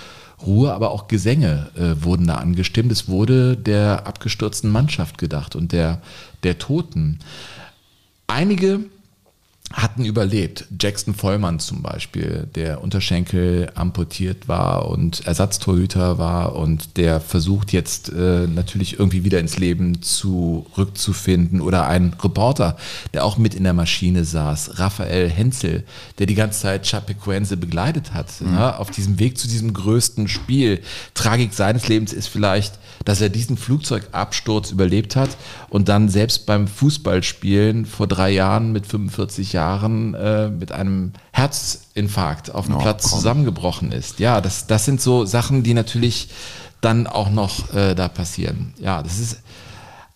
[0.46, 2.90] Ruhe, aber auch Gesänge äh, wurden da angestimmt.
[2.90, 6.00] Es wurde der abgestürzten Mannschaft gedacht und der,
[6.42, 7.18] der Toten.
[8.28, 8.80] Einige
[9.72, 10.64] hatten überlebt.
[10.80, 18.08] Jackson Vollmann zum Beispiel, der Unterschenkel amputiert war und Ersatztorhüter war und der versucht jetzt
[18.10, 21.60] äh, natürlich irgendwie wieder ins Leben zurückzufinden.
[21.60, 22.76] Oder ein Reporter,
[23.12, 25.84] der auch mit in der Maschine saß, Raphael Henzel,
[26.18, 28.52] der die ganze Zeit Chapecoense begleitet hat, Mhm.
[28.52, 30.80] ne, auf diesem Weg zu diesem größten Spiel.
[31.14, 35.30] Tragik seines Lebens ist vielleicht, dass er diesen Flugzeugabsturz überlebt hat
[35.70, 42.54] und dann selbst beim Fußballspielen vor drei Jahren mit 45 Jahren äh, mit einem Herzinfarkt
[42.54, 43.18] auf dem Oh, Platz komm.
[43.18, 44.18] zusammengebrochen ist.
[44.18, 46.28] Ja, das, das sind so Sachen, die natürlich
[46.80, 48.74] dann auch noch äh, da passieren.
[48.80, 49.40] Ja, das ist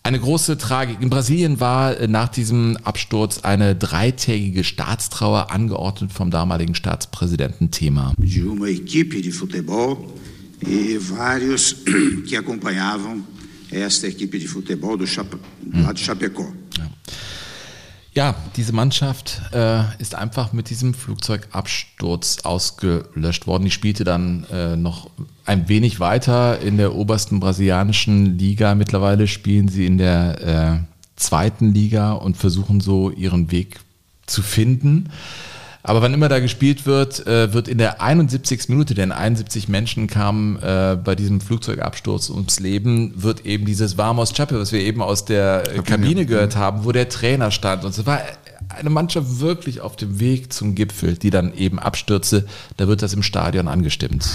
[0.03, 0.99] eine große Tragik.
[1.01, 8.13] In Brasilien war äh, nach diesem Absturz eine dreitägige Staatstrauer angeordnet vom damaligen Staatspräsidenten Thema.
[8.17, 9.97] de uma equipe de futebol
[10.65, 11.73] e vários
[12.27, 13.23] que acompanhavam
[13.71, 15.37] esta equipe de futebol do, Chape,
[15.73, 16.51] lá de Chapecó.
[18.13, 23.63] Ja, diese Mannschaft äh, ist einfach mit diesem Flugzeugabsturz ausgelöscht worden.
[23.63, 25.09] Die spielte dann äh, noch
[25.45, 28.75] ein wenig weiter in der obersten brasilianischen Liga.
[28.75, 33.79] Mittlerweile spielen sie in der äh, zweiten Liga und versuchen so ihren Weg
[34.25, 35.09] zu finden.
[35.83, 38.69] Aber wann immer da gespielt wird, äh, wird in der 71.
[38.69, 44.33] Minute, denn 71 Menschen kamen äh, bei diesem Flugzeugabsturz ums Leben, wird eben dieses Vamos
[44.33, 47.83] Chape, was wir eben aus der äh, Kabine gehört haben, wo der Trainer stand.
[47.83, 48.21] Und es war
[48.69, 52.45] eine Mannschaft wirklich auf dem Weg zum Gipfel, die dann eben abstürzte.
[52.77, 54.29] Da wird das im Stadion angestimmt.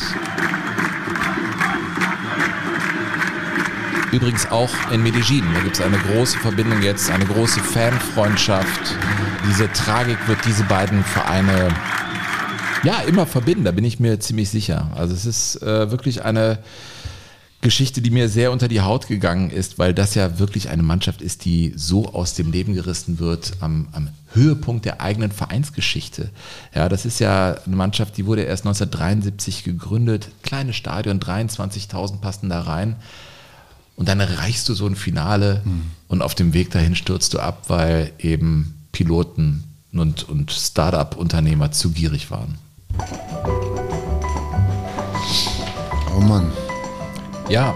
[4.17, 5.45] Übrigens auch in Medellin.
[5.53, 8.81] Da gibt es eine große Verbindung jetzt, eine große Fanfreundschaft.
[9.47, 11.69] Diese Tragik wird diese beiden Vereine
[12.83, 14.91] ja immer verbinden, da bin ich mir ziemlich sicher.
[14.95, 16.61] Also es ist äh, wirklich eine
[17.61, 21.21] Geschichte, die mir sehr unter die Haut gegangen ist, weil das ja wirklich eine Mannschaft
[21.21, 26.31] ist, die so aus dem Leben gerissen wird am, am Höhepunkt der eigenen Vereinsgeschichte.
[26.75, 30.31] Ja, das ist ja eine Mannschaft, die wurde erst 1973 gegründet.
[30.43, 32.97] Kleines Stadion, 23.000 passen da rein.
[33.97, 35.63] Und dann erreichst du so ein Finale
[36.09, 41.91] und auf dem Weg dahin stürzt du ab, weil eben Piloten und, und Start-up-Unternehmer zu
[41.91, 42.59] gierig waren.
[46.15, 46.53] Oh Mann.
[47.49, 47.75] Ja,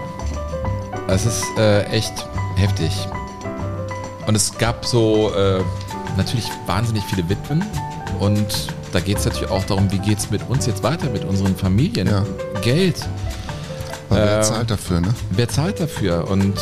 [1.07, 2.13] es ist äh, echt
[2.55, 2.91] heftig.
[4.27, 5.63] Und es gab so äh,
[6.17, 7.63] natürlich wahnsinnig viele Witwen.
[8.19, 11.25] Und da geht es natürlich auch darum, wie geht es mit uns jetzt weiter, mit
[11.25, 12.09] unseren Familien.
[12.61, 13.07] Geld.
[14.11, 15.13] Aber wer Ähm, zahlt dafür, ne?
[15.31, 16.27] Wer zahlt dafür?
[16.29, 16.55] Und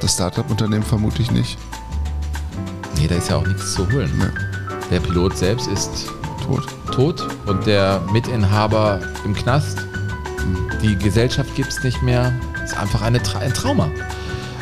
[0.00, 1.58] das Startup-Unternehmen vermutlich nicht.
[2.96, 4.32] Nee, da ist ja auch nichts zu holen.
[4.90, 6.06] Der Pilot selbst ist
[6.44, 6.66] tot.
[6.92, 9.78] Tot und der Mitinhaber im Knast.
[10.82, 12.32] Die Gesellschaft gibt es nicht mehr.
[12.64, 13.90] Ist einfach eine Tra ein Trauma.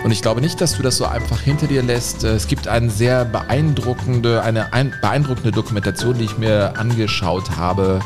[0.02, 2.24] Und ich glaube nicht, dass du das so einfach hinter dir lässt.
[2.24, 8.00] Es gibt eine sehr beeindruckende, eine ein, beeindruckende Dokumentation, die ich mir angeschaut habe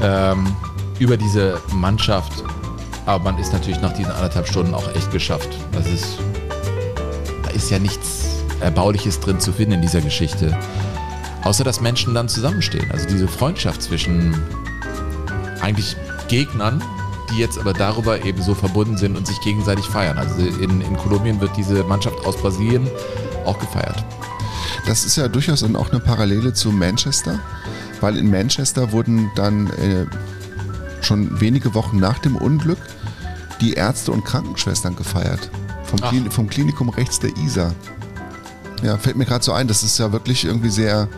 [0.00, 0.54] ähm,
[0.98, 2.44] über diese Mannschaft.
[3.06, 5.48] Aber man ist natürlich nach diesen anderthalb Stunden auch echt geschafft.
[5.72, 6.18] Das ist,
[7.42, 10.56] da ist ja nichts Erbauliches drin zu finden in dieser Geschichte.
[11.42, 12.90] Außer dass Menschen dann zusammenstehen.
[12.92, 14.40] Also diese Freundschaft zwischen
[15.60, 15.96] eigentlich
[16.28, 16.82] Gegnern,
[17.30, 20.18] die jetzt aber darüber eben so verbunden sind und sich gegenseitig feiern.
[20.18, 22.88] Also in, in Kolumbien wird diese Mannschaft aus Brasilien
[23.44, 24.04] auch gefeiert.
[24.86, 27.38] Das ist ja durchaus auch eine Parallele zu Manchester,
[28.00, 30.06] weil in Manchester wurden dann äh,
[31.12, 32.78] schon wenige Wochen nach dem Unglück
[33.60, 35.50] die Ärzte und Krankenschwestern gefeiert.
[35.84, 36.00] Vom.
[36.00, 37.74] Klin vom Klinikum rechts der Isar.
[38.82, 41.08] Ja, fällt mir gerade so ein, das ist ja wirklich irgendwie sehr,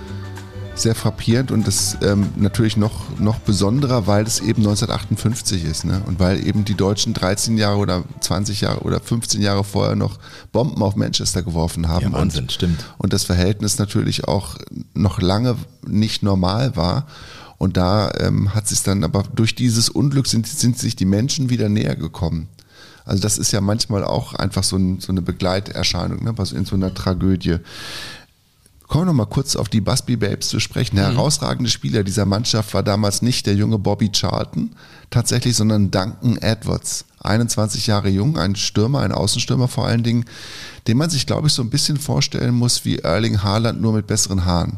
[0.74, 6.02] sehr frappierend und das ähm, natürlich noch, noch besonderer, weil es eben 1958 ist ne?
[6.06, 10.18] und weil eben die Deutschen 13 Jahre oder 20 Jahre oder 15 Jahre vorher noch
[10.50, 12.06] Bomben auf Manchester geworfen haben.
[12.06, 12.84] Ja, Wahnsinn, und, stimmt.
[12.98, 14.56] Und das Verhältnis natürlich auch
[14.92, 15.54] noch lange
[15.86, 17.06] nicht normal war.
[17.65, 21.49] Und da ähm, hat sich dann, aber durch dieses Unglück sind, sind sich die Menschen
[21.49, 22.49] wieder näher gekommen.
[23.07, 26.77] Also das ist ja manchmal auch einfach so, ein, so eine Begleiterscheinung, ne, in so
[26.77, 27.57] einer Tragödie.
[28.86, 30.97] Kommen wir noch mal kurz auf die Busby Babes zu sprechen.
[30.97, 31.12] Der Mhm.
[31.15, 34.77] herausragende Spieler dieser Mannschaft war damals nicht der junge Bobby Charlton
[35.09, 37.07] tatsächlich, sondern Duncan Edwards.
[37.20, 40.27] 21 Jahre jung, ein Stürmer, ein Außenstürmer vor allen Dingen,
[40.86, 44.07] den man sich, glaube ich, so ein bisschen vorstellen muss wie Erling Haaland, nur mit
[44.07, 44.77] besseren Haaren.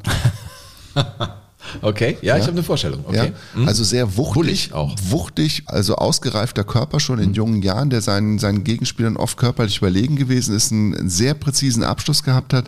[1.82, 3.00] Okay, ja, ich habe eine Vorstellung.
[3.06, 3.16] Okay.
[3.54, 3.68] Ja, Mhm.
[3.68, 4.70] also sehr wuchtig,
[5.08, 7.24] wuchtig, also ausgereifter Körper schon Mhm.
[7.24, 11.82] in jungen Jahren, der seinen, seinen Gegenspielern oft körperlich überlegen gewesen ist, einen sehr präzisen
[11.84, 12.66] Abschluss gehabt hat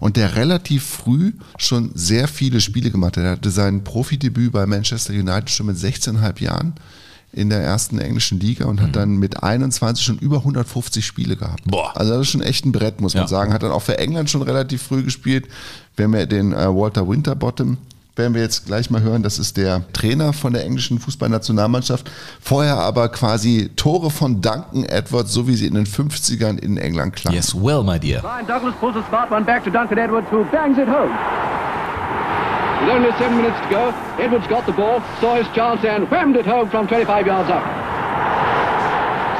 [0.00, 3.24] und der relativ früh schon sehr viele Spiele gemacht hat.
[3.24, 6.74] Er hatte sein Profidebüt bei Manchester United schon mit 16,5 Jahren
[7.32, 11.64] in der ersten englischen Liga und hat dann mit 21 schon über 150 Spiele gehabt.
[11.64, 11.90] Boah.
[11.96, 13.28] Also das ist schon echt ein Brett, muss man Ja.
[13.28, 13.52] sagen.
[13.52, 15.46] Hat dann auch für England schon relativ früh gespielt.
[15.96, 17.78] Wenn wir den äh, Walter Winterbottom
[18.16, 19.22] werden wir jetzt gleich mal hören.
[19.22, 22.10] Das ist der Trainer von der englischen Fußballnationalmannschaft.
[22.40, 27.16] Vorher aber quasi Tore von Duncan Edwards, so wie sie in den 50ern in England
[27.16, 27.36] klangen.
[27.36, 28.22] Yes, well, my dear.
[28.22, 31.10] Ryan Douglas pulls the smart one back to Duncan Edwards, who bangs it home.
[32.80, 36.36] With only seven minutes to go, Edwards got the ball, saw his chance and whammed
[36.36, 37.64] it home from 25 yards out.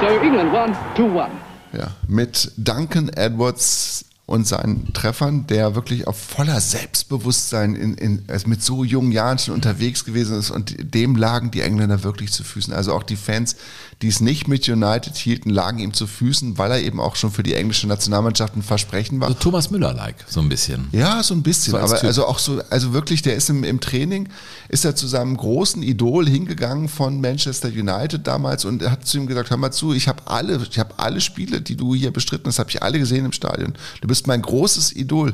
[0.00, 1.28] So England won 2-1.
[1.72, 8.62] Ja, mit Duncan Edwards und seinen Treffern, der wirklich auf voller Selbstbewusstsein in, in, mit
[8.62, 12.72] so jungen Jahren schon unterwegs gewesen ist und dem lagen die Engländer wirklich zu Füßen.
[12.72, 13.56] Also auch die Fans,
[14.04, 17.30] die es nicht mit United hielten, lagen ihm zu Füßen, weil er eben auch schon
[17.30, 19.28] für die englische Nationalmannschaft ein Versprechen war.
[19.28, 20.88] So Thomas Müller-like, so ein bisschen.
[20.92, 21.70] Ja, so ein bisschen.
[21.70, 22.08] So als aber Typ.
[22.08, 24.28] also auch so, also wirklich, der ist im, im Training,
[24.68, 29.26] ist er zu seinem großen Idol hingegangen von Manchester United damals und hat zu ihm
[29.26, 32.48] gesagt, hör mal zu, ich habe alle, ich habe alle Spiele, die du hier bestritten
[32.48, 33.72] hast, habe ich alle gesehen im Stadion.
[34.02, 35.32] Du bist mein großes Idol.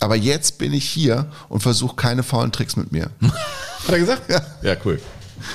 [0.00, 3.08] Aber jetzt bin ich hier und versuche keine faulen Tricks mit mir.
[3.20, 4.30] Hat er gesagt?
[4.30, 4.42] Ja.
[4.60, 5.00] Ja, cool.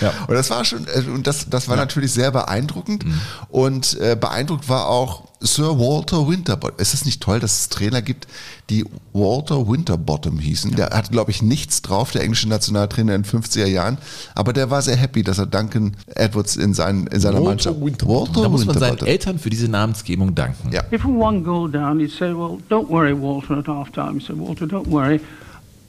[0.01, 0.13] Ja.
[0.27, 3.05] Und das war schon, äh, und das, das war natürlich sehr beeindruckend.
[3.49, 6.77] Und äh, beeindruckt war auch Sir Walter Winterbottom.
[6.77, 8.27] Es ist nicht toll, dass es Trainer gibt,
[8.69, 10.75] die Walter Winterbottom hießen.
[10.75, 13.97] Der hat, glaube ich, nichts drauf, der englische Nationaltrainer in den 50er Jahren.
[14.35, 17.75] Aber der war sehr happy, dass er Duncan Edwards in, seinen, in seiner Mannschaft.
[17.79, 20.71] da muss man seinen Eltern für diese Namensgebung danken.
[20.71, 20.83] Ja.
[20.91, 24.19] If one goal down, he'd say, Well, don't worry, Walter, at half time.
[24.19, 25.19] He said, Walter, don't worry.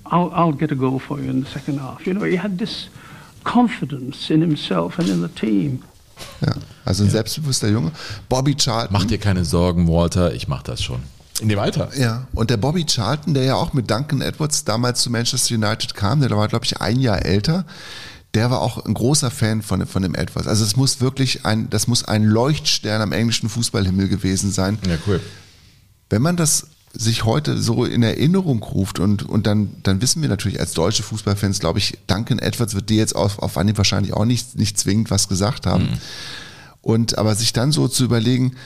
[0.06, 2.06] I'll, I'll get a goal for you in the second half.
[2.06, 2.88] You know, he had this
[3.44, 5.82] confidence in himself and in the team.
[6.40, 6.54] Ja,
[6.84, 7.92] also ein selbstbewusster Junge.
[8.28, 8.92] Bobby Charlton.
[8.92, 11.00] Mach dir keine Sorgen, Walter, ich mach das schon.
[11.40, 11.90] In dem Alter.
[11.96, 15.94] Ja, und der Bobby Charlton, der ja auch mit Duncan Edwards damals zu Manchester United
[15.94, 17.64] kam, der war, glaube ich, ein Jahr älter,
[18.34, 20.46] der war auch ein großer Fan von, von dem Edwards.
[20.46, 24.78] Also es muss wirklich ein, das muss ein Leuchtstern am englischen Fußballhimmel gewesen sein.
[24.86, 25.20] Ja, cool.
[26.08, 30.28] Wenn man das sich heute so in Erinnerung ruft und, und dann, dann wissen wir
[30.28, 34.12] natürlich als deutsche Fußballfans, glaube ich, Duncan Edwards wird dir jetzt auf, auf Anhieb wahrscheinlich
[34.12, 35.88] auch nicht, nicht zwingend was gesagt haben.
[36.82, 38.56] Und aber sich dann so zu überlegen,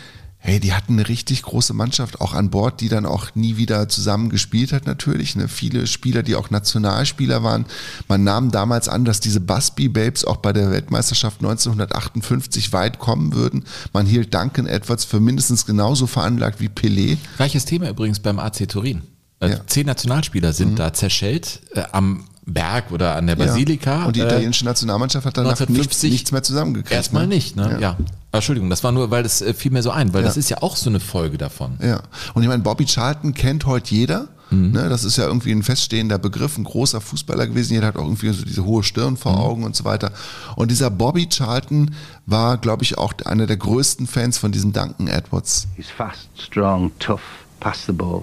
[0.46, 3.88] hey, die hatten eine richtig große Mannschaft auch an Bord, die dann auch nie wieder
[3.88, 5.34] zusammen gespielt hat natürlich.
[5.34, 5.48] Ne?
[5.48, 7.66] Viele Spieler, die auch Nationalspieler waren.
[8.06, 13.34] Man nahm damals an, dass diese Busby Babes auch bei der Weltmeisterschaft 1958 weit kommen
[13.34, 13.64] würden.
[13.92, 17.16] Man hielt Duncan Edwards für mindestens genauso veranlagt wie Pelé.
[17.36, 19.02] Gleiches Thema übrigens beim AC Turin.
[19.40, 20.76] Äh, Zehn Nationalspieler sind Mhm.
[20.76, 24.00] da zerschellt äh, am Berg oder an der Basilika.
[24.00, 24.04] Ja.
[24.06, 26.92] Und die Äh, italienische Nationalmannschaft hat danach nichts, 1950 nichts mehr zusammengekriegt.
[26.92, 27.34] Erstmal ne?
[27.34, 27.78] nicht, ne?
[27.80, 27.96] Ja.
[28.36, 30.28] Entschuldigung, das war nur, weil das äh, fiel mir so ein, weil Ja.
[30.28, 31.78] das ist ja auch so eine Folge davon.
[31.82, 32.02] Ja,
[32.34, 34.28] und ich meine, Bobby Charlton kennt heute jeder.
[34.50, 34.70] Mhm.
[34.70, 37.72] Ne, das ist ja irgendwie ein feststehender Begriff, ein großer Fußballer gewesen.
[37.74, 39.16] Jeder hat auch irgendwie so diese hohe Stirn Mhm.
[39.16, 40.12] vor Augen und so weiter.
[40.54, 41.90] Und dieser Bobby Charlton
[42.26, 45.66] war, glaube ich, auch einer der größten Fans von diesem Duncan Edwards.
[45.76, 47.22] He's fast, strong, tough,
[47.58, 48.22] pass the ball,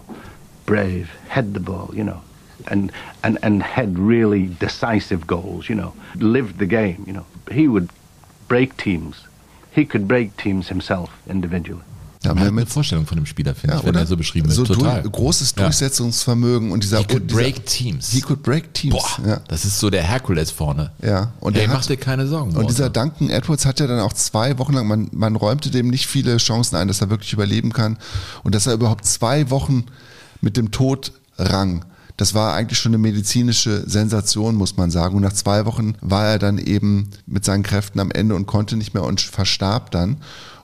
[0.66, 2.22] brave, head the ball, you know,
[2.68, 7.26] and, and, and had really decisive goals, you know, lived the game, you know.
[7.52, 7.90] He would
[8.48, 9.18] break teams.
[9.74, 11.82] He could break teams himself individually.
[12.24, 14.00] Ja, Man hat eine Vorstellung von dem Spieler, finde ich, wenn oder?
[14.00, 14.56] er so beschrieben wird.
[14.56, 15.02] So Total.
[15.02, 15.64] durch, großes Ja.
[15.64, 18.12] Durchsetzungsvermögen und dieser He could dieser, break teams.
[18.12, 18.96] He could break teams.
[18.96, 19.42] Boah, ja.
[19.50, 20.92] das ist so der Herkules vorne.
[21.02, 22.52] Ja, und hey, der mach hat- dir keine Sorgen.
[22.52, 22.68] Und Walter.
[22.70, 26.08] dieser Duncan Edwards hat ja dann auch zwei Wochen lang, man, man räumte dem nicht
[26.08, 27.98] viele Chancen ein, dass er wirklich überleben kann.
[28.44, 29.84] Und dass er überhaupt zwei Wochen
[30.40, 31.84] mit dem Tod rang.
[32.18, 35.16] Das war eigentlich schon eine medizinische Sensation, muss man sagen.
[35.16, 38.78] Und nach zwei Wochen war er dann eben mit seinen Kräften am Ende und konnte
[38.78, 40.18] nicht mehr und verstarb dann.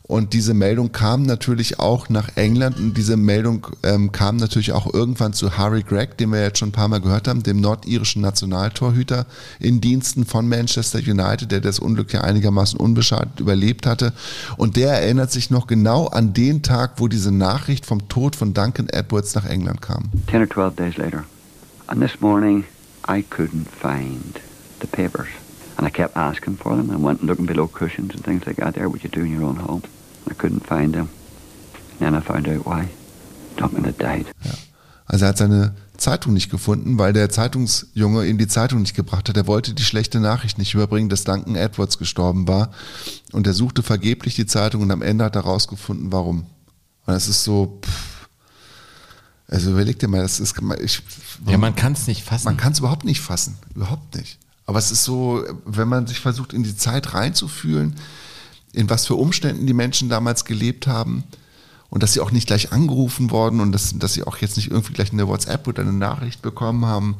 [0.09, 4.91] Und diese Meldung kam natürlich auch nach England und diese Meldung ähm, kam natürlich auch
[4.91, 8.23] irgendwann zu Harry Gregg, den wir jetzt schon ein paar Mal gehört haben, dem nordirischen
[8.23, 9.27] Nationaltorhüter
[9.59, 14.13] in Diensten von Manchester United, der das Unglück ja einigermaßen unbeschadet überlebt hatte.
[14.57, 18.55] Und der erinnert sich noch genau an den Tag, wo diese Nachricht vom Tod von
[18.55, 20.09] Duncan Edwards nach England kam.
[20.31, 21.23] 10 or 12 days later.
[21.90, 22.66] And this morning,
[23.06, 24.40] I couldn't find
[24.80, 25.30] the papers.
[25.76, 26.91] And I kept asking for them.
[26.91, 29.44] I went looking below cushions and things like that there, what you do in your
[29.44, 29.82] own home.
[30.30, 31.10] I couldn't find them.
[31.94, 32.90] And then I found out why.
[33.57, 34.28] Duncan had died.
[35.07, 39.28] Also er hat seine Zeitung nicht gefunden, weil der Zeitungsjunge ihm die Zeitung nicht gebracht
[39.28, 39.36] hat.
[39.36, 42.70] Er wollte die schlechte Nachricht nicht überbringen, dass Duncan Edwards gestorben war.
[43.32, 46.41] Und er suchte vergeblich die Zeitung und am Ende hat er rausgefunden, warum.
[47.07, 48.19] Und das ist so, pff,
[49.49, 51.01] also überleg dir mal, das ist, ich,
[51.47, 52.45] Ja, man kann es nicht fassen.
[52.45, 54.38] Man kann es überhaupt nicht fassen, überhaupt nicht.
[54.65, 57.95] Aber es ist so, wenn man sich versucht, in die Zeit reinzufühlen,
[58.71, 61.23] in was für Umständen die Menschen damals gelebt haben
[61.89, 64.69] und dass sie auch nicht gleich angerufen worden und dass, dass sie auch jetzt nicht
[64.69, 67.15] irgendwie gleich eine WhatsApp oder eine Nachricht bekommen haben,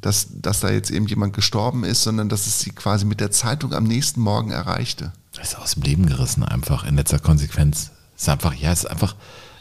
[0.00, 3.30] dass, dass da jetzt eben jemand gestorben ist, sondern dass es sie quasi mit der
[3.30, 5.12] Zeitung am nächsten Morgen erreichte.
[5.32, 7.90] Das ist aus dem Leben gerissen einfach in letzter Konsequenz.
[8.16, 9.14] Es ist einfach, ja, es ist einfach,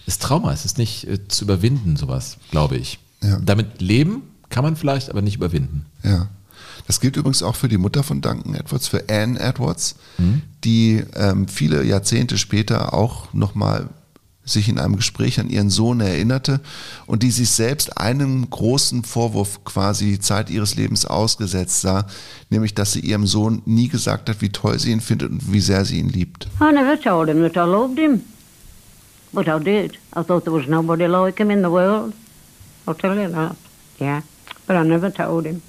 [0.08, 0.52] ist Trauma.
[0.52, 3.00] Es ist nicht äh, zu überwinden, sowas, glaube ich.
[3.22, 3.40] Ja.
[3.40, 5.86] Damit leben kann man vielleicht, aber nicht überwinden.
[6.04, 6.30] Ja.
[6.88, 9.96] Das gilt übrigens auch für die Mutter von Duncan Edwards, für Anne Edwards,
[10.64, 13.90] die ähm, viele Jahrzehnte später auch nochmal
[14.46, 16.62] sich in einem Gespräch an ihren Sohn erinnerte
[17.06, 22.08] und die sich selbst einen großen Vorwurf quasi Zeit ihres Lebens ausgesetzt sah,
[22.50, 25.60] nämlich dass sie ihrem Sohn nie gesagt hat, wie toll sie ihn findet und wie
[25.60, 26.48] sehr sie ihn liebt.
[26.62, 28.22] I never told him that I loved him.
[29.34, 29.98] But I did.
[30.14, 32.14] I thought there was nobody like him in the world.
[32.88, 33.56] I'll tell you that.
[34.00, 34.22] Yeah.
[34.66, 35.62] But I never told him.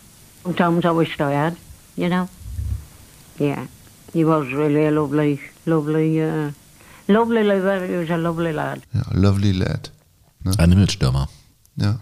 [0.43, 1.57] Sometimes I wished I had,
[1.97, 2.29] you know.
[3.39, 3.67] Yeah.
[4.13, 6.51] He was really a lovely, lovely, uh,
[7.09, 8.83] lovely, he was a lovely lad.
[8.95, 9.91] Ja, lovely lad.
[10.45, 10.53] Ne?
[10.59, 11.29] Ein Himmelstürmer.
[11.77, 12.01] Ja.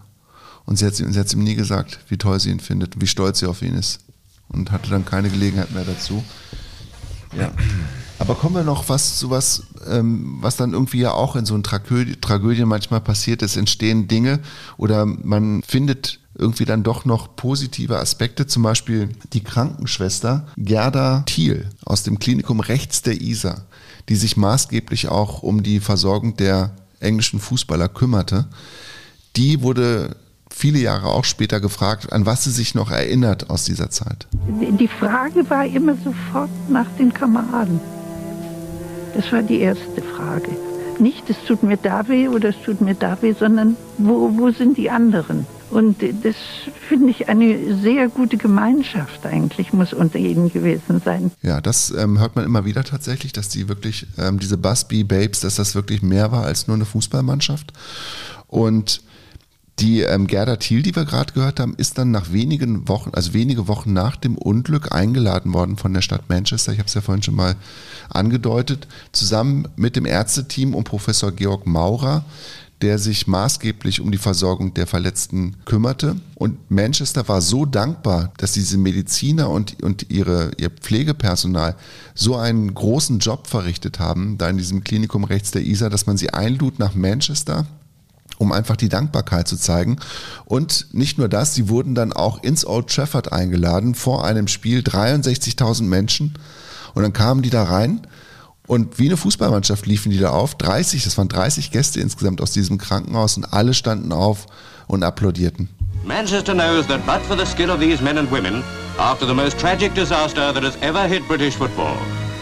[0.65, 3.41] Und sie hat, sie hat ihm nie gesagt, wie toll sie ihn findet, wie stolz
[3.41, 4.01] sie auf ihn ist.
[4.49, 6.24] Und hatte dann keine Gelegenheit mehr dazu.
[7.37, 7.51] Ja.
[8.19, 11.55] Aber kommen wir noch was zu was, ähm, was dann irgendwie ja auch in so
[11.55, 13.43] einer Tragödie, Tragödie manchmal passiert.
[13.43, 14.41] Es entstehen Dinge
[14.79, 18.47] oder man findet irgendwie dann doch noch positive Aspekte.
[18.47, 23.67] Zum Beispiel die Krankenschwester Gerda Thiel aus dem Klinikum rechts der Isar,
[24.09, 28.47] die sich maßgeblich auch um die Versorgung der englischen Fußballer kümmerte.
[29.37, 30.17] Die wurde
[30.51, 34.27] viele Jahre auch später gefragt, an was sie sich noch erinnert aus dieser Zeit.
[34.49, 37.79] Die Frage war immer sofort nach den Kameraden.
[39.17, 40.51] Das war die erste Frage.
[40.99, 44.51] Nicht, es tut mir da weh oder es tut mir da weh, sondern wo, wo
[44.51, 45.47] sind die anderen?
[45.71, 46.37] Und das
[46.87, 51.31] finde ich eine sehr gute Gemeinschaft eigentlich, muss unter ihnen gewesen sein.
[51.41, 55.41] Ja, das ähm, hört man immer wieder tatsächlich, dass die wirklich, ähm, diese Busby Babes,
[55.41, 57.73] dass das wirklich mehr war als nur eine Fußballmannschaft.
[58.49, 59.01] Und
[59.79, 63.35] die ähm, Gerda Thiel, die wir gerade gehört haben, ist dann nach wenigen Wochen, also
[63.35, 66.73] wenige Wochen nach dem Unglück eingeladen worden von der Stadt Manchester.
[66.73, 67.57] Ich habe es ja vorhin schon mal
[68.09, 72.24] angedeutet, zusammen mit dem Ärzteteam und Professor Georg Maurer
[72.83, 76.16] der sich maßgeblich um die Versorgung der Verletzten kümmerte.
[76.35, 81.74] Und Manchester war so dankbar, dass diese Mediziner und, und ihre, ihr Pflegepersonal
[82.15, 86.19] so einen großen Job verrichtet haben, da in diesem Klinikum rechts der Isar, dass man
[86.19, 87.66] sie einlud nach Manchester
[88.39, 89.97] um einfach die Dankbarkeit zu zeigen.
[90.45, 94.81] Und nicht nur das, sie wurden dann auch ins Old Trafford eingeladen vor einem Spiel,
[94.81, 96.35] 63.000 Menschen.
[96.97, 98.06] Und dann kamen die da rein
[98.66, 100.55] und wie eine Fußballmannschaft liefen die da auf.
[100.55, 104.47] 30, das waren 30 Gäste insgesamt aus diesem Krankenhaus und alle standen auf
[104.86, 105.68] und applaudierten.
[106.06, 108.64] Manchester knows that but for the skill of these men and women,
[108.98, 111.98] after the most tragic disaster that has ever hit British football,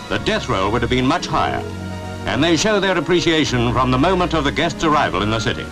[0.08, 1.60] the death roll would have been much higher.
[2.26, 5.66] And they show their appreciation from the moment of the guests' arrival in the city.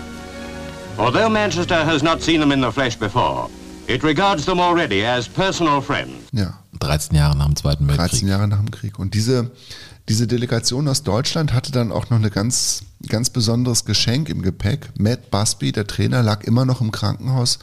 [0.99, 3.49] Although Manchester has not seen them in the flesh before,
[3.87, 6.29] it regards them already as personal friends.
[6.33, 6.62] Ja.
[6.83, 8.11] 13 Jahre nach dem Zweiten Weltkrieg.
[8.11, 8.99] 13 Jahre nach dem Krieg.
[8.99, 9.51] Und diese,
[10.09, 14.91] diese Delegation aus Deutschland hatte dann auch noch ein ganz, ganz besonderes Geschenk im Gepäck.
[14.99, 17.59] Matt Busby, der Trainer, lag immer noch im Krankenhaus,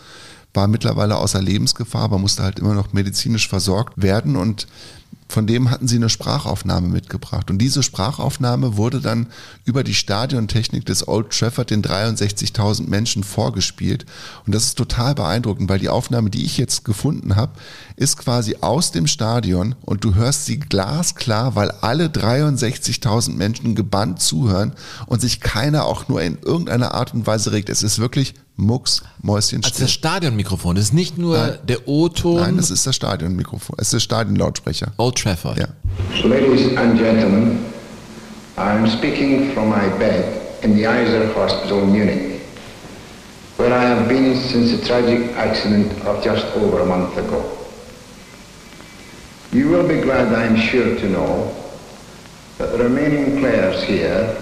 [0.54, 4.68] war mittlerweile außer Lebensgefahr, aber musste halt immer noch medizinisch versorgt werden und
[5.30, 7.52] von dem hatten sie eine Sprachaufnahme mitgebracht.
[7.52, 9.28] Und diese Sprachaufnahme wurde dann
[9.64, 14.08] über die Stadiontechnik des Old Trafford den 63.000 Menschen vorgespielt.
[14.48, 17.52] Und das ist total beeindruckend, weil die Aufnahme, die ich jetzt gefunden habe,
[17.96, 24.20] ist quasi aus dem Stadion und du hörst sie glasklar, weil alle 63.000 Menschen gebannt
[24.22, 24.74] zuhören
[25.06, 27.70] und sich keiner auch nur in irgendeiner Art und Weise regt.
[27.70, 31.60] Es ist wirklich Mucks, Mäuschen Also das Stadionmikrofon, das ist nicht nur Nein.
[31.68, 32.42] der O-Ton.
[32.42, 33.76] Nein, das ist das Stadionmikrofon.
[33.80, 34.92] Es ist der Stadionlautsprecher.
[34.98, 35.58] Old Trafford.
[35.58, 35.68] Ja.
[36.24, 37.66] Ladies and gentlemen,
[38.58, 40.26] I'm speaking from my bed
[40.62, 42.42] in the Eiser Hospital, Munich,
[43.58, 47.44] where I have been since the tragic accident of just over a month ago.
[49.52, 51.56] You will be glad, I'm sure, to know
[52.58, 54.36] that the remaining players here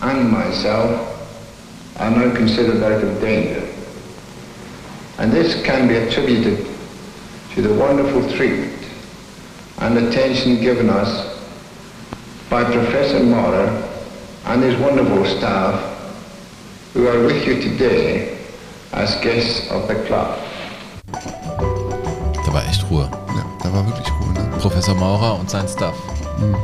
[0.00, 1.09] and myself
[2.00, 3.62] are now considered out of danger.
[5.18, 6.66] And this can be attributed
[7.54, 8.72] to the wonderful treatment
[9.78, 11.10] and attention given us
[12.48, 13.68] by Professor Maurer
[14.46, 15.74] and his wonderful staff
[16.94, 18.38] who are with you today
[18.92, 20.38] as guests of the club.
[21.12, 23.08] Da war echt Ruhe.
[23.36, 24.32] Ja, da war wirklich Ruhe.
[24.32, 24.58] Ne?
[24.58, 25.94] Professor Maurer und sein Staff
[26.38, 26.56] Mhm.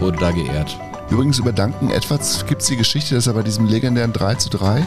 [0.00, 0.78] wurde da geehrt.
[1.10, 4.50] Übrigens über Duncan Edwards gibt es die Geschichte, dass er bei diesem legendären 3 zu
[4.50, 4.86] 3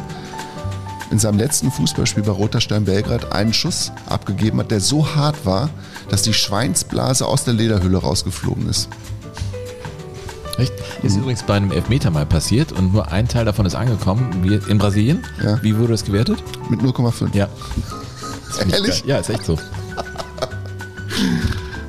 [1.11, 5.45] in seinem letzten Fußballspiel bei Roter Stern Belgrad einen Schuss abgegeben hat, der so hart
[5.45, 5.69] war,
[6.09, 8.89] dass die Schweinsblase aus der Lederhülle rausgeflogen ist.
[10.57, 10.73] Echt?
[11.03, 14.43] Ist übrigens bei einem Elfmeter mal passiert und nur ein Teil davon ist angekommen.
[14.43, 15.23] Wie in Brasilien?
[15.41, 15.61] Ja.
[15.63, 16.43] Wie wurde das gewertet?
[16.69, 17.33] Mit 0,5.
[17.33, 17.47] Ja.
[18.71, 19.05] Ehrlich?
[19.05, 19.57] Ja, ist echt so.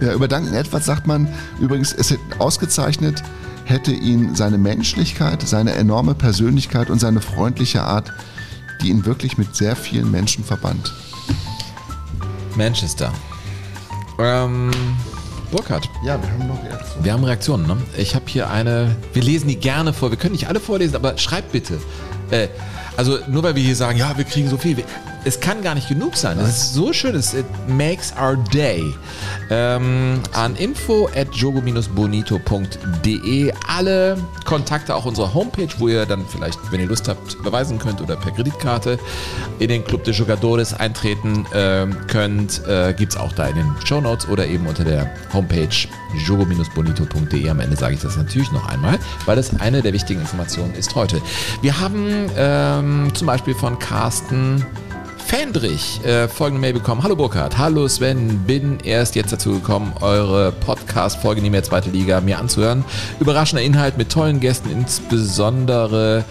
[0.01, 1.29] Ja, über Duncan Edwards sagt man
[1.61, 3.23] übrigens, es hätte ausgezeichnet
[3.71, 8.13] hätte ihn seine Menschlichkeit, seine enorme Persönlichkeit und seine freundliche Art,
[8.83, 10.93] die ihn wirklich mit sehr vielen Menschen verband.
[12.57, 13.13] Manchester.
[14.19, 14.71] Ähm,
[15.51, 15.89] Burkhard.
[16.05, 17.05] Ja, wir haben noch Reaktionen.
[17.05, 17.77] Wir haben Reaktionen, ne?
[17.97, 18.97] Ich habe hier eine.
[19.13, 20.11] Wir lesen die gerne vor.
[20.11, 21.81] Wir können nicht alle vorlesen, aber schreibt bitte.
[22.31, 22.49] Äh,
[22.97, 24.85] also nur weil wir hier sagen, ja, wir kriegen so viel.
[25.25, 26.39] Es kann gar nicht genug sein.
[26.39, 27.15] Es ist so schön.
[27.15, 28.95] Es it makes our day.
[29.51, 36.81] Ähm, an info at jogo-bonito.de alle Kontakte, auch unsere Homepage, wo ihr dann vielleicht, wenn
[36.81, 38.99] ihr Lust habt, überweisen könnt oder per Kreditkarte
[39.59, 43.75] in den Club de Jogadores eintreten ähm, könnt, äh, gibt es auch da in den
[43.85, 45.69] Show Notes oder eben unter der Homepage
[46.27, 47.49] jogo-bonito.de.
[47.49, 50.95] Am Ende sage ich das natürlich noch einmal, weil das eine der wichtigen Informationen ist
[50.95, 51.21] heute.
[51.63, 54.65] Wir haben ähm, zum Beispiel von Carsten
[55.31, 57.05] Fendrich äh, folgende Mail bekommen.
[57.05, 62.21] Hallo Burkhard, hallo Sven, bin erst jetzt dazu gekommen, eure Podcast-Folge nicht mehr zweite Liga
[62.21, 62.85] mir anzuhören.
[63.21, 66.25] Überraschender Inhalt mit tollen Gästen, insbesondere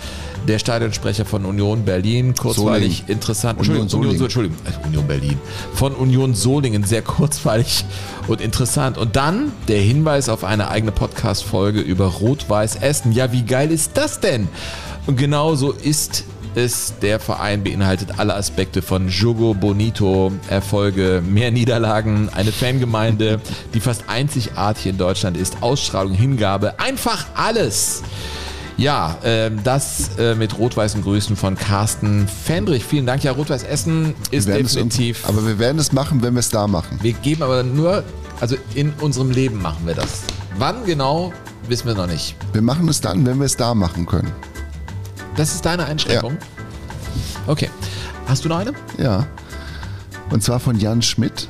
[0.49, 3.07] der Stadionsprecher von Union Berlin, kurzweilig Solingen.
[3.07, 3.59] interessant.
[3.61, 4.25] Union Entschuldigung, Union.
[4.25, 5.37] Entschuldigung, äh, Union Berlin.
[5.73, 7.85] Von Union Solingen, sehr kurzweilig
[8.27, 8.97] und interessant.
[8.97, 13.13] Und dann der Hinweis auf eine eigene Podcast-Folge über Rot-Weiß Essen.
[13.13, 14.49] Ja, wie geil ist das denn?
[15.07, 16.93] Und genau so ist es.
[17.01, 23.39] Der Verein beinhaltet alle Aspekte von Jogo Bonito, Erfolge, mehr Niederlagen, eine Fangemeinde,
[23.73, 28.03] die fast einzigartig in Deutschland ist, Ausstrahlung, Hingabe, einfach alles.
[28.79, 32.85] Ja, ähm, das äh, mit rot-weißen Grüßen von Carsten Fendrich.
[32.85, 33.23] Vielen Dank.
[33.25, 35.27] Ja, Rot-Weiß Essen ist definitiv.
[35.27, 36.97] aber wir werden es machen, wenn wir es da machen.
[37.01, 38.05] Wir geben aber nur,
[38.39, 40.21] also in unserem Leben machen wir das.
[40.57, 41.33] Wann genau,
[41.67, 42.37] wissen wir noch nicht.
[42.53, 44.31] Wir machen es dann, wenn wir es da machen können.
[45.39, 46.37] Das ist deine Einschränkung?
[47.47, 47.69] Okay.
[48.27, 48.73] Hast du noch eine?
[48.97, 49.25] Ja.
[50.31, 51.47] Und zwar von Jan Schmidt.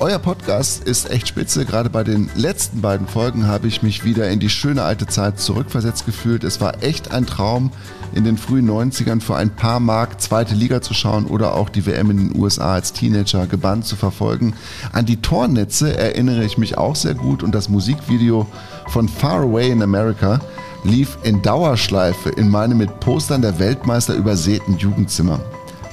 [0.00, 1.64] euer Podcast ist echt spitze.
[1.64, 5.38] Gerade bei den letzten beiden Folgen habe ich mich wieder in die schöne alte Zeit
[5.38, 6.42] zurückversetzt gefühlt.
[6.42, 7.70] Es war echt ein Traum,
[8.12, 11.86] in den frühen 90ern für ein paar Mark zweite Liga zu schauen oder auch die
[11.86, 14.54] WM in den USA als Teenager gebannt zu verfolgen.
[14.90, 18.48] An die Tornetze erinnere ich mich auch sehr gut und das Musikvideo
[18.88, 20.40] von Far Away in America
[20.84, 25.40] lief in Dauerschleife in meinem mit Postern der Weltmeister übersäten Jugendzimmer.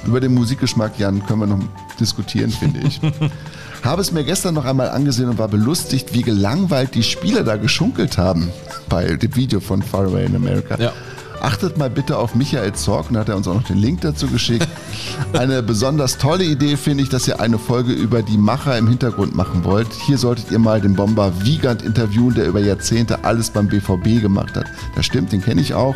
[0.06, 1.60] Über den Musikgeschmack, Jan, können wir noch
[1.98, 3.00] diskutieren, finde ich.
[3.82, 7.56] Habe es mir gestern noch einmal angesehen und war belustigt, wie gelangweilt die Spieler da
[7.56, 8.50] geschunkelt haben
[8.88, 10.76] bei dem Video von Far Away in America.
[10.78, 10.92] Ja.
[11.40, 14.26] Achtet mal bitte auf Michael Zorg und hat er uns auch noch den Link dazu
[14.26, 14.68] geschickt.
[15.32, 19.34] Eine besonders tolle Idee finde ich, dass ihr eine Folge über die Macher im Hintergrund
[19.34, 19.88] machen wollt.
[20.06, 24.56] Hier solltet ihr mal den Bomber Wiegand interviewen, der über Jahrzehnte alles beim BVB gemacht
[24.56, 24.66] hat.
[24.96, 25.94] Das stimmt, den kenne ich auch.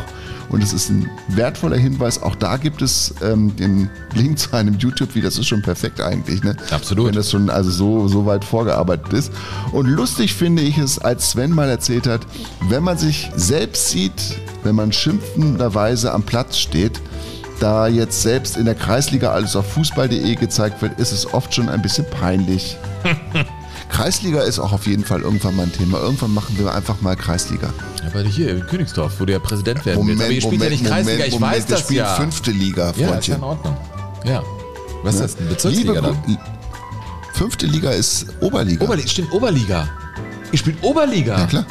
[0.49, 2.21] Und es ist ein wertvoller Hinweis.
[2.21, 5.27] Auch da gibt es ähm, den Link zu einem YouTube-Video.
[5.27, 6.43] Das ist schon perfekt eigentlich.
[6.43, 6.55] Ne?
[6.71, 7.07] Absolut.
[7.07, 9.31] Wenn das schon also so, so weit vorgearbeitet ist.
[9.71, 12.21] Und lustig finde ich es, als Sven mal erzählt hat,
[12.69, 16.99] wenn man sich selbst sieht, wenn man schimpfenderweise am Platz steht,
[17.59, 21.69] da jetzt selbst in der Kreisliga alles auf fußball.de gezeigt wird, ist es oft schon
[21.69, 22.75] ein bisschen peinlich.
[23.89, 25.99] Kreisliga ist auch auf jeden Fall irgendwann mal ein Thema.
[25.99, 27.69] Irgendwann machen wir einfach mal Kreisliga.
[28.05, 30.19] Aber hier in Königsdorf, wo du ja Präsident werden willst.
[30.19, 31.99] Moment, Aber ihr spielt Moment, ja nicht Kreisliga, Moment, ich Moment, weiß wir das spielen
[31.99, 32.15] ja.
[32.15, 33.35] fünfte Liga, Ja, ist ja Freundchen.
[33.35, 33.77] in Ordnung.
[34.25, 34.43] Ja.
[35.03, 35.25] Was ist Ne?
[35.27, 35.49] das denn?
[35.49, 36.37] Bezirksliga Liebe dann?
[37.33, 38.83] Fünfte Liga ist Oberliga.
[38.85, 39.89] Oberliga, stimmt, Oberliga.
[40.51, 41.37] Ihr spielt Oberliga.
[41.39, 41.65] Ja, klar.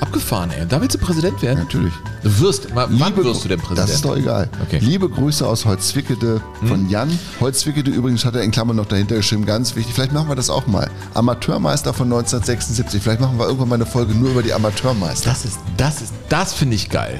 [0.00, 0.66] Abgefahren, ey.
[0.66, 1.58] Da willst du Präsident werden?
[1.60, 1.92] Natürlich.
[2.22, 3.88] Du wirst, wann Liebe wirst du denn Präsident?
[3.88, 4.48] Das ist doch egal.
[4.66, 4.80] Okay.
[4.80, 4.86] Hm.
[4.88, 7.16] Liebe Grüße aus Holzwickede von Jan.
[7.40, 9.94] Holzwickede übrigens hat er in Klammern noch dahinter geschrieben, ganz wichtig.
[9.94, 10.90] Vielleicht machen wir das auch mal.
[11.14, 13.02] Amateurmeister von 1976.
[13.02, 15.28] Vielleicht machen wir irgendwann mal eine Folge nur über die Amateurmeister.
[15.30, 17.18] Das ist, das ist, das finde ich geil.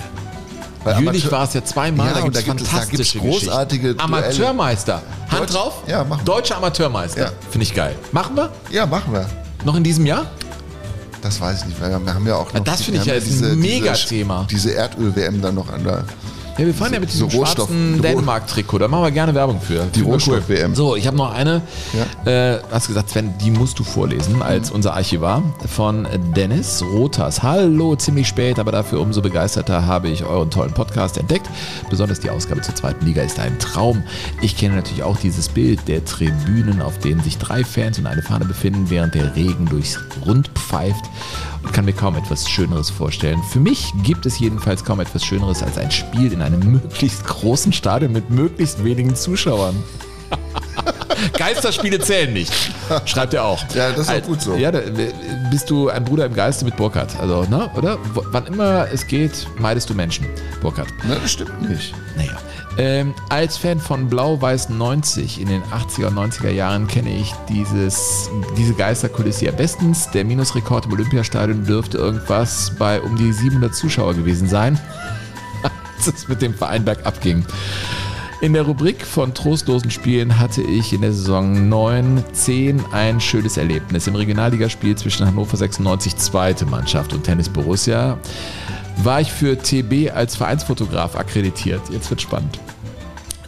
[0.82, 3.44] Weil Jülich war es ja zweimal, Ja, da und gibt es da da fantastische gibt's
[3.44, 3.94] großartige.
[3.98, 5.02] Amateurmeister.
[5.28, 5.82] Hand Deutsch- drauf?
[5.86, 6.34] Ja, machen wir.
[6.34, 7.20] Deutscher Amateurmeister.
[7.24, 7.30] Ja.
[7.50, 7.94] Finde ich geil.
[8.12, 8.50] Machen wir?
[8.70, 9.26] Ja, machen wir.
[9.66, 10.24] Noch in diesem Jahr?
[11.22, 12.64] Das weiß ich nicht, weil wir haben ja auch noch.
[12.64, 14.46] das finde ich ja ist ein Mega-Thema.
[14.50, 16.04] Diese, diese Erdöl-WM dann noch an der.
[16.60, 18.80] Ja, wir fahren ja mit So diesem Rohstoff- schwarzen Dänemark-Trikot.
[18.80, 19.86] Da machen wir gerne Werbung für.
[19.94, 20.74] Die Rohstoff-WM.
[20.74, 21.62] So, ich habe noch eine.
[22.26, 25.42] Äh, hast gesagt, Sven, die musst du vorlesen als unser Archivar
[25.74, 26.06] von
[26.36, 27.42] Dennis Rotas.
[27.42, 31.48] Hallo, ziemlich spät, aber dafür umso begeisterter habe ich euren tollen Podcast entdeckt.
[31.88, 34.02] Besonders die Ausgabe zur zweiten Liga ist ein Traum.
[34.42, 38.20] Ich kenne natürlich auch dieses Bild der Tribünen, auf denen sich drei Fans und eine
[38.20, 41.06] Fahne befinden, während der Regen durchs Rund pfeift
[41.62, 43.42] und kann mir kaum etwas Schöneres vorstellen.
[43.50, 47.72] Für mich gibt es jedenfalls kaum etwas Schöneres als ein Spiel in einem möglichst großen
[47.72, 49.76] Stadion mit möglichst wenigen Zuschauern.
[51.36, 52.52] Geisterspiele zählen nicht,
[53.04, 53.62] schreibt er auch.
[53.74, 54.54] Ja, das ist auch Als- gut so.
[54.56, 54.80] Ja, da
[55.50, 57.18] bist du ein Bruder im Geiste mit Burkhardt.
[57.20, 57.98] Also, ne, oder?
[58.14, 60.26] W- Wann immer es geht, meidest du Menschen,
[60.62, 60.88] Burkhardt.
[61.06, 61.94] Ne, das stimmt nicht.
[62.16, 62.38] Naja.
[62.78, 68.30] Ähm, als Fan von Blau-Weiß 90 in den 80er und 90er Jahren kenne ich dieses,
[68.56, 70.10] diese Geisterkulisse ja bestens.
[70.10, 74.80] Der Minusrekord im Olympiastadion dürfte irgendwas bei um die 700 Zuschauer gewesen sein,
[75.96, 77.44] als es mit dem Verein bergab ging.
[78.40, 83.58] In der Rubrik von trostlosen Spielen hatte ich in der Saison 9, 10 ein schönes
[83.58, 84.06] Erlebnis.
[84.06, 88.16] Im Regionalligaspiel zwischen Hannover 96 zweite Mannschaft und Tennis Borussia
[89.04, 91.82] war ich für TB als Vereinsfotograf akkreditiert.
[91.90, 92.58] Jetzt wird spannend.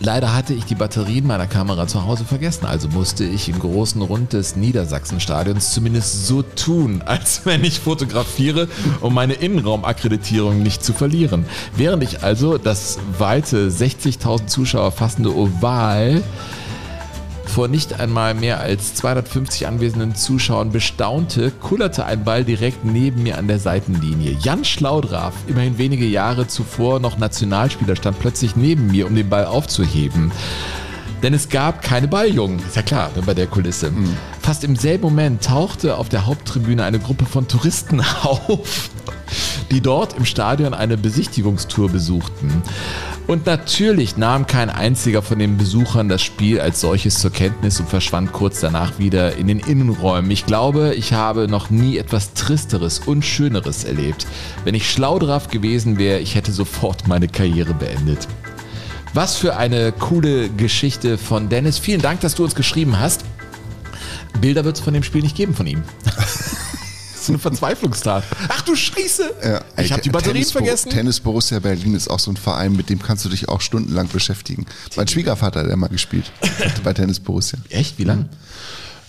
[0.05, 4.03] Leider hatte ich die Batterien meiner Kamera zu Hause vergessen, also musste ich im großen
[4.03, 8.67] Rund des Niedersachsenstadions zumindest so tun, als wenn ich fotografiere,
[9.01, 11.45] um meine Innenraumakkreditierung nicht zu verlieren.
[11.77, 16.23] Während ich also das weite 60.000 Zuschauer fassende Oval
[17.53, 23.37] vor nicht einmal mehr als 250 anwesenden Zuschauern bestaunte, kullerte ein Ball direkt neben mir
[23.37, 24.39] an der Seitenlinie.
[24.41, 29.45] Jan Schlaudraff, immerhin wenige Jahre zuvor noch Nationalspieler, stand plötzlich neben mir, um den Ball
[29.45, 30.33] aufzuheben.
[31.23, 32.59] Denn es gab keine Balljungen.
[32.59, 33.93] Ist ja klar, ne, bei der Kulisse.
[34.41, 38.91] Fast im selben Moment tauchte auf der Haupttribüne eine Gruppe von Touristen auf,
[39.71, 42.63] die dort im Stadion eine Besichtigungstour besuchten.
[43.29, 47.89] Und natürlich nahm kein einziger von den Besuchern das Spiel als solches zur Kenntnis und
[47.89, 50.31] verschwand kurz danach wieder in den Innenräumen.
[50.33, 54.27] Ich glaube, ich habe noch nie etwas Tristeres und Schöneres erlebt.
[54.65, 58.27] Wenn ich schlau drauf gewesen wäre, ich hätte sofort meine Karriere beendet.
[59.15, 61.79] Was für eine coole Geschichte von Dennis.
[61.79, 63.25] Vielen Dank, dass du uns geschrieben hast.
[64.41, 65.83] Bilder wird es von dem Spiel nicht geben von ihm.
[66.05, 68.25] das ist eine Verzweiflungstat.
[68.49, 69.35] Ach du Scheiße!
[69.45, 70.91] Ja, Ich hab die Batterien Tennis, vergessen.
[70.91, 74.09] Tennis Borussia Berlin ist auch so ein Verein, mit dem kannst du dich auch stundenlang
[74.09, 74.65] beschäftigen.
[74.97, 76.33] Mein Schwiegervater, der mal gespielt
[76.83, 77.59] bei Tennis Borussia.
[77.69, 77.99] Echt?
[77.99, 78.31] Wie lange?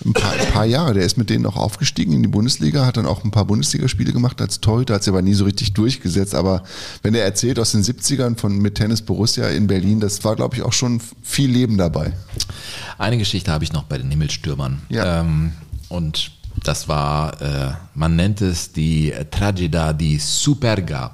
[0.05, 0.93] Ein paar, ein paar Jahre.
[0.93, 4.11] Der ist mit denen auch aufgestiegen in die Bundesliga, hat dann auch ein paar Bundesligaspiele
[4.11, 6.35] gemacht als Torhüter, hat sich aber nie so richtig durchgesetzt.
[6.35, 6.63] Aber
[7.01, 10.55] wenn er erzählt aus den 70ern von mit Tennis Borussia in Berlin, das war, glaube
[10.55, 12.13] ich, auch schon viel Leben dabei.
[12.97, 14.81] Eine Geschichte habe ich noch bei den Himmelstürmern.
[14.89, 15.21] Ja.
[15.21, 15.53] Ähm,
[15.89, 16.31] und
[16.63, 21.13] das war, äh, man nennt es die Trageda di Superga.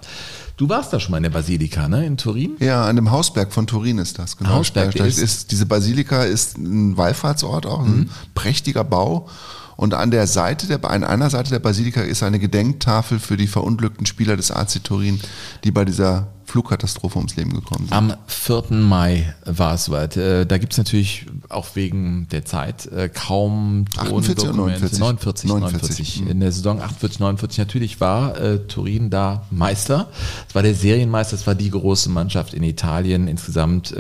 [0.60, 2.58] Du warst da schon mal in der Basilika, ne, in Turin?
[2.60, 4.50] Ja, an dem Hausberg von Turin ist das, genau.
[4.50, 8.10] Hausberg da, da ist- ist, diese Basilika ist ein Wallfahrtsort auch, ein Mhm.
[8.36, 9.30] prächtiger Bau.
[9.78, 13.48] Und an der Seite der, an einer Seite der Basilika ist eine Gedenktafel für die
[13.48, 15.22] verunglückten Spieler des AC Turin,
[15.64, 17.94] die bei dieser Flugkatastrophe ums Leben gekommen sind.
[17.94, 18.64] Am 4.
[18.72, 20.18] Mai war es soweit.
[20.18, 25.00] Äh, Da gibt es natürlich auch wegen der Zeit äh, kaum 48 und Tondokumente.
[25.00, 25.00] 49.
[25.00, 26.18] 49, 49.
[26.18, 26.30] 49.
[26.32, 30.10] In der Saison 48, 49 natürlich war äh, Turin da Meister.
[30.48, 33.28] Es war der Serienmeister, es war die große Mannschaft in Italien.
[33.28, 33.94] Insgesamt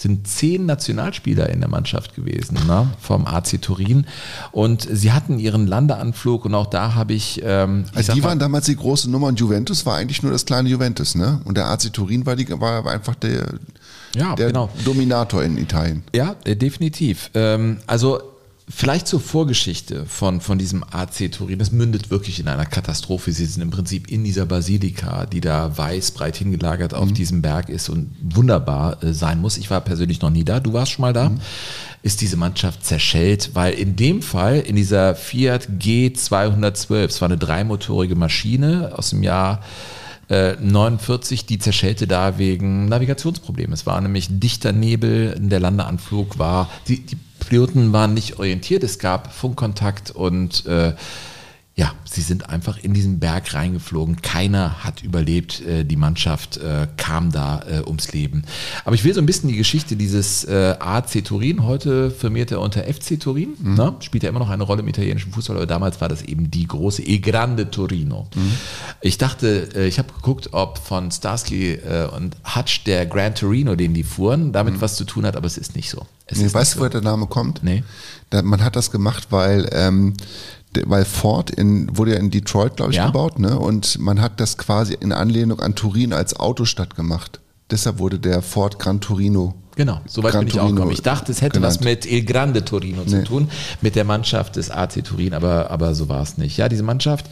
[0.00, 4.06] sind zehn Nationalspieler in der Mannschaft gewesen ne, vom AC Turin.
[4.52, 7.40] Und sie hatten ihren Landeanflug und auch da habe ich...
[7.44, 10.30] Ähm, ich Also die mal- waren damals die große Nummer und Juventus war eigentlich nur
[10.30, 11.40] das kleine Juventus, ne?
[11.44, 13.54] Und der AC Turin war, die, war einfach der,
[14.14, 14.70] Ja, der genau.
[14.84, 16.04] Dominator in Italien.
[16.14, 17.30] Ja, definitiv.
[17.34, 18.20] Ähm, also
[18.68, 21.58] vielleicht zur Vorgeschichte von, von diesem AC Turin.
[21.58, 23.32] Das mündet wirklich in einer Katastrophe.
[23.32, 27.68] Sie sind im Prinzip in dieser Basilika, die da weiß breit hingelagert auf diesem Berg
[27.68, 29.56] ist und wunderbar äh, sein muss.
[29.56, 30.60] Ich war persönlich noch nie da.
[30.60, 31.30] Du warst schon mal da.
[32.02, 37.38] Ist diese Mannschaft zerschellt, weil in dem Fall, in dieser Fiat G212, es war eine
[37.38, 39.62] dreimotorige Maschine aus dem Jahr
[40.28, 43.72] äh, 49, die zerschellte da wegen Navigationsproblemen.
[43.72, 48.98] Es war nämlich dichter Nebel, der Landeanflug war, die, die Piloten waren nicht orientiert, es
[48.98, 50.94] gab Funkkontakt und äh,
[51.78, 54.20] ja, sie sind einfach in diesen Berg reingeflogen.
[54.20, 55.60] Keiner hat überlebt.
[55.64, 58.42] Äh, Die Mannschaft äh, kam da äh, ums Leben.
[58.84, 62.82] Aber ich will so ein bisschen die Geschichte dieses AC Turin, heute firmiert er unter
[62.82, 63.94] FC Turin, ne?
[64.00, 66.66] spielt ja immer noch eine Rolle im italienischen Fußball, aber damals war das eben die
[66.66, 68.26] große E Grande Torino.
[69.00, 71.78] Ich dachte, ich habe geguckt, ob von Starsky
[72.16, 75.58] und Hutch der Gran Torino, den die fuhren, damit was zu tun hat, aber es
[75.58, 76.06] ist nicht so.
[76.26, 77.62] Es Nee, weißt du, woher der Name kommt?
[77.62, 77.82] Nee.
[78.30, 80.14] Man hat das gemacht, weil, ähm,
[80.86, 83.06] weil Ford in, wurde ja in Detroit, glaube ich, Ja.
[83.06, 83.58] gebaut, ne?
[83.58, 87.40] Und man hat das quasi in Anlehnung an Turin als Autostadt gemacht.
[87.70, 89.54] Deshalb wurde der Ford Gran Torino.
[89.76, 90.90] Genau, soweit Gran bin ich auch gekommen.
[90.90, 92.04] Ich dachte, es hätte was genannt.
[92.04, 93.24] mit Il Grande Torino zu Nee.
[93.24, 93.48] tun,
[93.80, 96.56] mit der Mannschaft des AC Turin, aber, aber so war es nicht.
[96.56, 97.26] Ja, diese Mannschaft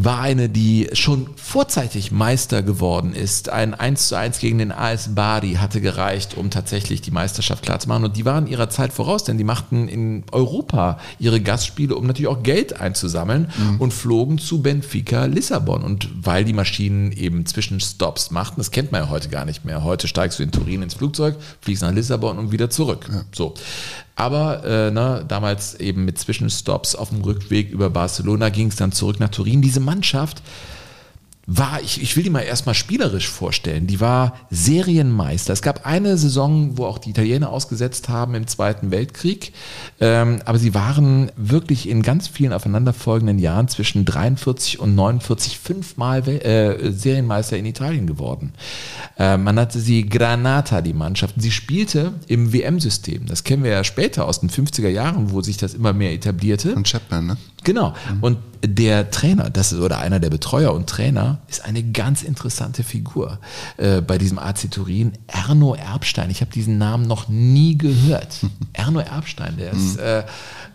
[0.00, 3.48] war eine, die schon vorzeitig Meister geworden ist.
[3.48, 8.04] Ein 1 zu 1 gegen den AS Bari hatte gereicht, um tatsächlich die Meisterschaft klarzumachen.
[8.04, 12.28] Und die waren ihrer Zeit voraus, denn die machten in Europa ihre Gastspiele, um natürlich
[12.28, 13.50] auch Geld einzusammeln
[13.80, 15.82] und flogen zu Benfica Lissabon.
[15.82, 19.82] Und weil die Maschinen eben Zwischenstops machten, das kennt man ja heute gar nicht mehr.
[19.82, 23.10] Heute steigst du in Turin ins Flugzeug, fliegst nach Lissabon und wieder zurück.
[23.34, 23.54] So.
[24.18, 28.90] Aber äh, ne, damals eben mit Zwischenstops auf dem Rückweg über Barcelona ging es dann
[28.90, 29.62] zurück nach Turin.
[29.62, 30.42] Diese Mannschaft
[31.50, 35.54] war, ich, ich will die mal erstmal spielerisch vorstellen, die war Serienmeister.
[35.54, 39.54] Es gab eine Saison, wo auch die Italiener ausgesetzt haben im Zweiten Weltkrieg,
[39.98, 46.28] ähm, aber sie waren wirklich in ganz vielen aufeinanderfolgenden Jahren zwischen 43 und 49 fünfmal
[46.28, 48.52] äh, Serienmeister in Italien geworden.
[49.18, 51.36] Äh, man nannte sie Granata, die Mannschaft.
[51.38, 53.24] Sie spielte im WM-System.
[53.24, 56.74] Das kennen wir ja später aus den 50er Jahren, wo sich das immer mehr etablierte.
[56.74, 57.36] Und Chapman, ne?
[57.64, 57.94] Genau.
[58.20, 62.82] Und der Trainer, das ist oder einer der Betreuer und Trainer, ist eine ganz interessante
[62.82, 63.38] Figur
[63.76, 65.12] äh, bei diesem AC Turin.
[65.26, 66.30] Erno Erbstein.
[66.30, 68.40] Ich habe diesen Namen noch nie gehört.
[68.72, 70.24] Erno Erbstein, der ist äh,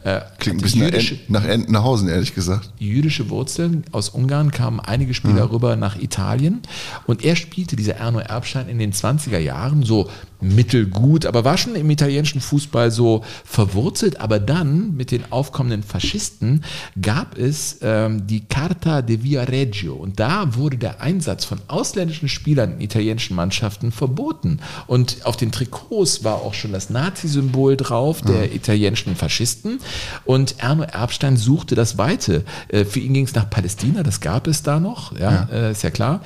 [0.03, 2.71] äh, Klingt ein bisschen nach, jüdische, nach Entenhausen, ehrlich gesagt.
[2.79, 3.83] jüdische Wurzeln.
[3.91, 5.51] Aus Ungarn kamen einige Spieler Mhm.
[5.51, 6.61] rüber nach Italien.
[7.07, 10.09] Und er spielte, dieser Erno Erbstein, in den 20er Jahren so
[10.41, 14.19] mittelgut, aber war schon im italienischen Fußball so verwurzelt.
[14.19, 16.63] Aber dann mit den aufkommenden Faschisten
[17.01, 19.93] gab es ähm, die Carta de Viareggio.
[19.93, 24.59] Und da wurde der Einsatz von ausländischen Spielern in italienischen Mannschaften verboten.
[24.87, 29.79] Und auf den Trikots war auch schon das Nazi-Symbol drauf, der italienischen Faschisten.
[30.25, 32.43] Und Erno Erbstein suchte das Weite.
[32.67, 35.83] Äh, Für ihn ging es nach Palästina, das gab es da noch, ja, äh, ist
[35.83, 36.21] ja klar.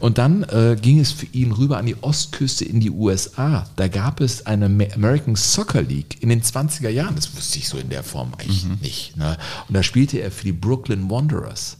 [0.00, 3.66] Und dann äh, ging es für ihn rüber an die Ostküste in die USA.
[3.76, 7.14] Da gab es eine American Soccer League in den 20er Jahren.
[7.16, 9.16] Das wusste ich so in der Form eigentlich nicht.
[9.16, 9.36] Ne?
[9.68, 11.76] Und da spielte er für die Brooklyn Wanderers.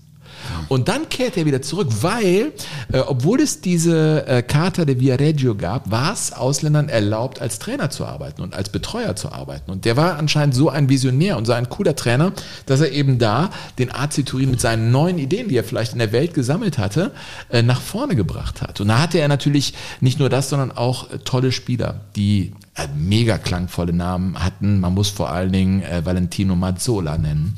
[0.68, 2.52] Und dann kehrte er wieder zurück, weil,
[2.92, 7.90] äh, obwohl es diese äh, Carta de Viareggio gab, war es Ausländern erlaubt, als Trainer
[7.90, 9.70] zu arbeiten und als Betreuer zu arbeiten.
[9.70, 12.32] Und der war anscheinend so ein Visionär und so ein cooler Trainer,
[12.66, 15.98] dass er eben da den AC Turin mit seinen neuen Ideen, die er vielleicht in
[15.98, 17.12] der Welt gesammelt hatte,
[17.50, 18.80] äh, nach vorne gebracht hat.
[18.80, 22.88] Und da hatte er natürlich nicht nur das, sondern auch äh, tolle Spieler, die äh,
[22.96, 24.80] mega klangvolle Namen hatten.
[24.80, 27.54] Man muss vor allen Dingen äh, Valentino Mazzola nennen.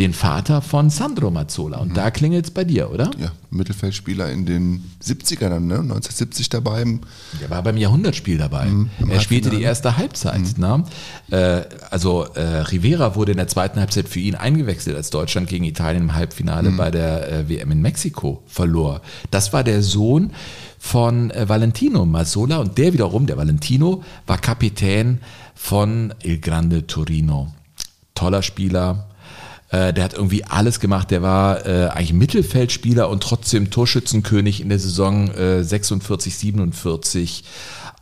[0.00, 1.78] Den Vater von Sandro Mazzola.
[1.78, 3.12] Und da klingelt es bei dir, oder?
[3.16, 5.74] Ja, Mittelfeldspieler in den 70ern, dann, ne?
[5.76, 6.84] 1970 dabei.
[7.40, 8.66] Der war beim Jahrhundertspiel dabei.
[8.66, 10.58] Mhm, er spielte die erste Halbzeit.
[10.58, 10.82] Ne?
[11.30, 15.64] Äh, also äh, Rivera wurde in der zweiten Halbzeit für ihn eingewechselt, als Deutschland gegen
[15.64, 16.76] Italien im Halbfinale Mhm.
[16.76, 19.00] bei der äh, WM in Mexiko verlor.
[19.30, 20.32] Das war der Sohn
[20.80, 25.20] von äh, Valentino Mazzola und der wiederum, der Valentino, war Kapitän
[25.54, 27.52] von Il Grande Torino.
[28.16, 29.06] Toller Spieler.
[29.74, 31.10] Äh, Der hat irgendwie alles gemacht.
[31.10, 37.44] Der war äh, eigentlich Mittelfeldspieler und trotzdem Torschützenkönig in der Saison äh, 46, 47.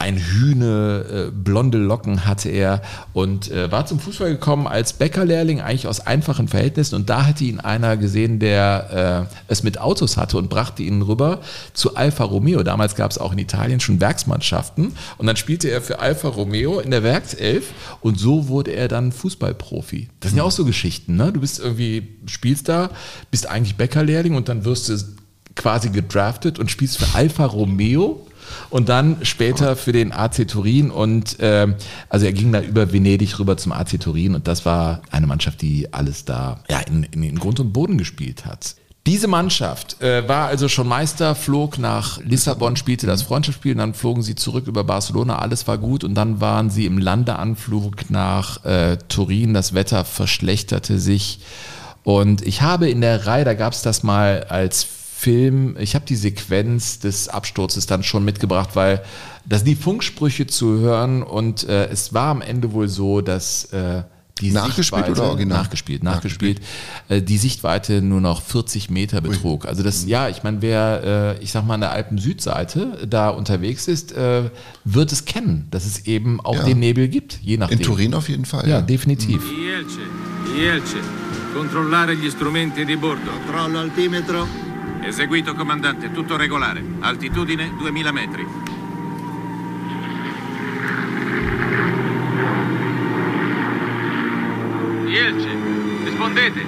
[0.03, 5.61] Ein Hühne, äh, blonde Locken hatte er und äh, war zum Fußball gekommen als Bäckerlehrling,
[5.61, 6.97] eigentlich aus einfachen Verhältnissen.
[6.97, 11.03] Und da hatte ihn einer gesehen, der äh, es mit Autos hatte und brachte ihn
[11.03, 11.39] rüber
[11.73, 12.65] zu Alfa Romeo.
[12.65, 14.91] Damals gab es auch in Italien schon Werksmannschaften.
[15.19, 17.67] Und dann spielte er für Alfa Romeo in der Werkself
[18.01, 20.09] und so wurde er dann Fußballprofi.
[20.19, 21.31] Das sind ja auch so Geschichten, ne?
[21.31, 22.91] Du bist irgendwie, spielst da,
[23.31, 24.99] bist eigentlich Bäckerlehrling und dann wirst du
[25.55, 28.27] quasi gedraftet und spielst für Alfa Romeo
[28.71, 31.75] und dann später für den AC Turin und ähm,
[32.09, 35.63] also er ging da über Venedig rüber zum AC Turin und das war eine Mannschaft,
[35.63, 38.77] die alles da ja, in, in, in Grund und Boden gespielt hat.
[39.05, 43.95] Diese Mannschaft äh, war also schon Meister, flog nach Lissabon, spielte das Freundschaftsspiel, und dann
[43.95, 48.65] flogen sie zurück über Barcelona, alles war gut und dann waren sie im Landeanflug nach
[48.65, 51.41] äh, Turin, das Wetter verschlechterte sich
[52.05, 54.87] und ich habe in der Reihe, da gab es das mal als
[55.23, 59.03] Film, ich habe die Sequenz des Absturzes dann schon mitgebracht, weil
[59.47, 63.67] das sind die Funksprüche zu hören und äh, es war am Ende wohl so, dass
[63.67, 64.03] äh,
[64.41, 65.59] die Nachgespielt Sichtweite, oder original?
[65.63, 66.61] Nachgespielt, nachgespielt.
[67.09, 69.67] Äh, die Sichtweite nur noch 40 Meter betrug.
[69.67, 73.87] Also das, ja, ich meine, wer, äh, ich sag mal, an der Alpen-Südseite da unterwegs
[73.87, 74.51] ist, äh,
[74.85, 76.65] wird es kennen, dass es eben auch Ja.
[76.65, 77.79] den Nebel gibt, je nachdem.
[77.79, 78.69] In Turin auf jeden Fall.
[78.69, 79.41] Ja, definitiv.
[79.53, 80.01] Ielce,
[80.59, 80.97] Ielce,
[81.55, 83.31] controllare gli strumenti di bordo.
[83.47, 84.72] Controllo altimetro.
[85.03, 86.83] Eseguito, comandante, tutto regolare.
[87.01, 88.47] Altitudine 2000 metri.
[95.07, 95.49] Ielce,
[96.05, 96.61] rispondete.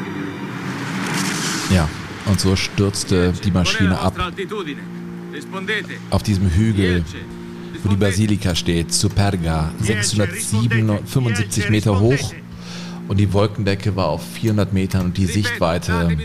[1.71, 1.89] Ja,
[2.27, 4.15] und so stürzte die Maschine ab
[6.11, 7.05] auf diesem Hügel,
[7.83, 12.35] wo die Basilika steht, Superga, 675 Meter hoch.
[13.07, 16.17] Und die Wolkendecke war auf 400 Metern und die Sichtweite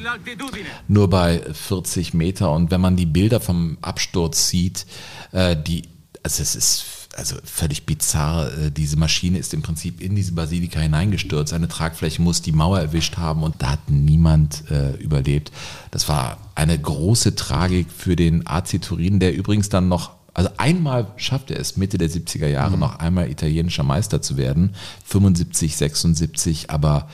[0.87, 2.51] nur bei 40 Meter.
[2.51, 4.85] Und wenn man die Bilder vom Absturz sieht,
[5.31, 5.83] äh, die,
[6.23, 6.85] also es ist
[7.17, 8.51] also völlig bizarr.
[8.57, 11.53] Äh, Diese Maschine ist im Prinzip in diese Basilika hineingestürzt.
[11.53, 15.51] Eine Tragfläche muss die Mauer erwischt haben und da hat niemand äh, überlebt.
[15.91, 21.07] Das war eine große Tragik für den AC Turin, der übrigens dann noch also einmal
[21.17, 26.69] schaffte er es, Mitte der 70er Jahre noch einmal italienischer Meister zu werden, 75, 76,
[26.69, 27.09] aber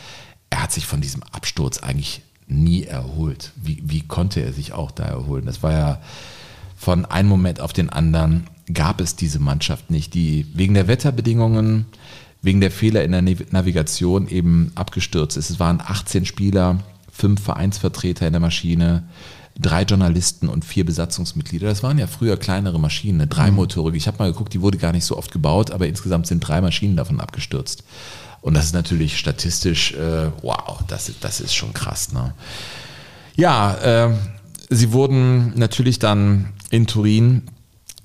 [0.52, 3.52] er hat sich von diesem Absturz eigentlich nie erholt.
[3.56, 5.48] Wie, wie konnte er sich auch da erholen?
[5.48, 6.02] Das war ja
[6.76, 11.86] von einem Moment auf den anderen gab es diese Mannschaft nicht, die wegen der Wetterbedingungen,
[12.44, 15.50] wegen der Fehler in der Nav- Navigation eben abgestürzt ist.
[15.50, 16.78] Es waren 18 Spieler,
[17.12, 19.10] fünf Vereinsvertreter in der Maschine,
[19.60, 21.68] drei Journalisten und vier Besatzungsmitglieder.
[21.68, 23.98] Das waren ja früher kleinere Maschinen, eine dreimotorige.
[23.98, 26.60] Ich habe mal geguckt, die wurde gar nicht so oft gebaut, aber insgesamt sind drei
[26.62, 27.84] Maschinen davon abgestürzt.
[28.42, 32.12] Und das ist natürlich statistisch, äh, wow, das, ist- das ist schon krass.
[32.12, 32.34] Ne?
[33.36, 33.76] Ja,
[34.08, 34.14] äh,
[34.70, 37.44] sie wurden natürlich dann in Turin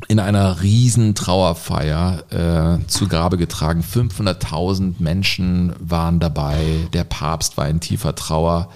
[0.09, 3.83] in einer riesen Trauerfeier äh, zu Grabe getragen.
[3.83, 6.89] 500.000 Menschen waren dabei.
[6.95, 8.71] Der Papst war in tiefer Trauer.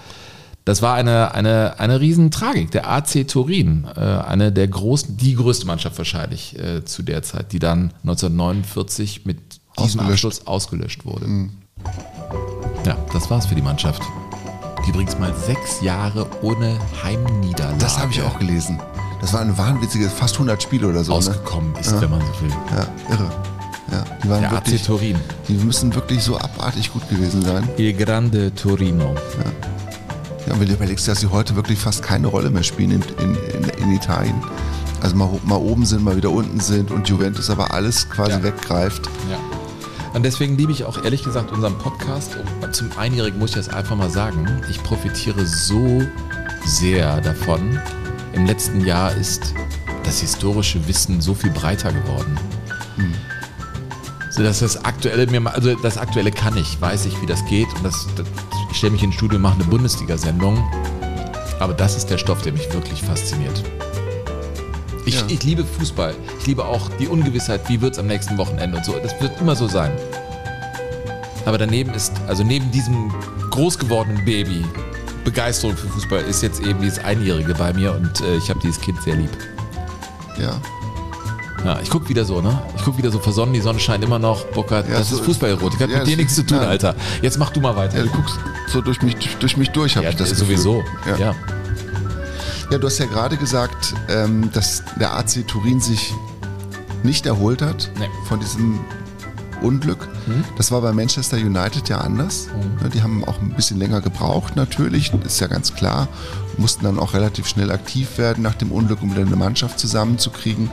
[0.65, 2.71] Das war eine, eine, eine Riesentragik.
[2.71, 7.51] Der AC Turin, äh, eine der großen, die größte Mannschaft wahrscheinlich äh, zu der Zeit,
[7.51, 9.37] die dann 1949 mit
[9.77, 10.11] diesem Ausgelöscht.
[10.11, 11.27] Abschluss ausgelöscht wurde.
[12.83, 14.01] Ja, das war's für die Mannschaft.
[14.85, 17.77] Die übrigens mal sechs Jahre ohne Heimniederlage.
[17.77, 18.79] Das habe ich auch gelesen.
[19.21, 21.13] Das war ein wahnwitziges, fast 100 Spiele oder so.
[21.13, 21.79] Ausgekommen ne?
[21.79, 22.49] ist, wenn man so will.
[22.71, 23.31] Ja, irre.
[23.91, 25.19] Ja, die waren Der AC wirklich, Turin.
[25.47, 27.69] Die müssen wirklich so abartig gut gewesen sein.
[27.77, 29.13] Il Grande Torino.
[29.13, 29.51] Ja.
[30.47, 33.69] Ja, wenn du überlegst, dass sie heute wirklich fast keine Rolle mehr spielen in, in,
[33.83, 34.35] in, Italien.
[35.01, 39.09] Also mal, mal oben sind, mal wieder unten sind und Juventus aber alles quasi weggreift.
[39.29, 39.37] Ja.
[40.13, 42.37] Und deswegen liebe ich auch ehrlich gesagt unseren Podcast.
[42.61, 44.61] Und zum Einjährigen muss ich das einfach mal sagen.
[44.69, 46.01] Ich profitiere so
[46.65, 47.79] sehr davon.
[48.33, 49.53] Im letzten Jahr ist
[50.03, 52.37] das historische Wissen so viel breiter geworden.
[54.35, 57.45] So dass das aktuelle mir mal, also das aktuelle kann ich, weiß ich, wie das
[57.45, 57.67] geht.
[57.75, 58.27] Und das, das
[58.71, 60.63] ich stelle mich ins Studio, mache eine Bundesliga-Sendung.
[61.59, 63.63] Aber das ist der Stoff, der mich wirklich fasziniert.
[65.05, 66.15] Ich, ich liebe Fußball.
[66.39, 68.93] Ich liebe auch die Ungewissheit, wie wird es am nächsten Wochenende und so.
[69.01, 69.91] Das wird immer so sein.
[71.45, 73.13] Aber daneben ist, also neben diesem
[73.51, 74.65] groß gewordenen Baby,
[75.23, 78.79] Begeisterung für Fußball ist jetzt eben dieses Einjährige bei mir und äh, ich habe dieses
[78.81, 79.31] Kind sehr lieb.
[80.39, 80.59] Ja.
[81.65, 82.61] Ja, ich guck wieder so, ne?
[82.77, 84.45] Ich guck wieder so versonnen, die Sonne scheint immer noch.
[84.47, 86.67] Burkhard, das so ist Fußballerotik, hat ja, mit dir nichts zu tun, nein.
[86.69, 86.95] Alter.
[87.21, 87.97] Jetzt mach du mal weiter.
[87.97, 88.37] Ja, du guckst
[88.67, 90.83] so durch mich, durch mich durch, habe Ja, ich das sowieso.
[91.03, 91.19] Gefühl.
[91.19, 91.35] Ja.
[92.71, 96.13] Ja, du hast ja gerade gesagt, ähm, dass der AC Turin sich
[97.03, 97.89] nicht erholt hat
[98.27, 98.79] von diesem
[99.61, 100.07] Unglück.
[100.27, 100.43] Mhm.
[100.57, 102.47] Das war bei Manchester United ja anders.
[102.81, 106.07] Ja, Die haben auch ein bisschen länger gebraucht natürlich, ist ja ganz klar.
[106.57, 110.69] Mussten dann auch relativ schnell aktiv werden nach dem Unglück, um wieder eine Mannschaft zusammenzukriegen.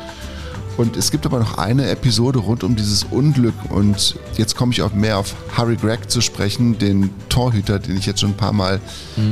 [0.77, 4.83] Und es gibt aber noch eine Episode rund um dieses Unglück und jetzt komme ich
[4.83, 8.53] auch mehr auf Harry Gregg zu sprechen, den Torhüter, den ich jetzt schon ein paar
[8.53, 8.81] Mal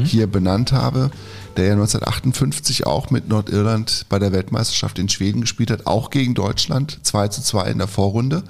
[0.04, 1.10] hier benannt habe,
[1.56, 6.34] der ja 1958 auch mit Nordirland bei der Weltmeisterschaft in Schweden gespielt hat, auch gegen
[6.34, 8.42] Deutschland, 2 zu 2 in der Vorrunde.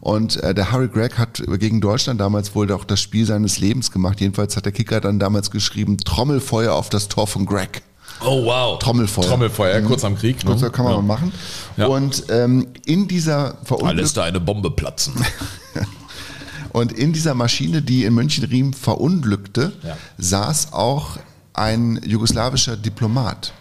[0.00, 3.90] Und äh, der Harry Gregg hat gegen Deutschland damals wohl auch das Spiel seines Lebens
[3.90, 4.20] gemacht.
[4.20, 7.80] Jedenfalls hat der Kicker dann damals geschrieben, Trommelfeuer auf das Tor von Gregg.
[8.24, 8.78] Oh wow.
[8.78, 9.24] Trommelfeuer.
[9.26, 9.86] Trommelfeuer, Mhm.
[9.86, 10.44] kurz am Krieg.
[10.44, 10.50] Ne?
[10.56, 11.00] Kurz, kann man Ja.
[11.00, 11.32] mal machen.
[11.76, 11.86] Ja.
[11.86, 15.14] Und ähm, in dieser Verunglück Alles da eine Bombe platzen.
[16.72, 19.96] und in dieser Maschine, die in München-Riem verunglückte, Ja.
[20.18, 21.18] saß auch
[21.54, 23.52] ein jugoslawischer Diplomat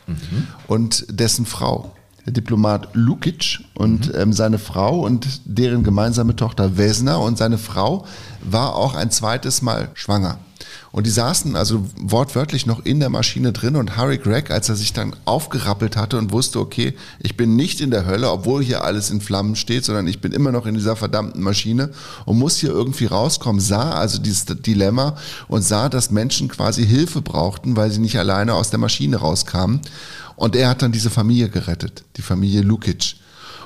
[0.68, 1.94] und dessen Frau.
[2.26, 8.06] Der Diplomat Lukic und ähm, seine Frau und deren gemeinsame Tochter Vesna und seine Frau
[8.42, 10.38] war auch ein zweites Mal schwanger.
[10.92, 14.76] Und die saßen also wortwörtlich noch in der Maschine drin und Harry Gregg, als er
[14.76, 18.84] sich dann aufgerappelt hatte und wusste, okay, ich bin nicht in der Hölle, obwohl hier
[18.84, 21.92] alles in Flammen steht, sondern ich bin immer noch in dieser verdammten Maschine
[22.26, 27.22] und muss hier irgendwie rauskommen, sah also dieses Dilemma und sah, dass Menschen quasi Hilfe
[27.22, 29.82] brauchten, weil sie nicht alleine aus der Maschine rauskamen.
[30.36, 33.16] Und er hat dann diese Familie gerettet, die Familie Lukic.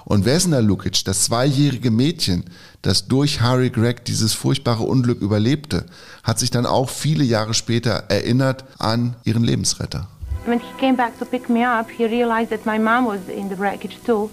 [0.05, 2.45] Und Vesna Lukic, das zweijährige Mädchen,
[2.81, 5.85] das durch Harry Gregg dieses furchtbare Unglück überlebte,
[6.23, 10.07] hat sich dann auch viele Jahre später erinnert an ihren Lebensretter.
[10.45, 13.49] When he came back to pick me up, he realized that my mom was in
[13.49, 14.29] the wreckage too.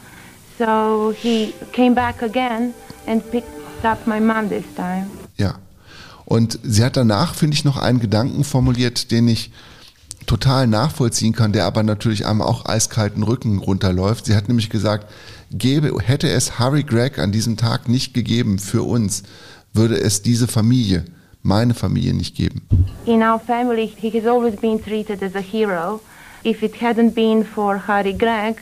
[0.59, 2.73] So he came back again
[3.07, 5.07] and picked up my mom this time.
[5.37, 5.57] Ja.
[6.25, 9.51] Und sie hat danach, finde ich, noch einen Gedanken formuliert, den ich
[10.27, 14.27] total nachvollziehen kann, der aber natürlich einem auch eiskalten Rücken runterläuft.
[14.27, 15.11] Sie hat nämlich gesagt,
[15.51, 19.23] gäbe, hätte es Harry Gregg an diesem Tag nicht gegeben für uns,
[19.73, 21.05] würde es diese Familie,
[21.43, 22.63] meine Familie nicht geben.
[23.07, 26.01] In our family, he has always been treated as a hero.
[26.45, 28.57] If it hadn't been for Harry Gregg,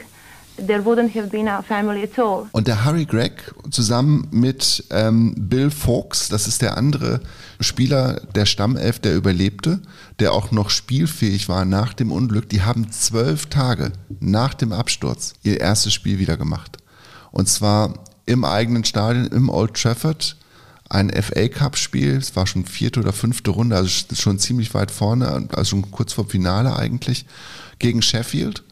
[0.57, 2.47] there wouldn't have been our family at all.
[2.53, 3.35] Und der Harry Gregg
[3.71, 7.21] zusammen mit ähm, Bill Fawkes, das ist der andere
[7.61, 9.81] Spieler der Stammelf, der überlebte,
[10.19, 15.35] der auch noch spielfähig war nach dem Unglück, die haben zwölf Tage nach dem Absturz
[15.43, 16.79] ihr erstes Spiel wieder gemacht.
[17.33, 17.95] Und zwar
[18.27, 20.37] im eigenen Stadion, im Old Trafford,
[20.89, 24.91] ein FA Cup Spiel, es war schon vierte oder fünfte Runde, also schon ziemlich weit
[24.91, 27.27] vorne, also schon kurz vor Finale eigentlich,
[27.79, 28.63] gegen Sheffield.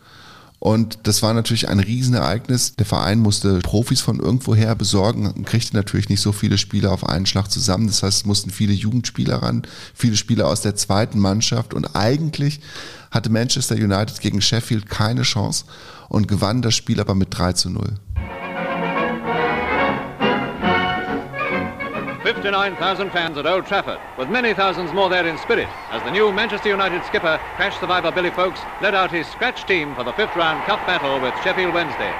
[0.64, 2.74] Und das war natürlich ein Riesenereignis.
[2.76, 7.06] Der Verein musste Profis von irgendwoher besorgen, und kriegte natürlich nicht so viele Spieler auf
[7.06, 7.86] einen Schlag zusammen.
[7.86, 11.74] Das heißt, es mussten viele Jugendspieler ran, viele Spieler aus der zweiten Mannschaft.
[11.74, 12.60] Und eigentlich
[13.10, 15.66] hatte Manchester United gegen Sheffield keine Chance
[16.08, 17.98] und gewann das Spiel aber mit 3 zu 0.
[22.24, 26.32] 59,000 fans at Old Trafford, with many thousands more there in spirit, as the new
[26.32, 30.34] Manchester United skipper, crash survivor Billy Folkes, led out his scratch team for the fifth
[30.34, 32.10] round cup battle with Sheffield Wednesday.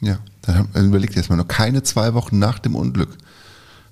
[0.00, 3.18] Ja, dann äh, überlegt er jetzt mal noch keine zwei Wochen nach dem Unglück.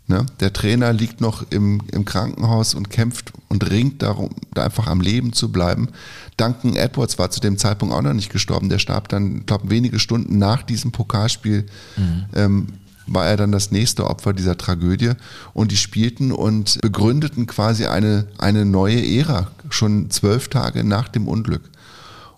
[0.08, 0.24] Ne?
[0.40, 5.00] Der Trainer liegt noch im, im Krankenhaus und kämpft und ringt darum, da einfach am
[5.00, 5.88] Leben zu bleiben.
[6.36, 8.68] Duncan Edwards war zu dem Zeitpunkt auch noch nicht gestorben.
[8.68, 11.66] Der starb dann, ich glaube, wenige Stunden nach diesem Pokalspiel.
[12.34, 12.68] Ähm,
[13.06, 15.12] war er dann das nächste Opfer dieser Tragödie
[15.54, 21.28] und die spielten und begründeten quasi eine, eine neue Ära, schon zwölf Tage nach dem
[21.28, 21.62] Unglück.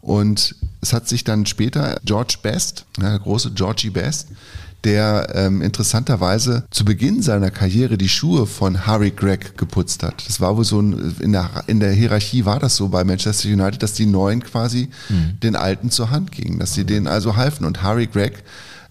[0.00, 4.28] Und es hat sich dann später George Best, der große Georgie Best,
[4.84, 10.26] der ähm, interessanterweise zu Beginn seiner Karriere die Schuhe von Harry Gregg geputzt hat.
[10.26, 13.48] Das war wohl so ein, in der, in der Hierarchie war das so bei Manchester
[13.48, 14.88] United, dass die Neuen quasi
[15.42, 17.64] den Alten zur Hand gingen, dass sie denen also halfen.
[17.64, 18.38] Und Harry Gregg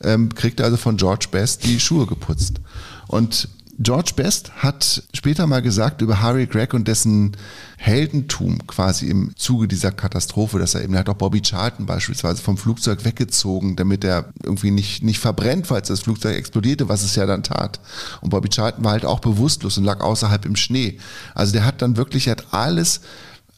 [0.04, 2.60] ähm, kriegte also von George Best die Schuhe geputzt.
[3.08, 3.48] Und
[3.80, 7.38] George Best hat später mal gesagt über Harry Gregg und dessen
[7.78, 12.42] Heldentum quasi im Zuge dieser Katastrophe, dass er eben er hat auch Bobby Charlton beispielsweise
[12.42, 17.16] vom Flugzeug weggezogen, damit er irgendwie nicht, nicht verbrennt, falls das Flugzeug explodierte, was es
[17.16, 17.80] ja dann tat.
[18.22, 20.98] Und Bobby Charlton war halt auch bewusstlos und lag außerhalb im Schnee.
[21.36, 23.02] Also der hat dann wirklich, er hat alles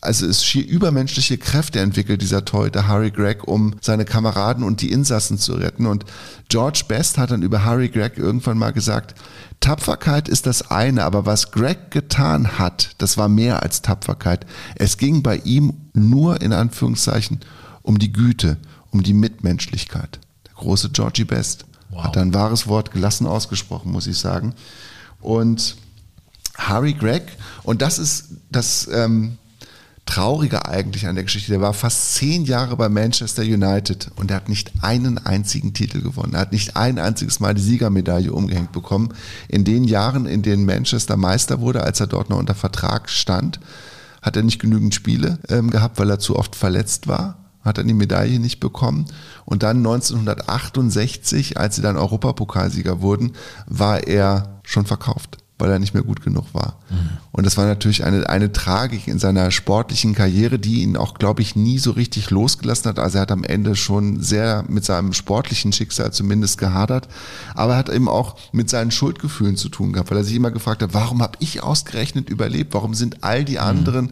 [0.01, 4.91] also es schier übermenschliche Kräfte entwickelt, dieser Torhüter Harry Gregg, um seine Kameraden und die
[4.91, 5.85] Insassen zu retten.
[5.85, 6.05] Und
[6.47, 9.15] George Best hat dann über Harry Gregg irgendwann mal gesagt,
[9.59, 14.45] Tapferkeit ist das eine, aber was Greg getan hat, das war mehr als Tapferkeit.
[14.75, 17.41] Es ging bei ihm nur in Anführungszeichen
[17.81, 18.57] um die Güte,
[18.91, 20.19] um die Mitmenschlichkeit.
[20.47, 21.65] Der große Georgie Best
[21.95, 24.53] hat ein wahres Wort gelassen ausgesprochen, muss ich sagen.
[25.19, 25.75] Und
[26.57, 27.25] Harry Gregg,
[27.63, 29.38] und das ist das ähm,
[30.09, 34.37] Traurige eigentlich an der Geschichte, der war fast zehn Jahre bei Manchester United und er
[34.37, 36.33] hat nicht einen einzigen Titel gewonnen.
[36.33, 39.13] Er hat nicht ein einziges Mal die Siegermedaille umgehängt bekommen.
[39.49, 43.59] In den Jahren, in denen Manchester Meister wurde, als er dort noch unter Vertrag stand,
[44.23, 47.87] hat er nicht genügend Spiele ähm, gehabt, weil er zu oft verletzt war hat dann
[47.87, 49.05] die Medaille nicht bekommen.
[49.45, 53.33] Und dann 1968, als sie dann Europapokalsieger wurden,
[53.67, 56.79] war er schon verkauft, weil er nicht mehr gut genug war.
[56.89, 57.17] Mhm.
[57.31, 61.41] Und das war natürlich eine, eine Tragik in seiner sportlichen Karriere, die ihn auch, glaube
[61.41, 62.97] ich, nie so richtig losgelassen hat.
[62.97, 67.09] Also er hat am Ende schon sehr mit seinem sportlichen Schicksal zumindest gehadert.
[67.53, 70.51] Aber er hat eben auch mit seinen Schuldgefühlen zu tun gehabt, weil er sich immer
[70.51, 72.73] gefragt hat, warum habe ich ausgerechnet überlebt?
[72.73, 74.11] Warum sind all die anderen,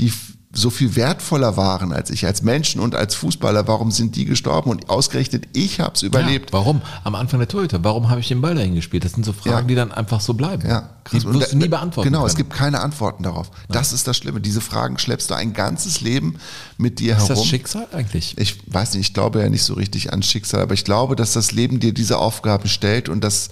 [0.00, 0.12] die
[0.52, 3.68] so viel wertvoller waren als ich, als Menschen und als Fußballer.
[3.68, 4.68] Warum sind die gestorben?
[4.70, 6.50] Und ausgerechnet ich habe es überlebt.
[6.50, 6.82] Ja, warum?
[7.04, 7.84] Am Anfang der Torhüter.
[7.84, 9.04] Warum habe ich den Ball dahin gespielt?
[9.04, 9.62] Das sind so Fragen, Ja.
[9.62, 10.68] die dann einfach so bleiben.
[10.68, 12.48] Ja, Die Und wirst du nie beantworten Genau, es können.
[12.48, 13.50] gibt keine Antworten darauf.
[13.68, 14.40] Das ist das Schlimme.
[14.40, 16.34] Diese Fragen schleppst du ein ganzes Leben
[16.78, 17.36] mit dir Ist herum.
[17.36, 18.36] das Schicksal eigentlich?
[18.36, 21.32] Ich weiß nicht, ich glaube ja nicht so richtig an Schicksal, aber ich glaube, dass
[21.32, 23.50] das Leben dir diese Aufgaben stellt und dass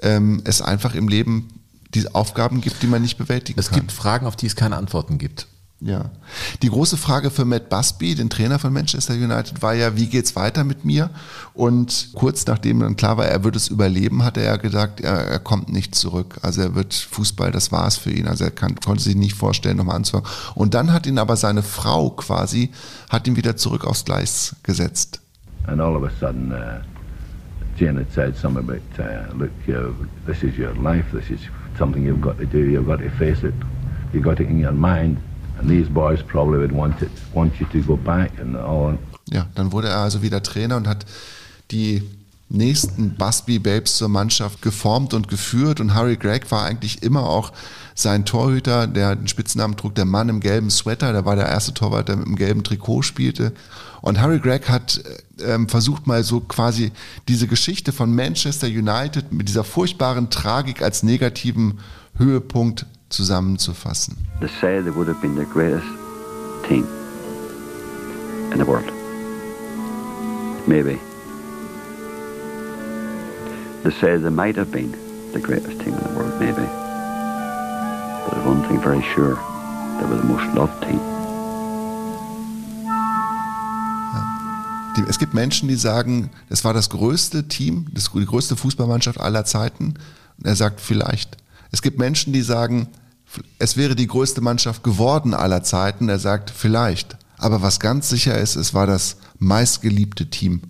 [0.00, 1.48] ähm, es einfach im Leben
[1.94, 3.80] diese Aufgaben gibt, die man nicht bewältigen Es kann.
[3.80, 5.46] gibt Fragen, auf die es keine Antworten gibt.
[5.80, 6.10] Ja.
[6.62, 10.34] Die große Frage für Matt Busby, den Trainer von Manchester United, war ja, wie geht's
[10.34, 11.10] weiter mit mir?
[11.52, 15.12] Und kurz nachdem dann klar war, er wird es überleben, hat er ja gesagt, er,
[15.12, 16.38] er kommt nicht zurück.
[16.40, 18.26] Also er wird Fußball, das war es für ihn.
[18.26, 20.26] Also er kann, konnte sich nicht vorstellen, nochmal anzufangen.
[20.54, 22.70] Und dann hat ihn aber seine Frau quasi,
[23.10, 25.20] hat ihn wieder zurück aufs Gleis gesetzt.
[25.66, 26.80] And all of a sudden, uh,
[27.78, 29.92] had said something about, uh, look, uh,
[30.26, 31.40] this is your life, this is
[31.76, 33.54] something you've got to do, you've got to face it,
[34.14, 35.18] you've got it in your mind,
[35.58, 38.98] and these boys probably would want it, want you to go back and all.
[39.30, 41.04] Ja, dann wurde er also wieder Trainer und hat
[41.70, 42.02] die
[42.48, 47.52] nächsten Busby Babes zur Mannschaft geformt und geführt und Harry Gregg war eigentlich immer auch
[47.94, 51.74] sein Torhüter, der den Spitznamen trug, der Mann im gelben Sweater, der war der erste
[51.74, 53.52] Torwart, der mit dem gelben Trikot spielte.
[54.00, 55.00] Und Harry Gregg hat
[55.44, 56.92] ähm, versucht mal so quasi
[57.26, 61.80] diese Geschichte von Manchester United mit dieser furchtbaren Tragik als negativen
[62.16, 64.16] Höhepunkt zusammenzufassen.
[64.40, 65.86] They say they would have been the greatest
[66.68, 66.86] team
[68.52, 68.90] in the world.
[70.66, 70.98] Maybe.
[73.82, 74.92] They say they might have been
[75.32, 76.66] the greatest team in the world, maybe.
[78.24, 79.36] But there's one thing very sure,
[80.00, 81.00] they were the most loved team.
[85.08, 89.44] Es gibt Menschen, die sagen, es war das größte Team, das, die größte Fußballmannschaft aller
[89.44, 89.94] Zeiten.
[90.38, 91.36] Und er sagt vielleicht.
[91.76, 92.88] Es gibt Menschen, die sagen,
[93.58, 96.08] es wäre die größte Mannschaft geworden aller Zeiten.
[96.08, 97.18] Er sagt vielleicht.
[97.36, 100.62] Aber was ganz sicher ist, es war das meistgeliebte Team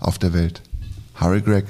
[0.00, 0.60] auf der Welt.
[1.14, 1.68] Harry Gregg.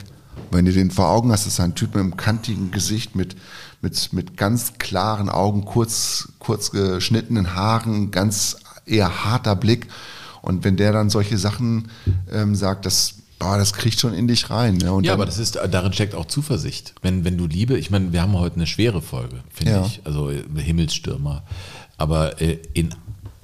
[0.50, 3.36] Wenn du den vor Augen hast, ist ein Typ mit einem kantigen Gesicht, mit,
[3.80, 8.56] mit, mit ganz klaren Augen, kurz, kurz geschnittenen Haaren, ganz
[8.86, 9.86] eher harter Blick.
[10.42, 11.92] Und wenn der dann solche Sachen
[12.28, 14.76] ähm, sagt, das, boah, das kriegt schon in dich rein.
[14.76, 14.84] Ne?
[14.84, 16.94] Ja, dann, aber das ist, darin steckt auch Zuversicht.
[17.02, 19.86] Wenn, wenn du Liebe, ich meine, wir haben heute eine schwere Folge, finde Ja.
[19.86, 20.00] ich.
[20.04, 21.42] Also äh, Himmelsstürmer.
[21.96, 22.94] Aber äh, in,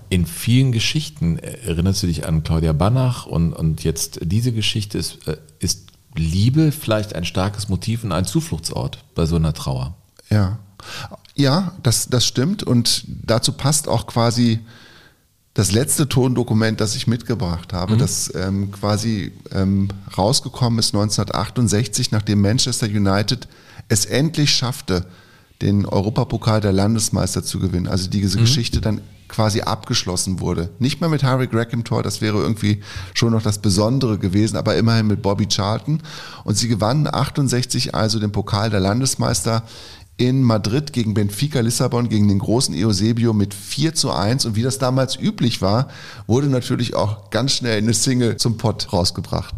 [0.08, 4.98] in vielen Geschichten äh, erinnerst du dich an Claudia Banach und, und jetzt diese Geschichte
[4.98, 9.94] ist, äh, ist Liebe vielleicht ein starkes Motiv und ein Zufluchtsort bei so einer Trauer.
[10.30, 10.58] Ja,
[11.34, 12.62] ja das, das stimmt.
[12.62, 14.60] Und dazu passt auch quasi
[15.56, 17.98] das letzte Tondokument, das ich mitgebracht habe, Mhm.
[17.98, 23.48] das ähm, quasi ähm, rausgekommen ist 1968, nachdem Manchester United
[23.88, 25.06] es endlich schaffte,
[25.62, 27.86] den Europapokal der Landesmeister zu gewinnen.
[27.88, 28.42] Also diese Mhm.
[28.42, 30.68] Geschichte dann quasi abgeschlossen wurde.
[30.78, 32.80] Nicht mehr mit Harry Gregg im Tor, das wäre irgendwie
[33.14, 36.00] schon noch das Besondere gewesen, aber immerhin mit Bobby Charlton.
[36.44, 39.62] Und sie gewannen 68 also den Pokal der Landesmeister
[40.18, 44.46] in Madrid gegen Benfica Lissabon, gegen den großen Eusebio mit 4 zu 1.
[44.46, 45.88] Und wie das damals üblich war,
[46.26, 49.54] wurde natürlich auch ganz schnell eine Single zum Pott rausgebracht.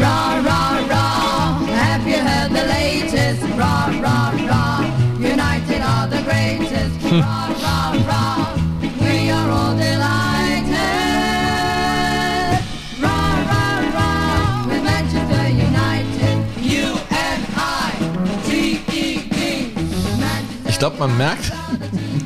[0.00, 3.42] Rah, rah, rah, have you heard the latest?
[3.58, 4.84] Rah, rah, rah,
[5.18, 7.12] United are the greatest.
[7.12, 7.57] Rah, rah,
[20.78, 21.50] Ich glaube, man merkt,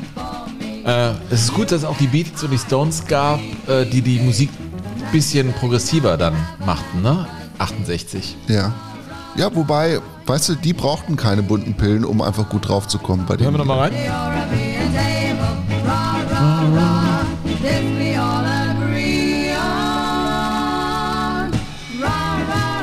[0.85, 4.03] äh, es ist gut, dass es auch die Beatles und die Stones gab, äh, die
[4.03, 4.51] die Musik
[4.99, 7.25] ein bisschen progressiver dann machten, ne?
[7.57, 8.37] 68.
[8.47, 8.71] Ja.
[9.35, 13.25] Ja, wobei, weißt du, die brauchten keine bunten Pillen, um einfach gut drauf zu kommen
[13.25, 13.93] bei Hören wir nochmal rein?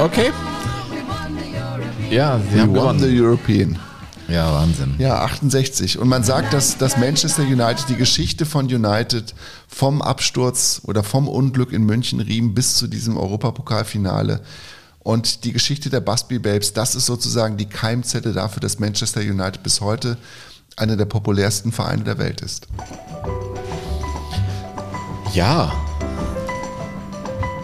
[0.00, 0.32] Okay.
[2.10, 2.98] Ja, sie We haben won gewonnen.
[2.98, 3.78] the European.
[4.30, 4.94] Ja, Wahnsinn.
[4.98, 5.98] Ja, 68.
[5.98, 9.34] Und man sagt, dass, dass Manchester United die Geschichte von United
[9.66, 14.40] vom Absturz oder vom Unglück in München riem bis zu diesem Europapokalfinale.
[15.00, 19.62] Und die Geschichte der Busby Babes, das ist sozusagen die Keimzelle dafür, dass Manchester United
[19.62, 20.16] bis heute
[20.76, 22.68] einer der populärsten Vereine der Welt ist.
[25.34, 25.72] Ja.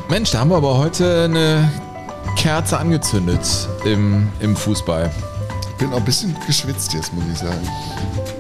[0.09, 1.71] Mensch, da haben wir aber heute eine
[2.37, 5.11] Kerze angezündet im, im Fußball.
[5.77, 7.61] Ich bin auch ein bisschen geschwitzt jetzt, muss ich sagen.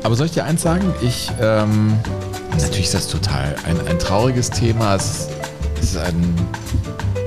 [0.02, 0.94] Aber soll ich dir eins sagen?
[1.02, 1.92] Ich, ähm,
[2.52, 4.94] natürlich ist das total ein, ein trauriges Thema.
[4.94, 5.28] Es,
[5.82, 6.34] ist ein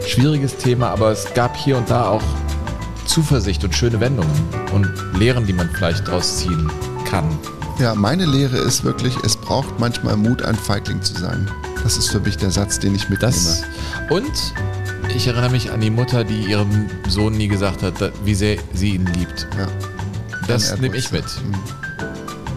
[0.07, 2.23] schwieriges Thema, aber es gab hier und da auch
[3.05, 4.33] Zuversicht und schöne Wendungen
[4.73, 6.71] und Lehren, die man vielleicht daraus ziehen
[7.05, 7.29] kann.
[7.77, 11.51] Ja, meine Lehre ist wirklich, es braucht manchmal Mut, ein Feigling zu sein.
[11.83, 13.31] Das ist für mich der Satz, den ich mitnehme.
[13.31, 13.63] Das
[14.09, 14.55] und
[15.15, 18.95] ich erinnere mich an die Mutter, die ihrem Sohn nie gesagt hat, wie sehr sie
[18.95, 19.47] ihn liebt.
[20.49, 21.25] Das nehme ich mit.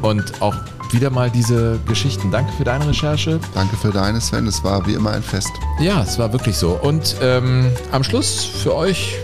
[0.01, 0.55] Und auch
[0.90, 2.31] wieder mal diese Geschichten.
[2.31, 3.39] Danke für deine Recherche.
[3.55, 4.47] Danke für deine, Sven.
[4.47, 5.51] Es war wie immer ein Fest.
[5.81, 6.78] Ja, es war wirklich so.
[6.82, 9.16] Und ähm, am Schluss für euch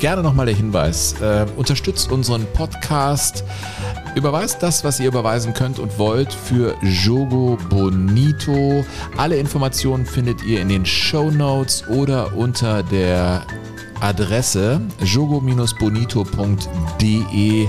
[0.00, 1.14] gerne nochmal der Hinweis.
[1.20, 3.44] Äh, unterstützt unseren Podcast.
[4.16, 8.84] Überweist das, was ihr überweisen könnt und wollt für Jogo Bonito.
[9.16, 13.46] Alle Informationen findet ihr in den Show Notes oder unter der
[14.02, 17.68] Adresse jogo-bonito.de.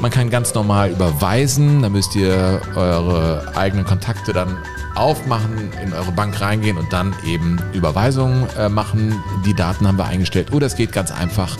[0.00, 4.56] Man kann ganz normal überweisen, da müsst ihr eure eigenen Kontakte dann
[4.94, 9.22] aufmachen, in eure Bank reingehen und dann eben Überweisungen äh, machen.
[9.44, 10.52] Die Daten haben wir eingestellt.
[10.52, 11.56] Oder es geht ganz einfach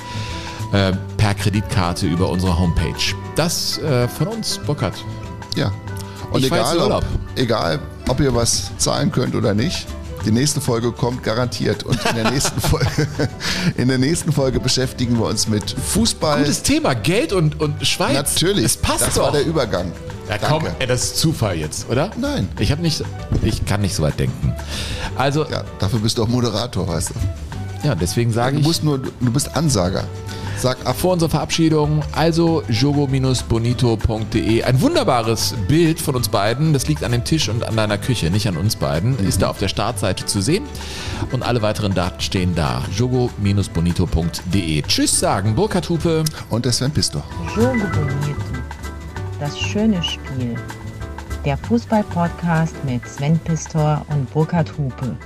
[0.72, 3.14] äh, per Kreditkarte über unsere Homepage.
[3.36, 4.94] Das äh, von uns, Burkhard.
[5.56, 5.72] Ja.
[6.30, 7.04] Und Ich egal ob,
[7.36, 7.78] egal,
[8.08, 9.86] ob ihr was zahlen könnt oder nicht,
[10.24, 11.82] die nächste Folge kommt garantiert.
[11.82, 13.08] Und in der nächsten Folge,
[13.76, 16.38] in der nächsten Folge beschäftigen wir uns mit Fußball.
[16.40, 18.14] Gutes Thema, Geld und, und Schweiz.
[18.14, 18.64] Natürlich.
[18.64, 19.24] Es passt das doch.
[19.24, 19.92] war der Übergang.
[20.28, 20.46] Ja, Danke.
[20.48, 22.10] komm, ey, das ist Zufall jetzt, oder?
[22.16, 22.48] Nein.
[22.58, 23.02] Ich habe nicht,
[23.42, 24.54] ich kann nicht so weit denken.
[25.16, 27.14] Also, Ja, dafür bist du auch Moderator, weißt du.
[27.84, 30.04] Ja, deswegen sage Du ich musst nur, du bist Ansager.
[30.56, 30.96] Sag ab.
[30.96, 34.62] vor unserer Verabschiedung, also jogo-bonito.de.
[34.62, 36.72] Ein wunderbares Bild von uns beiden.
[36.72, 39.18] Das liegt an dem Tisch und an deiner Küche, nicht an uns beiden.
[39.26, 40.64] Ist da auf der Startseite zu sehen.
[41.32, 42.82] Und alle weiteren Daten stehen da.
[42.96, 44.82] jogo-bonito.de.
[44.82, 46.24] Tschüss sagen, Burkhard Hupe.
[46.50, 47.24] Und der Sven Pistor.
[47.56, 48.40] Jogo Bonito.
[49.40, 50.54] Das schöne Spiel.
[51.44, 55.16] Der Fußball-Podcast mit Sven Pistor und Burkhard Hupe.